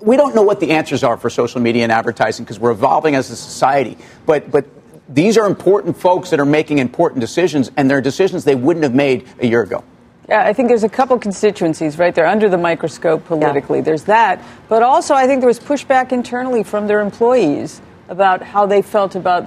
we 0.00 0.16
don't 0.16 0.34
know 0.36 0.42
what 0.42 0.60
the 0.60 0.70
answers 0.70 1.02
are 1.02 1.16
for 1.16 1.28
social 1.28 1.60
media 1.60 1.82
and 1.82 1.90
advertising 1.90 2.44
because 2.44 2.60
we're 2.60 2.70
evolving 2.70 3.16
as 3.16 3.30
a 3.30 3.36
society. 3.36 3.98
But, 4.26 4.50
but 4.50 4.66
these 5.08 5.38
are 5.38 5.46
important 5.46 5.96
folks 5.96 6.30
that 6.30 6.40
are 6.40 6.44
making 6.44 6.78
important 6.78 7.20
decisions, 7.20 7.70
and 7.76 7.90
they're 7.90 8.00
decisions 8.00 8.44
they 8.44 8.54
wouldn't 8.54 8.82
have 8.82 8.94
made 8.94 9.26
a 9.40 9.46
year 9.46 9.62
ago. 9.62 9.82
Yeah, 10.28 10.44
I 10.44 10.52
think 10.52 10.68
there's 10.68 10.84
a 10.84 10.88
couple 10.90 11.18
constituencies, 11.18 11.98
right? 11.98 12.14
They're 12.14 12.26
under 12.26 12.50
the 12.50 12.58
microscope 12.58 13.24
politically. 13.24 13.78
Yeah. 13.78 13.84
There's 13.84 14.04
that. 14.04 14.42
But 14.68 14.82
also, 14.82 15.14
I 15.14 15.26
think 15.26 15.40
there 15.40 15.48
was 15.48 15.58
pushback 15.58 16.12
internally 16.12 16.62
from 16.62 16.86
their 16.86 17.00
employees 17.00 17.80
about 18.10 18.42
how 18.42 18.66
they 18.66 18.82
felt 18.82 19.14
about 19.14 19.44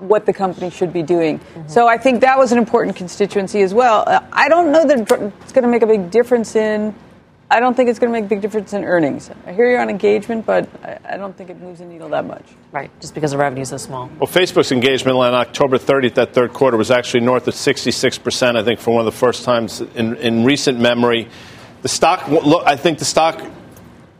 what 0.00 0.24
the 0.24 0.32
company 0.32 0.70
should 0.70 0.92
be 0.92 1.02
doing. 1.02 1.38
Mm-hmm. 1.38 1.68
So 1.68 1.86
I 1.86 1.98
think 1.98 2.22
that 2.22 2.38
was 2.38 2.50
an 2.50 2.58
important 2.58 2.96
constituency 2.96 3.60
as 3.60 3.74
well. 3.74 4.04
Uh, 4.06 4.20
I 4.32 4.48
don't 4.48 4.72
know 4.72 4.86
that 4.86 5.00
it's 5.42 5.52
going 5.52 5.62
to 5.62 5.68
make 5.68 5.82
a 5.82 5.86
big 5.86 6.10
difference 6.10 6.56
in 6.56 6.94
I 7.52 7.60
don't 7.60 7.76
think 7.76 7.90
it's 7.90 7.98
going 7.98 8.10
to 8.10 8.18
make 8.18 8.24
a 8.24 8.28
big 8.28 8.40
difference 8.40 8.72
in 8.72 8.82
earnings. 8.82 9.30
I 9.44 9.52
hear 9.52 9.70
you 9.70 9.76
on 9.76 9.90
engagement, 9.90 10.46
but 10.46 10.66
I, 11.04 11.18
don't 11.18 11.36
think 11.36 11.50
it 11.50 11.60
moves 11.60 11.80
the 11.80 11.84
needle 11.84 12.08
that 12.08 12.24
much. 12.24 12.46
Right, 12.72 12.90
just 12.98 13.14
because 13.14 13.32
the 13.32 13.36
revenue 13.36 13.60
is 13.60 13.68
so 13.68 13.76
small. 13.76 14.10
Well, 14.18 14.26
Facebook's 14.26 14.72
engagement 14.72 15.18
on 15.18 15.34
October 15.34 15.76
30th, 15.76 16.14
that 16.14 16.32
third 16.32 16.54
quarter, 16.54 16.78
was 16.78 16.90
actually 16.90 17.20
north 17.20 17.46
of 17.46 17.52
66%, 17.52 18.56
I 18.56 18.64
think, 18.64 18.80
for 18.80 18.94
one 18.94 19.06
of 19.06 19.12
the 19.12 19.18
first 19.18 19.44
times 19.44 19.82
in, 19.82 20.16
in 20.16 20.44
recent 20.44 20.80
memory. 20.80 21.28
The 21.82 21.90
stock, 21.90 22.26
look, 22.28 22.66
I 22.66 22.76
think 22.76 22.98
the 22.98 23.04
stock, 23.04 23.42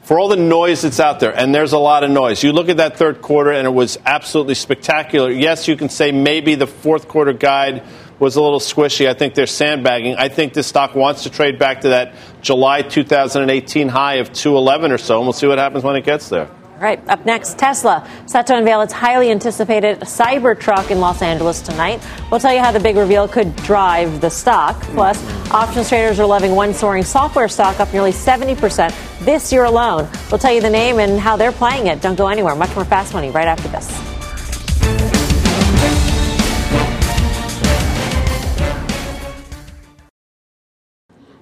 for 0.03 0.18
all 0.18 0.28
the 0.28 0.37
noise 0.37 0.83
that's 0.83 1.01
out 1.01 1.18
there, 1.18 1.35
and 1.35 1.55
there's 1.55 1.72
a 1.72 1.78
lot 1.78 2.05
of 2.05 2.11
noise, 2.11 2.43
you 2.43 2.53
look 2.53 2.68
at 2.68 2.76
that 2.76 2.99
third 2.99 3.22
quarter 3.22 3.51
and 3.51 3.66
it 3.66 3.70
was 3.72 3.99
absolutely 4.05 4.57
spectacular. 4.57 5.30
Yes, 5.30 5.66
you 5.66 5.76
can 5.76 5.89
say 5.89 6.12
maybe 6.12 6.55
the 6.55 6.66
fourth 6.66 7.09
quarter 7.09 7.33
guide 7.33 7.83
was 8.23 8.37
a 8.37 8.41
little 8.41 8.61
squishy. 8.61 9.09
I 9.09 9.14
think 9.14 9.35
they're 9.35 9.49
sandbagging. 9.49 10.14
I 10.14 10.29
think 10.29 10.53
this 10.53 10.68
stock 10.68 10.95
wants 10.95 11.25
to 11.25 11.31
trade 11.31 11.59
back 11.59 11.81
to 11.81 11.89
that 11.89 12.14
July 12.41 12.83
2018 12.83 13.89
high 13.89 14.14
of 14.14 14.33
211 14.33 14.93
or 14.93 14.99
so, 14.99 15.18
and 15.18 15.27
we'll 15.27 15.33
see 15.33 15.49
what 15.49 15.59
happens 15.59 15.83
when 15.83 15.97
it 15.97 16.05
gets 16.05 16.29
there. 16.29 16.47
All 16.47 16.79
right, 16.79 17.01
up 17.09 17.27
next, 17.27 17.59
Tesla 17.59 18.09
set 18.27 18.47
to 18.47 18.57
unveil 18.57 18.81
its 18.81 18.93
highly 18.93 19.33
anticipated 19.33 19.99
Cybertruck 20.03 20.93
in 20.93 21.01
Los 21.01 21.20
Angeles 21.20 21.61
tonight. 21.62 22.01
We'll 22.31 22.39
tell 22.39 22.55
you 22.55 22.61
how 22.61 22.70
the 22.70 22.79
big 22.79 22.97
reveal 22.97 23.27
could 23.27 23.57
drive 23.57 24.20
the 24.20 24.31
stock. 24.31 24.81
Plus, 24.95 25.20
mm-hmm. 25.20 25.53
options 25.53 25.89
traders 25.89 26.20
are 26.20 26.27
loving 26.27 26.55
one 26.55 26.75
soaring 26.75 27.03
software 27.03 27.49
stock 27.49 27.81
up 27.81 27.93
nearly 27.93 28.12
70% 28.12 28.95
this 29.25 29.53
year 29.53 29.64
alone. 29.64 30.09
We'll 30.31 30.39
tell 30.39 30.53
you 30.53 30.61
the 30.61 30.70
name 30.70 31.01
and 31.01 31.18
how 31.18 31.37
they're 31.37 31.51
playing 31.51 31.89
it. 31.89 32.01
Don't 32.01 32.16
go 32.16 32.29
anywhere. 32.29 32.55
Much 32.55 32.75
more 32.77 32.85
fast 32.85 33.14
money 33.14 33.31
right 33.31 33.49
after 33.49 33.66
this. 33.66 34.12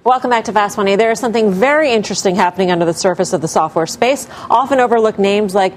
Welcome 0.02 0.30
back 0.30 0.46
to 0.46 0.52
Fast 0.54 0.78
Money. 0.78 0.96
There 0.96 1.10
is 1.10 1.20
something 1.20 1.52
very 1.52 1.92
interesting 1.92 2.34
happening 2.34 2.70
under 2.70 2.86
the 2.86 2.94
surface 2.94 3.34
of 3.34 3.42
the 3.42 3.48
software 3.48 3.86
space. 3.86 4.26
Often 4.48 4.80
overlooked 4.80 5.18
names 5.18 5.54
like 5.54 5.74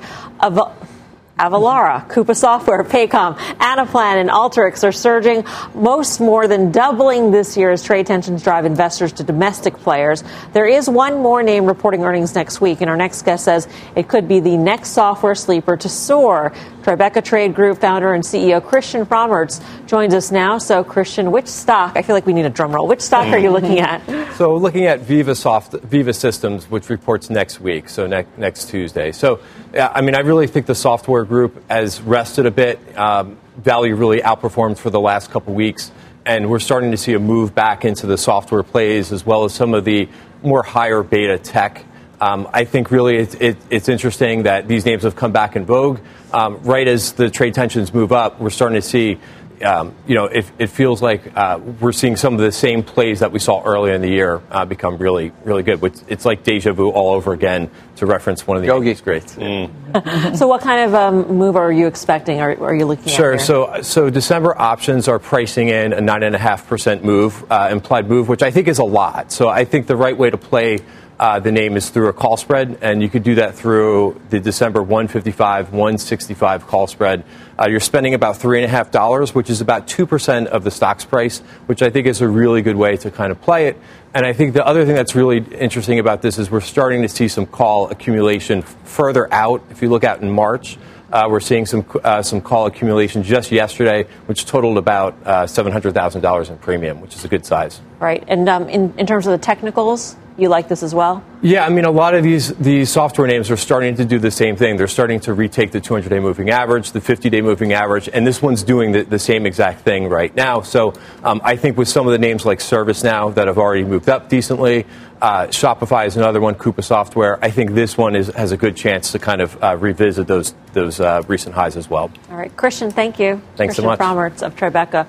Avalara, 1.40 2.08
Coupa 2.10 2.36
Software, 2.36 2.84
Paycom, 2.84 3.36
Anaplan, 3.58 4.22
and 4.22 4.30
Alteryx 4.30 4.84
are 4.84 4.92
surging, 4.92 5.44
most 5.74 6.20
more 6.20 6.48
than 6.48 6.72
doubling 6.72 7.32
this 7.32 7.58
year 7.58 7.72
as 7.72 7.82
trade 7.82 8.06
tensions 8.06 8.44
drive 8.44 8.66
investors 8.66 9.12
to 9.14 9.24
domestic 9.24 9.76
players. 9.78 10.24
There 10.54 10.68
is 10.68 10.88
one 10.88 11.24
more 11.24 11.42
name 11.42 11.66
reporting 11.66 12.04
earnings 12.04 12.36
next 12.36 12.62
week, 12.62 12.82
and 12.82 12.90
our 12.90 12.96
next 12.96 13.24
guest 13.24 13.46
says 13.46 13.68
it 13.96 14.08
could 14.08 14.28
be 14.28 14.42
the 14.42 14.58
next 14.58 14.90
software 14.90 15.34
sleeper 15.34 15.76
to 15.76 15.90
soar. 15.90 16.54
Tribeca 16.84 17.24
Trade 17.24 17.56
Group 17.56 17.80
founder 17.80 18.14
and 18.14 18.24
CEO 18.24 18.64
Christian 18.64 19.06
Fromhertz 19.06 19.64
joins 19.88 20.14
us 20.14 20.32
now. 20.32 20.58
So, 20.58 20.84
Christian, 20.84 21.32
which 21.32 21.48
stock? 21.48 21.96
I 21.96 22.02
feel 22.02 22.14
like 22.14 22.26
we 22.26 22.34
need 22.34 22.46
a 22.46 22.50
drum 22.50 22.74
roll. 22.74 22.88
Which 22.88 23.02
stock 23.02 23.28
are 23.28 23.40
you 23.40 23.50
mm-hmm. 23.50 23.66
looking 23.66 23.80
at? 23.80 24.36
So, 24.36 24.56
looking 24.56 24.86
at 24.86 25.00
Veeva 25.02 25.36
Soft, 25.36 25.72
Veeva 25.72 26.14
Systems, 26.14 26.70
which 26.70 26.90
reports 26.90 27.30
next 27.30 27.62
week, 27.62 27.88
so 27.88 28.06
ne- 28.06 28.26
next 28.38 28.70
Tuesday. 28.70 29.12
So, 29.12 29.40
I 29.74 30.02
mean, 30.02 30.14
I 30.14 30.20
really 30.20 30.48
think 30.48 30.66
the 30.66 30.76
software 30.76 31.23
group 31.26 31.64
has 31.70 32.02
rested 32.02 32.46
a 32.46 32.52
bit. 32.52 32.80
Um, 32.98 33.38
value 33.58 33.96
really 33.96 34.22
outperformed 34.22 34.78
for 34.78 34.90
the 34.90 35.00
last 35.00 35.32
couple 35.32 35.54
weeks, 35.54 35.92
and 36.26 36.50
we're 36.50 36.60
starting 36.60 36.92
to 36.92 36.98
see 36.98 37.14
a 37.14 37.20
move 37.20 37.54
back 37.54 37.86
into 37.86 38.08
the 38.08 38.18
software 38.18 38.64
plays 38.64 39.12
as 39.12 39.26
well 39.26 39.46
as 39.46 39.54
some 39.54 39.74
of 39.74 39.86
the 39.86 40.10
more 40.42 40.64
higher 40.64 41.04
beta 41.04 41.38
tech. 41.38 41.86
Um, 42.20 42.48
I 42.54 42.66
think 42.66 42.90
really 42.92 43.18
it, 43.18 43.42
it, 43.42 43.58
it's 43.70 43.90
interesting 43.90 44.44
that 44.44 44.68
these 44.68 44.86
names 44.86 45.04
have 45.04 45.16
come 45.16 45.32
back 45.32 45.56
in 45.56 45.66
vogue. 45.66 46.00
Um, 46.32 46.62
right 46.64 46.88
as 46.88 47.14
the 47.14 47.30
trade 47.30 47.54
tensions 47.54 47.94
move 47.94 48.12
up, 48.12 48.40
we're 48.40 48.50
starting 48.50 48.82
to 48.82 48.88
see 48.88 49.20
um, 49.64 49.96
you 50.08 50.16
know, 50.16 50.26
it, 50.26 50.46
it 50.60 50.68
feels 50.68 51.02
like 51.02 51.36
uh, 51.36 51.60
we're 51.80 51.92
seeing 51.92 52.16
some 52.16 52.34
of 52.34 52.40
the 52.40 52.52
same 52.52 52.84
plays 52.84 53.20
that 53.20 53.32
we 53.32 53.40
saw 53.40 53.64
earlier 53.64 53.94
in 53.94 54.02
the 54.02 54.10
year 54.10 54.42
uh, 54.52 54.66
become 54.66 54.98
really, 54.98 55.32
really 55.44 55.64
good. 55.64 55.84
It's 56.08 56.26
like 56.26 56.44
deja 56.44 56.74
vu 56.74 56.90
all 56.90 57.16
over 57.16 57.34
again, 57.34 57.70
to 57.98 58.06
reference 58.06 58.46
one 58.48 58.58
of 58.58 58.64
the 58.64 58.68
Yogi's 58.68 59.02
greats. 59.02 59.36
Mm. 59.36 60.36
so, 60.38 60.48
what 60.48 60.62
kind 60.62 60.82
of 60.88 60.96
um, 60.96 61.38
move 61.38 61.56
are 61.56 61.72
you 61.72 61.88
expecting? 61.88 62.40
Are, 62.40 62.58
are 62.64 62.76
you 62.76 62.86
looking 62.86 63.08
sure. 63.08 63.34
at? 63.34 63.42
Sure. 63.42 63.76
So, 63.76 63.82
so 63.82 64.10
December 64.10 64.60
options 64.60 65.08
are 65.08 65.20
pricing 65.20 65.70
in 65.70 65.94
a 65.94 66.02
nine 66.02 66.24
and 66.24 66.36
a 66.36 66.40
half 66.40 66.68
percent 66.68 67.04
move, 67.04 67.46
uh, 67.52 67.70
implied 67.72 68.10
move, 68.10 68.28
which 68.28 68.44
I 68.44 68.52
think 68.52 68.68
is 68.68 68.80
a 68.80 68.84
lot. 68.84 69.32
So, 69.32 69.48
I 69.48 69.66
think 69.66 69.88
the 69.88 69.96
right 69.96 70.18
way 70.18 70.30
to 70.30 70.38
play 70.38 70.80
uh, 71.24 71.40
the 71.40 71.54
name 71.54 71.78
is 71.78 71.90
through 71.90 72.10
a 72.10 72.14
call 72.14 72.36
spread, 72.36 72.80
and 72.82 73.02
you 73.02 73.08
could 73.08 73.24
do 73.24 73.36
that 73.36 73.56
through 73.56 74.20
the 74.30 74.42
December 74.42 74.84
155, 74.84 75.72
165 75.72 76.68
call 76.68 76.86
spread. 76.86 77.24
Uh, 77.58 77.68
you're 77.70 77.80
spending 77.80 78.14
about 78.14 78.36
$3.5, 78.36 79.34
which 79.34 79.50
is 79.50 79.62
about 79.62 79.88
2% 79.88 80.48
of 80.48 80.66
the 80.66 80.70
stock's 80.70 81.06
price, 81.06 81.40
which 81.66 81.82
I 81.82 81.90
think 81.90 82.08
is 82.08 82.20
a 82.20 82.28
really 82.28 82.62
good 82.62 82.76
way 82.76 82.98
to 82.98 83.10
kind 83.10 83.32
of 83.32 83.40
play 83.40 83.68
it. 83.68 83.80
And 84.14 84.26
I 84.26 84.34
think 84.34 84.54
the 84.54 84.68
other 84.68 84.86
thing 84.86 84.96
that's 84.96 85.16
really 85.16 85.38
interesting 85.38 85.98
about 85.98 86.22
this 86.22 86.38
is 86.38 86.52
we're 86.52 86.60
starting 86.60 87.04
to 87.04 87.08
see 87.08 87.30
some 87.30 87.46
call 87.46 87.90
accumulation 87.90 88.64
further 88.84 89.34
out. 89.34 89.64
If 89.72 89.82
you 89.82 89.90
look 89.90 90.04
out 90.04 90.22
in 90.22 90.30
March, 90.30 90.78
uh, 91.14 91.28
we're 91.30 91.40
seeing 91.40 91.66
some 91.66 91.86
uh, 92.04 92.22
some 92.22 92.42
call 92.42 92.66
accumulation 92.66 93.24
just 93.24 93.50
yesterday, 93.52 94.08
which 94.26 94.46
totaled 94.46 94.78
about 94.78 95.16
uh, 95.26 95.48
seven 95.48 95.72
hundred 95.72 95.94
thousand 95.94 96.22
dollars 96.22 96.50
in 96.50 96.58
premium, 96.58 97.00
which 97.00 97.16
is 97.16 97.24
a 97.24 97.28
good 97.28 97.46
size. 97.46 97.80
Right, 98.00 98.24
and 98.28 98.50
um, 98.50 98.70
in 98.70 98.94
in 98.98 99.06
terms 99.06 99.28
of 99.28 99.32
the 99.32 99.44
technicals, 99.44 100.16
you 100.38 100.50
like 100.50 100.68
this 100.68 100.82
as 100.82 100.96
well? 100.96 101.24
Yeah, 101.42 101.66
I 101.66 101.70
mean, 101.70 101.86
a 101.86 101.92
lot 101.92 102.16
of 102.16 102.24
these 102.24 102.54
these 102.56 102.90
software 102.90 103.28
names 103.28 103.52
are 103.52 103.58
starting 103.58 103.96
to 103.96 104.06
do 104.06 104.18
the 104.18 104.32
same 104.32 104.56
thing. 104.56 104.78
They're 104.78 104.88
starting 104.88 105.20
to 105.22 105.34
retake 105.34 105.72
the 105.72 105.82
200 105.82 106.10
day 106.10 106.20
moving 106.20 106.50
average, 106.50 106.92
the 106.92 107.02
50 107.02 107.30
day 107.30 107.42
moving 107.42 107.74
average, 107.74 108.10
and 108.12 108.26
this 108.26 108.42
one's 108.42 108.64
doing 108.64 108.92
the, 108.92 109.04
the 109.04 109.20
same 109.20 109.46
exact 109.46 109.82
thing 109.82 110.10
right 110.10 110.34
now. 110.36 110.62
So 110.62 110.94
um, 111.24 111.42
I 111.44 111.56
think 111.56 111.78
with 111.78 111.88
some 111.88 112.08
of 112.08 112.14
the 112.14 112.18
names 112.18 112.46
like 112.46 112.60
ServiceNow 112.60 113.36
that 113.36 113.48
have 113.48 113.58
already 113.58 113.84
moved 113.84 114.10
up 114.10 114.30
decently, 114.30 114.86
uh, 115.22 115.48
Shopify 115.48 116.08
is 116.08 116.18
another 116.18 116.42
one, 116.42 116.56
Coupa 116.56 116.84
Software. 116.84 117.38
I 117.44 117.52
think 117.52 117.72
this 117.72 117.98
one 117.98 118.16
is, 118.16 118.28
has 118.30 118.52
a 118.52 118.58
good 118.58 118.76
chance 118.76 119.12
to 119.12 119.20
kind 119.20 119.42
of 119.42 119.62
uh, 119.64 119.78
revisit 119.78 120.28
those 120.28 120.56
those 120.74 121.00
uh, 121.00 121.22
recent 121.28 121.54
highs 121.54 121.78
as 121.78 121.90
well. 121.90 122.12
All 122.32 122.38
right, 122.38 122.56
Christian, 122.56 122.90
thank 122.90 123.20
you. 123.20 123.42
Thanks 123.56 123.76
Christian 123.76 123.84
so 123.84 123.90
much. 123.90 124.00
Fromhertz 124.00 124.42
of 124.42 124.56
Tribeca. 124.56 125.08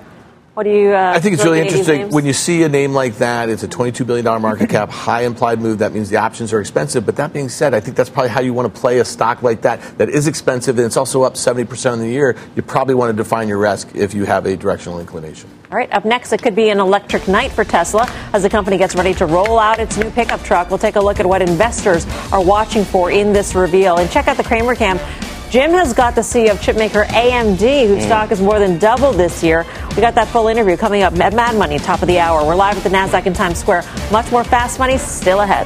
What 0.55 0.63
do 0.63 0.69
you? 0.69 0.95
Uh, 0.95 1.11
I 1.13 1.19
think 1.19 1.33
it's 1.33 1.43
really 1.43 1.59
looking 1.59 1.73
at 1.73 1.77
these 1.79 1.79
interesting 1.81 2.01
names? 2.03 2.13
when 2.15 2.25
you 2.25 2.31
see 2.31 2.63
a 2.63 2.69
name 2.69 2.93
like 2.93 3.17
that. 3.17 3.49
It's 3.49 3.63
a 3.63 3.67
$22 3.67 4.07
billion 4.07 4.41
market 4.41 4.69
cap, 4.69 4.89
high 5.05 5.23
implied 5.23 5.59
move. 5.59 5.79
That 5.79 5.91
means 5.91 6.09
the 6.09 6.15
options 6.15 6.53
are 6.53 6.61
expensive. 6.61 7.05
But 7.05 7.17
that 7.17 7.33
being 7.33 7.49
said, 7.49 7.73
I 7.73 7.81
think 7.81 7.97
that's 7.97 8.09
probably 8.09 8.29
how 8.29 8.39
you 8.39 8.53
want 8.53 8.73
to 8.73 8.79
play 8.79 8.99
a 8.99 9.05
stock 9.05 9.43
like 9.43 9.63
that 9.63 9.81
that 9.97 10.07
is 10.07 10.27
expensive 10.27 10.77
and 10.77 10.85
it's 10.85 10.95
also 10.95 11.23
up 11.23 11.33
70% 11.33 11.95
in 11.95 11.99
the 11.99 12.07
year. 12.07 12.37
You 12.55 12.61
probably 12.61 12.95
want 12.95 13.09
to 13.09 13.21
define 13.21 13.49
your 13.49 13.57
risk 13.57 13.93
if 13.95 14.13
you 14.13 14.23
have 14.23 14.45
a 14.45 14.55
directional 14.55 15.01
inclination. 15.01 15.49
All 15.69 15.77
right, 15.77 15.91
up 15.91 16.05
next, 16.05 16.31
it 16.31 16.41
could 16.41 16.55
be 16.55 16.69
an 16.69 16.79
electric 16.79 17.27
night 17.27 17.51
for 17.51 17.65
Tesla 17.65 18.07
as 18.31 18.43
the 18.43 18.49
company 18.49 18.77
gets 18.77 18.95
ready 18.95 19.13
to 19.15 19.25
roll 19.25 19.59
out 19.59 19.79
its 19.79 19.97
new 19.97 20.09
pickup 20.09 20.41
truck. 20.43 20.69
We'll 20.69 20.79
take 20.79 20.95
a 20.95 21.01
look 21.01 21.19
at 21.19 21.25
what 21.25 21.41
investors 21.41 22.05
are 22.31 22.41
watching 22.41 22.85
for 22.85 23.11
in 23.11 23.33
this 23.33 23.55
reveal. 23.55 23.97
And 23.97 24.09
check 24.09 24.29
out 24.29 24.37
the 24.37 24.43
Cramer 24.43 24.73
Cam. 24.75 24.99
Jim 25.55 25.71
has 25.71 25.93
got 25.93 26.15
the 26.15 26.21
CEO 26.21 26.51
of 26.51 26.57
chipmaker 26.59 27.05
AMD, 27.05 27.87
whose 27.87 28.03
stock 28.03 28.27
has 28.29 28.41
more 28.41 28.59
than 28.59 28.77
doubled 28.77 29.15
this 29.15 29.41
year. 29.43 29.65
We 29.95 30.01
got 30.01 30.15
that 30.15 30.27
full 30.27 30.49
interview 30.49 30.75
coming 30.75 31.03
up 31.03 31.17
at 31.19 31.33
Mad 31.33 31.55
Money, 31.55 31.79
top 31.79 32.01
of 32.01 32.09
the 32.09 32.19
hour. 32.19 32.45
We're 32.45 32.55
live 32.55 32.75
at 32.75 32.83
the 32.83 32.89
NASDAQ 32.89 33.27
in 33.27 33.33
Times 33.33 33.59
Square. 33.59 33.85
Much 34.11 34.29
more 34.29 34.43
fast 34.43 34.77
money 34.77 34.97
still 34.97 35.39
ahead. 35.39 35.65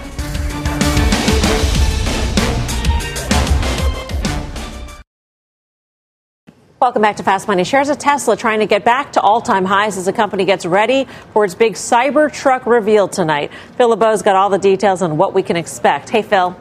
Welcome 6.79 7.01
back 7.01 7.15
to 7.15 7.23
Fast 7.23 7.47
Money. 7.47 7.63
Shares 7.63 7.89
of 7.89 7.97
Tesla 7.97 8.37
trying 8.37 8.59
to 8.59 8.67
get 8.67 8.85
back 8.85 9.13
to 9.13 9.19
all 9.19 9.41
time 9.41 9.65
highs 9.65 9.97
as 9.97 10.05
the 10.05 10.13
company 10.13 10.45
gets 10.45 10.63
ready 10.63 11.07
for 11.33 11.43
its 11.43 11.55
big 11.55 11.73
Cybertruck 11.73 12.67
reveal 12.67 13.07
tonight. 13.07 13.51
Phil 13.77 13.89
LeBeau's 13.89 14.21
got 14.21 14.35
all 14.35 14.49
the 14.49 14.59
details 14.59 15.01
on 15.01 15.17
what 15.17 15.33
we 15.33 15.41
can 15.41 15.55
expect. 15.55 16.07
Hey, 16.07 16.21
Phil. 16.21 16.55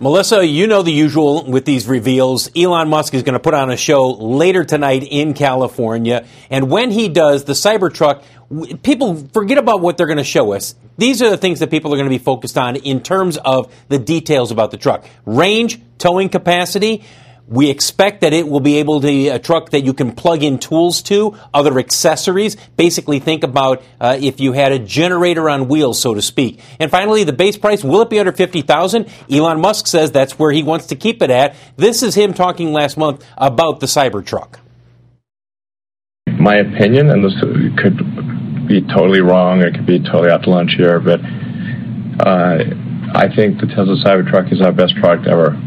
Melissa, 0.00 0.44
you 0.44 0.66
know 0.66 0.82
the 0.82 0.90
usual 0.90 1.44
with 1.44 1.64
these 1.64 1.86
reveals. 1.86 2.50
Elon 2.56 2.88
Musk 2.88 3.14
is 3.14 3.22
going 3.22 3.34
to 3.34 3.40
put 3.40 3.54
on 3.54 3.70
a 3.70 3.76
show 3.76 4.10
later 4.10 4.64
tonight 4.64 5.04
in 5.08 5.34
California. 5.34 6.26
And 6.50 6.68
when 6.68 6.90
he 6.90 7.08
does, 7.08 7.44
the 7.44 7.52
Cybertruck, 7.52 8.24
people 8.82 9.28
forget 9.32 9.56
about 9.56 9.80
what 9.80 9.96
they're 9.96 10.08
going 10.08 10.16
to 10.16 10.24
show 10.24 10.52
us. 10.52 10.74
These 10.98 11.22
are 11.22 11.30
the 11.30 11.36
things 11.36 11.60
that 11.60 11.70
people 11.70 11.94
are 11.94 11.96
going 11.96 12.08
to 12.08 12.18
be 12.18 12.18
focused 12.18 12.58
on 12.58 12.74
in 12.74 13.02
terms 13.02 13.36
of 13.36 13.72
the 13.88 14.00
details 14.00 14.50
about 14.50 14.72
the 14.72 14.78
truck 14.78 15.04
range, 15.26 15.80
towing 15.98 16.28
capacity. 16.28 17.04
We 17.46 17.68
expect 17.68 18.22
that 18.22 18.32
it 18.32 18.48
will 18.48 18.60
be 18.60 18.78
able 18.78 19.00
to 19.00 19.06
be 19.06 19.28
a 19.28 19.38
truck 19.38 19.70
that 19.70 19.84
you 19.84 19.92
can 19.92 20.12
plug 20.12 20.42
in 20.42 20.58
tools 20.58 21.02
to, 21.02 21.36
other 21.52 21.78
accessories. 21.78 22.56
Basically, 22.76 23.18
think 23.18 23.44
about 23.44 23.82
uh, 24.00 24.16
if 24.18 24.40
you 24.40 24.52
had 24.52 24.72
a 24.72 24.78
generator 24.78 25.50
on 25.50 25.68
wheels, 25.68 26.00
so 26.00 26.14
to 26.14 26.22
speak. 26.22 26.60
And 26.80 26.90
finally, 26.90 27.22
the 27.22 27.34
base 27.34 27.58
price 27.58 27.84
will 27.84 28.00
it 28.00 28.08
be 28.08 28.18
under 28.18 28.32
fifty 28.32 28.62
thousand? 28.62 29.08
Elon 29.30 29.60
Musk 29.60 29.86
says 29.86 30.10
that's 30.10 30.38
where 30.38 30.52
he 30.52 30.62
wants 30.62 30.86
to 30.86 30.96
keep 30.96 31.20
it 31.22 31.30
at. 31.30 31.54
This 31.76 32.02
is 32.02 32.14
him 32.14 32.32
talking 32.32 32.72
last 32.72 32.96
month 32.96 33.24
about 33.36 33.80
the 33.80 33.86
Cybertruck. 33.86 34.58
my 36.44 36.56
opinion, 36.56 37.10
and 37.10 37.24
this 37.24 37.32
could 37.80 37.96
be 38.68 38.82
totally 38.82 39.20
wrong, 39.20 39.62
it 39.62 39.74
could 39.74 39.86
be 39.86 39.98
totally 39.98 40.30
out 40.30 40.42
to 40.42 40.50
lunch 40.50 40.72
here, 40.76 41.00
but 41.00 41.20
uh, 42.20 42.58
I 43.14 43.34
think 43.34 43.60
the 43.60 43.66
Tesla 43.66 43.96
Cybertruck 44.04 44.52
is 44.52 44.60
our 44.60 44.72
best 44.72 44.94
product 44.96 45.26
ever. 45.26 45.58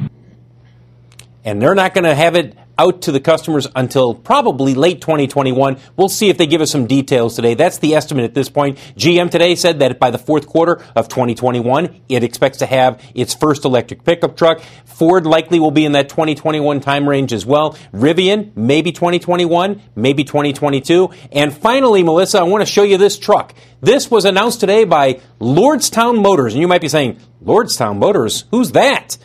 And 1.47 1.61
they're 1.61 1.75
not 1.75 1.93
going 1.93 2.03
to 2.03 2.13
have 2.13 2.35
it 2.35 2.57
out 2.77 3.03
to 3.03 3.11
the 3.13 3.21
customers 3.21 3.67
until 3.73 4.13
probably 4.13 4.75
late 4.75 4.99
2021. 4.99 5.79
We'll 5.95 6.09
see 6.09 6.27
if 6.27 6.37
they 6.37 6.45
give 6.45 6.59
us 6.59 6.69
some 6.69 6.87
details 6.87 7.37
today. 7.37 7.53
That's 7.53 7.77
the 7.77 7.95
estimate 7.95 8.25
at 8.25 8.33
this 8.33 8.49
point. 8.49 8.77
GM 8.97 9.31
today 9.31 9.55
said 9.55 9.79
that 9.79 9.97
by 9.97 10.11
the 10.11 10.17
fourth 10.17 10.45
quarter 10.45 10.83
of 10.93 11.07
2021, 11.07 12.01
it 12.09 12.21
expects 12.21 12.57
to 12.57 12.65
have 12.65 13.01
its 13.15 13.33
first 13.33 13.63
electric 13.63 14.03
pickup 14.03 14.35
truck. 14.35 14.61
Ford 14.83 15.25
likely 15.25 15.61
will 15.61 15.71
be 15.71 15.85
in 15.85 15.93
that 15.93 16.09
2021 16.09 16.81
time 16.81 17.07
range 17.07 17.31
as 17.31 17.45
well. 17.45 17.77
Rivian, 17.93 18.51
maybe 18.57 18.91
2021, 18.91 19.81
maybe 19.95 20.25
2022. 20.25 21.09
And 21.31 21.55
finally, 21.55 22.03
Melissa, 22.03 22.39
I 22.39 22.43
want 22.43 22.61
to 22.61 22.71
show 22.71 22.83
you 22.83 22.97
this 22.97 23.17
truck. 23.17 23.53
This 23.79 24.11
was 24.11 24.25
announced 24.25 24.59
today 24.59 24.83
by 24.83 25.21
Lordstown 25.39 26.21
Motors. 26.21 26.53
And 26.55 26.61
you 26.61 26.67
might 26.67 26.81
be 26.81 26.89
saying, 26.89 27.21
Lordstown 27.41 27.99
Motors? 27.99 28.43
Who's 28.51 28.73
that? 28.73 29.17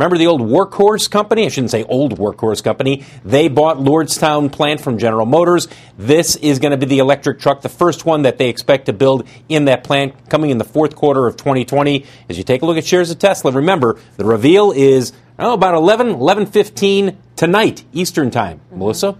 Remember 0.00 0.16
the 0.16 0.28
old 0.28 0.40
Workhorse 0.40 1.10
company? 1.10 1.44
I 1.44 1.50
shouldn't 1.50 1.72
say 1.72 1.84
old 1.84 2.18
Workhorse 2.18 2.64
company. 2.64 3.04
They 3.22 3.48
bought 3.48 3.76
Lordstown 3.76 4.50
plant 4.50 4.80
from 4.80 4.96
General 4.96 5.26
Motors. 5.26 5.68
This 5.98 6.36
is 6.36 6.58
going 6.58 6.70
to 6.70 6.78
be 6.78 6.86
the 6.86 7.00
electric 7.00 7.38
truck, 7.38 7.60
the 7.60 7.68
first 7.68 8.06
one 8.06 8.22
that 8.22 8.38
they 8.38 8.48
expect 8.48 8.86
to 8.86 8.94
build 8.94 9.28
in 9.50 9.66
that 9.66 9.84
plant 9.84 10.30
coming 10.30 10.48
in 10.48 10.56
the 10.56 10.64
fourth 10.64 10.96
quarter 10.96 11.26
of 11.26 11.36
2020. 11.36 12.06
As 12.30 12.38
you 12.38 12.44
take 12.44 12.62
a 12.62 12.64
look 12.64 12.78
at 12.78 12.86
shares 12.86 13.10
of 13.10 13.18
Tesla, 13.18 13.52
remember 13.52 14.00
the 14.16 14.24
reveal 14.24 14.72
is 14.72 15.12
oh, 15.38 15.52
about 15.52 15.74
11, 15.74 16.14
11.15 16.14 17.16
tonight, 17.36 17.84
Eastern 17.92 18.30
time. 18.30 18.62
Melissa? 18.72 19.18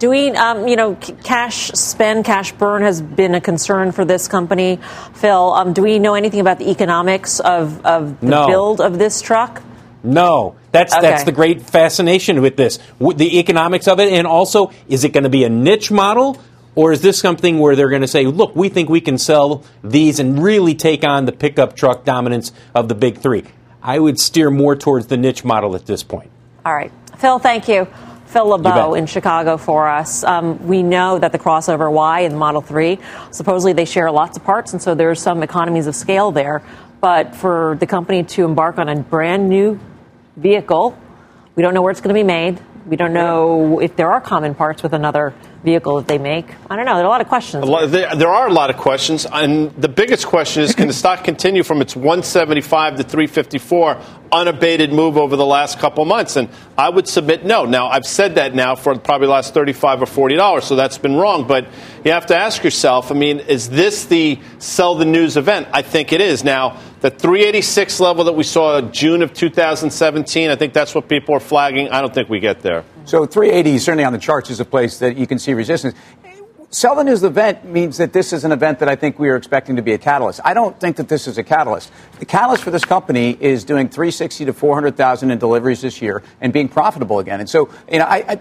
Do 0.00 0.10
we, 0.10 0.30
um, 0.30 0.66
you 0.66 0.74
know, 0.74 0.96
cash 0.96 1.70
spend, 1.74 2.24
cash 2.24 2.50
burn 2.50 2.82
has 2.82 3.00
been 3.00 3.36
a 3.36 3.40
concern 3.40 3.92
for 3.92 4.04
this 4.04 4.26
company. 4.26 4.80
Phil, 5.14 5.52
um, 5.52 5.72
do 5.72 5.82
we 5.82 6.00
know 6.00 6.14
anything 6.14 6.40
about 6.40 6.58
the 6.58 6.70
economics 6.72 7.38
of, 7.38 7.86
of 7.86 8.18
the 8.18 8.26
No. 8.26 8.46
build 8.48 8.80
of 8.80 8.98
this 8.98 9.22
truck? 9.22 9.62
No, 10.04 10.56
that's 10.72 10.92
Okay. 10.94 11.02
that's 11.02 11.24
the 11.24 11.32
great 11.32 11.62
fascination 11.62 12.40
with 12.42 12.56
this, 12.56 12.78
the 13.00 13.38
economics 13.38 13.86
of 13.86 14.00
it, 14.00 14.12
and 14.12 14.26
also 14.26 14.70
is 14.88 15.04
it 15.04 15.10
going 15.12 15.24
to 15.24 15.30
be 15.30 15.44
a 15.44 15.48
niche 15.48 15.90
model, 15.90 16.38
or 16.74 16.92
is 16.92 17.02
this 17.02 17.18
something 17.18 17.58
where 17.58 17.76
they're 17.76 17.88
going 17.90 18.02
to 18.02 18.08
say, 18.08 18.24
look, 18.26 18.56
we 18.56 18.68
think 18.68 18.88
we 18.88 19.00
can 19.00 19.18
sell 19.18 19.62
these 19.84 20.18
and 20.18 20.42
really 20.42 20.74
take 20.74 21.04
on 21.04 21.26
the 21.26 21.32
pickup 21.32 21.76
truck 21.76 22.04
dominance 22.04 22.52
of 22.74 22.88
the 22.88 22.94
big 22.94 23.18
three? 23.18 23.44
I 23.82 23.98
would 23.98 24.18
steer 24.18 24.50
more 24.50 24.74
towards 24.76 25.06
the 25.08 25.16
niche 25.16 25.44
model 25.44 25.74
at 25.76 25.86
this 25.86 26.02
point. 26.02 26.30
All 26.64 26.74
right. 26.74 26.92
Phil, 27.18 27.38
thank 27.38 27.68
you. 27.68 27.86
Phil 28.26 28.46
LeBeau 28.46 28.94
in 28.94 29.04
Chicago 29.06 29.58
for 29.58 29.88
us. 29.88 30.24
Um, 30.24 30.66
we 30.66 30.82
know 30.82 31.18
that 31.18 31.32
the 31.32 31.38
crossover 31.38 31.92
Y 31.92 32.20
and 32.20 32.32
the 32.34 32.38
Model 32.38 32.62
3, 32.62 32.98
supposedly 33.30 33.74
they 33.74 33.84
share 33.84 34.10
lots 34.10 34.38
of 34.38 34.44
parts, 34.44 34.72
and 34.72 34.80
so 34.80 34.94
there's 34.94 35.20
some 35.20 35.42
economies 35.42 35.86
of 35.86 35.94
scale 35.94 36.30
there. 36.32 36.62
But 37.02 37.34
for 37.34 37.76
the 37.78 37.86
company 37.86 38.22
to 38.22 38.44
embark 38.44 38.78
on 38.78 38.88
a 38.88 38.96
brand 38.96 39.48
new 39.50 39.78
vehicle, 40.36 40.98
we 41.54 41.62
don't 41.62 41.74
know 41.74 41.82
where 41.82 41.90
it's 41.90 42.00
going 42.00 42.14
to 42.14 42.18
be 42.18 42.26
made. 42.26 42.60
We 42.86 42.96
don't 42.96 43.12
know 43.12 43.80
if 43.80 43.94
there 43.94 44.10
are 44.10 44.20
common 44.20 44.56
parts 44.56 44.82
with 44.82 44.92
another 44.92 45.34
vehicle 45.62 45.96
that 45.96 46.08
they 46.08 46.18
make. 46.18 46.46
I 46.68 46.74
don't 46.74 46.84
know. 46.84 46.96
There 46.96 47.04
are 47.04 47.06
a 47.06 47.10
lot 47.10 47.20
of 47.20 47.28
questions. 47.28 47.64
Lot, 47.64 47.90
there, 47.90 48.14
there, 48.16 48.28
are 48.28 48.48
a 48.48 48.52
lot 48.52 48.70
of 48.70 48.76
questions, 48.76 49.24
and 49.30 49.72
the 49.76 49.88
biggest 49.88 50.26
question 50.26 50.62
is: 50.64 50.74
Can 50.74 50.88
the 50.88 50.92
stock 50.92 51.22
continue 51.22 51.62
from 51.62 51.80
its 51.80 51.94
175 51.94 52.96
to 52.96 53.02
354 53.04 54.00
unabated 54.32 54.92
move 54.92 55.16
over 55.16 55.36
the 55.36 55.46
last 55.46 55.78
couple 55.78 56.04
months? 56.04 56.34
And 56.36 56.48
I 56.76 56.90
would 56.90 57.06
submit 57.06 57.44
no. 57.44 57.64
Now 57.64 57.86
I've 57.86 58.06
said 58.06 58.34
that 58.34 58.54
now 58.54 58.74
for 58.74 58.98
probably 58.98 59.28
the 59.28 59.32
last 59.32 59.54
35 59.54 60.02
or 60.02 60.06
40 60.06 60.34
dollars, 60.34 60.64
so 60.64 60.74
that's 60.74 60.98
been 60.98 61.14
wrong. 61.14 61.46
But 61.46 61.68
you 62.04 62.10
have 62.10 62.26
to 62.26 62.36
ask 62.36 62.64
yourself: 62.64 63.12
I 63.12 63.14
mean, 63.14 63.38
is 63.40 63.70
this 63.70 64.06
the 64.06 64.40
sell 64.58 64.96
the 64.96 65.04
news 65.04 65.36
event? 65.36 65.68
I 65.72 65.82
think 65.82 66.12
it 66.12 66.20
is. 66.20 66.42
Now 66.42 66.80
the 67.02 67.10
386 67.10 67.98
level 67.98 68.22
that 68.24 68.32
we 68.32 68.44
saw 68.44 68.78
in 68.78 68.92
June 68.92 69.22
of 69.22 69.34
2017, 69.34 70.50
I 70.50 70.54
think 70.54 70.72
that's 70.72 70.94
what 70.94 71.08
people 71.08 71.34
are 71.34 71.40
flagging. 71.40 71.90
I 71.90 72.00
don't 72.00 72.14
think 72.14 72.28
we 72.28 72.38
get 72.38 72.60
there. 72.62 72.84
So 73.06 73.26
380 73.26 73.78
certainly 73.80 74.04
on 74.04 74.12
the 74.12 74.20
charts 74.20 74.50
is 74.50 74.60
a 74.60 74.64
place 74.64 74.98
that 75.00 75.16
you 75.16 75.26
can 75.26 75.40
see 75.40 75.52
resistance. 75.52 75.96
Sell 76.70 76.94
the 76.94 77.02
news 77.02 77.24
event 77.24 77.64
means 77.64 77.98
that 77.98 78.12
this 78.12 78.32
is 78.32 78.44
an 78.44 78.52
event 78.52 78.78
that 78.78 78.88
I 78.88 78.94
think 78.94 79.18
we 79.18 79.28
are 79.30 79.36
expecting 79.36 79.74
to 79.76 79.82
be 79.82 79.92
a 79.94 79.98
catalyst. 79.98 80.40
I 80.44 80.54
don't 80.54 80.78
think 80.78 80.96
that 80.96 81.08
this 81.08 81.26
is 81.26 81.38
a 81.38 81.42
catalyst. 81.42 81.90
The 82.20 82.24
catalyst 82.24 82.62
for 82.62 82.70
this 82.70 82.84
company 82.84 83.36
is 83.40 83.64
doing 83.64 83.88
360 83.88 84.44
to 84.44 84.52
400,000 84.52 85.32
in 85.32 85.38
deliveries 85.38 85.80
this 85.80 86.00
year 86.00 86.22
and 86.40 86.52
being 86.52 86.68
profitable 86.68 87.18
again. 87.18 87.40
And 87.40 87.50
so, 87.50 87.68
you 87.90 87.98
know, 87.98 88.04
I, 88.04 88.24
I 88.28 88.40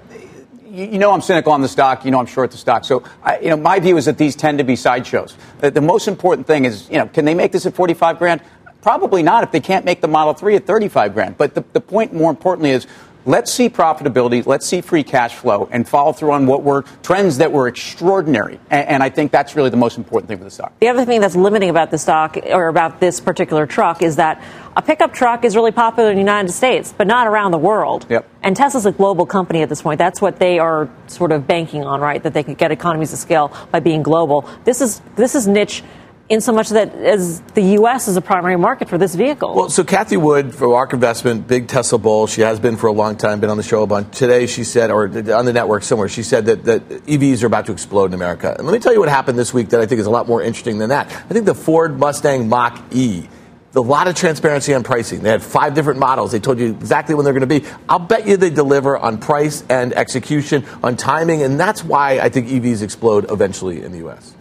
you 0.71 0.97
know 0.97 1.11
I'm 1.11 1.21
cynical 1.21 1.51
on 1.51 1.61
the 1.61 1.67
stock. 1.67 2.05
You 2.05 2.11
know 2.11 2.19
I'm 2.19 2.25
short 2.25 2.51
the 2.51 2.57
stock. 2.57 2.85
So, 2.85 3.03
I, 3.23 3.39
you 3.39 3.49
know, 3.49 3.57
my 3.57 3.79
view 3.79 3.97
is 3.97 4.05
that 4.05 4.17
these 4.17 4.35
tend 4.35 4.57
to 4.59 4.63
be 4.63 4.75
sideshows. 4.75 5.35
The, 5.59 5.71
the 5.71 5.81
most 5.81 6.07
important 6.07 6.47
thing 6.47 6.65
is, 6.65 6.89
you 6.89 6.97
know, 6.97 7.07
can 7.07 7.25
they 7.25 7.33
make 7.33 7.51
this 7.51 7.65
at 7.65 7.75
45 7.75 8.17
grand? 8.17 8.41
Probably 8.81 9.21
not 9.21 9.43
if 9.43 9.51
they 9.51 9.59
can't 9.59 9.85
make 9.85 10.01
the 10.01 10.07
Model 10.07 10.33
3 10.33 10.55
at 10.55 10.65
35 10.65 11.13
grand. 11.13 11.37
But 11.37 11.53
the, 11.53 11.63
the 11.73 11.81
point, 11.81 12.13
more 12.13 12.31
importantly, 12.31 12.71
is 12.71 12.87
let's 13.25 13.51
see 13.51 13.69
profitability, 13.69 14.45
let's 14.45 14.65
see 14.65 14.81
free 14.81 15.03
cash 15.03 15.35
flow, 15.35 15.67
and 15.71 15.87
follow 15.87 16.13
through 16.13 16.31
on 16.31 16.47
what 16.47 16.63
were 16.63 16.83
trends 17.03 17.37
that 17.37 17.51
were 17.51 17.67
extraordinary. 17.67 18.59
And, 18.69 18.87
and, 18.87 19.03
I 19.03 19.09
think 19.09 19.31
that's 19.31 19.55
really 19.55 19.69
the 19.69 19.77
most 19.77 19.97
important 19.97 20.27
thing 20.27 20.37
for 20.37 20.43
the 20.43 20.51
stock. 20.51 20.73
The 20.79 20.87
other 20.87 21.05
thing 21.05 21.21
that's 21.21 21.35
limiting 21.35 21.69
about 21.69 21.91
the 21.91 21.97
stock 21.97 22.37
or 22.45 22.67
about 22.67 22.99
this 22.99 23.19
particular 23.19 23.65
truck 23.65 24.01
is 24.01 24.15
that 24.17 24.43
a 24.75 24.81
pickup 24.81 25.13
truck 25.13 25.43
is 25.43 25.55
really 25.55 25.71
popular 25.71 26.09
in 26.09 26.15
the 26.15 26.21
United 26.21 26.51
States, 26.51 26.93
but 26.95 27.07
not 27.07 27.27
around 27.27 27.51
the 27.51 27.57
world. 27.57 28.05
Yep. 28.09 28.27
And 28.41 28.55
Tesla's 28.55 28.85
a 28.85 28.91
global 28.91 29.25
company 29.25 29.61
at 29.61 29.69
this 29.69 29.81
point. 29.81 29.97
That's 29.97 30.21
what 30.21 30.39
they 30.39 30.59
are 30.59 30.89
sort 31.07 31.31
of 31.31 31.45
banking 31.45 31.83
on, 31.83 31.99
right? 31.99 32.21
That 32.23 32.33
they 32.33 32.43
could 32.43 32.57
get 32.57 32.71
economies 32.71 33.11
of 33.11 33.19
scale 33.19 33.51
by 33.71 33.79
being 33.79 34.01
global. 34.01 34.49
This 34.63 34.81
is 34.81 35.01
this 35.15 35.35
is 35.35 35.47
niche 35.47 35.83
in 36.31 36.39
so 36.39 36.53
much 36.53 36.69
that 36.69 36.95
as 36.95 37.41
the 37.55 37.61
U.S. 37.79 38.07
is 38.07 38.15
a 38.15 38.21
primary 38.21 38.55
market 38.55 38.87
for 38.87 38.97
this 38.97 39.15
vehicle. 39.15 39.53
Well, 39.53 39.69
so 39.69 39.83
Cathie 39.83 40.15
Wood 40.15 40.55
for 40.55 40.73
ARK 40.73 40.93
Investment, 40.93 41.45
big 41.45 41.67
Tesla 41.67 41.99
bull. 41.99 42.25
She 42.25 42.39
has 42.39 42.57
been 42.57 42.77
for 42.77 42.87
a 42.87 42.93
long 42.93 43.17
time, 43.17 43.41
been 43.41 43.49
on 43.49 43.57
the 43.57 43.63
show 43.63 43.83
a 43.83 43.87
bunch. 43.87 44.17
Today 44.17 44.47
she 44.47 44.63
said, 44.63 44.91
or 44.91 45.03
on 45.03 45.45
the 45.45 45.51
network 45.53 45.83
somewhere, 45.83 46.07
she 46.07 46.23
said 46.23 46.45
that, 46.45 46.63
that 46.63 46.87
EVs 46.87 47.43
are 47.43 47.47
about 47.47 47.65
to 47.65 47.73
explode 47.73 48.05
in 48.05 48.13
America. 48.13 48.55
And 48.57 48.65
let 48.65 48.71
me 48.71 48.79
tell 48.79 48.93
you 48.93 49.01
what 49.01 49.09
happened 49.09 49.37
this 49.37 49.53
week 49.53 49.69
that 49.69 49.81
I 49.81 49.85
think 49.85 49.99
is 49.99 50.05
a 50.05 50.09
lot 50.09 50.25
more 50.25 50.41
interesting 50.41 50.77
than 50.77 50.87
that. 50.87 51.07
I 51.07 51.33
think 51.33 51.45
the 51.45 51.53
Ford 51.53 51.99
Mustang 51.99 52.47
Mach 52.47 52.81
E 52.93 53.27
a 53.73 53.79
lot 53.79 54.07
of 54.07 54.15
transparency 54.15 54.73
on 54.73 54.83
pricing. 54.83 55.21
They 55.23 55.29
had 55.29 55.41
five 55.41 55.73
different 55.73 55.99
models. 55.99 56.33
They 56.33 56.39
told 56.39 56.59
you 56.59 56.67
exactly 56.67 57.15
when 57.15 57.23
they're 57.23 57.33
going 57.33 57.47
to 57.47 57.59
be. 57.59 57.65
I'll 57.87 57.99
bet 57.99 58.27
you 58.27 58.35
they 58.35 58.49
deliver 58.49 58.97
on 58.97 59.17
price 59.17 59.63
and 59.69 59.93
execution, 59.93 60.65
on 60.83 60.97
timing, 60.97 61.41
and 61.41 61.57
that's 61.57 61.81
why 61.81 62.19
I 62.19 62.27
think 62.27 62.47
EVs 62.47 62.81
explode 62.81 63.31
eventually 63.31 63.81
in 63.81 63.93
the 63.93 63.99
U.S. 63.99 64.35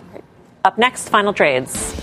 Up 0.62 0.76
next, 0.76 1.08
final 1.08 1.32
trades. 1.32 1.94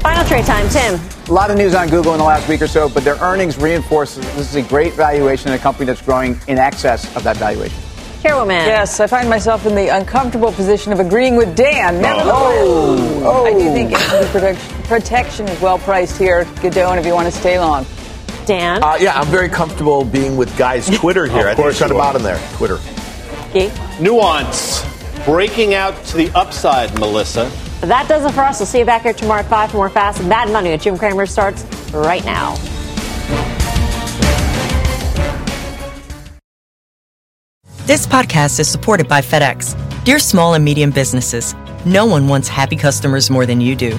Final 0.00 0.24
trade 0.24 0.46
time, 0.46 0.66
Tim. 0.70 0.98
A 1.28 1.32
lot 1.32 1.50
of 1.50 1.58
news 1.58 1.74
on 1.74 1.88
Google 1.88 2.12
in 2.12 2.18
the 2.18 2.24
last 2.24 2.48
week 2.48 2.62
or 2.62 2.66
so, 2.66 2.88
but 2.88 3.04
their 3.04 3.16
earnings 3.16 3.58
reinforce 3.58 4.14
this 4.14 4.38
is 4.38 4.54
a 4.54 4.62
great 4.62 4.94
valuation 4.94 5.48
in 5.48 5.54
a 5.54 5.58
company 5.58 5.84
that's 5.84 6.00
growing 6.00 6.40
in 6.48 6.56
excess 6.56 7.14
of 7.14 7.22
that 7.24 7.36
valuation. 7.36 7.78
Chairwoman. 8.22 8.66
Yes, 8.66 8.98
I 8.98 9.06
find 9.08 9.28
myself 9.28 9.66
in 9.66 9.74
the 9.74 9.88
uncomfortable 9.88 10.52
position 10.52 10.90
of 10.92 11.00
agreeing 11.00 11.36
with 11.36 11.54
Dan. 11.54 12.02
Oh. 12.02 13.22
Oh. 13.24 13.44
I 13.44 13.52
do 13.52 13.68
oh. 13.68 13.74
think 13.74 13.92
protection, 14.30 14.82
protection 14.84 15.48
is 15.48 15.60
well 15.60 15.78
priced 15.78 16.16
here, 16.16 16.44
Godot, 16.62 16.94
if 16.94 17.04
you 17.04 17.12
want 17.12 17.30
to 17.30 17.38
stay 17.38 17.58
long. 17.58 17.84
Dan? 18.46 18.82
Uh, 18.82 18.96
yeah, 19.00 19.18
I'm 19.18 19.26
very 19.28 19.48
comfortable 19.48 20.04
being 20.04 20.36
with 20.36 20.56
Guy's 20.56 20.88
Twitter 20.98 21.26
here. 21.26 21.48
I 21.48 21.54
think 21.54 21.68
it's 21.68 21.78
kind 21.78 21.90
of 21.90 21.98
bottom 21.98 22.22
there. 22.22 22.40
Twitter. 22.54 22.78
Nuance. 24.00 24.84
Breaking 25.24 25.74
out 25.74 26.02
to 26.06 26.16
the 26.16 26.30
upside, 26.30 26.98
Melissa. 26.98 27.50
That 27.82 28.08
does 28.08 28.24
it 28.24 28.32
for 28.32 28.42
us. 28.42 28.60
We'll 28.60 28.66
see 28.66 28.78
you 28.80 28.84
back 28.84 29.02
here 29.02 29.12
tomorrow 29.12 29.40
at 29.40 29.46
5 29.46 29.70
for 29.70 29.76
more 29.76 29.90
Fast 29.90 30.20
and 30.20 30.28
Mad 30.28 30.50
Money 30.50 30.70
with 30.70 30.82
Jim 30.82 30.96
Cramer 30.96 31.26
starts 31.26 31.64
right 31.92 32.24
now. 32.24 32.54
This 37.84 38.06
podcast 38.06 38.58
is 38.60 38.68
supported 38.68 39.08
by 39.08 39.20
FedEx. 39.20 39.76
Dear 40.04 40.18
small 40.18 40.54
and 40.54 40.64
medium 40.64 40.90
businesses, 40.90 41.54
no 41.84 42.06
one 42.06 42.28
wants 42.28 42.48
happy 42.48 42.76
customers 42.76 43.28
more 43.30 43.44
than 43.44 43.60
you 43.60 43.76
do. 43.76 43.98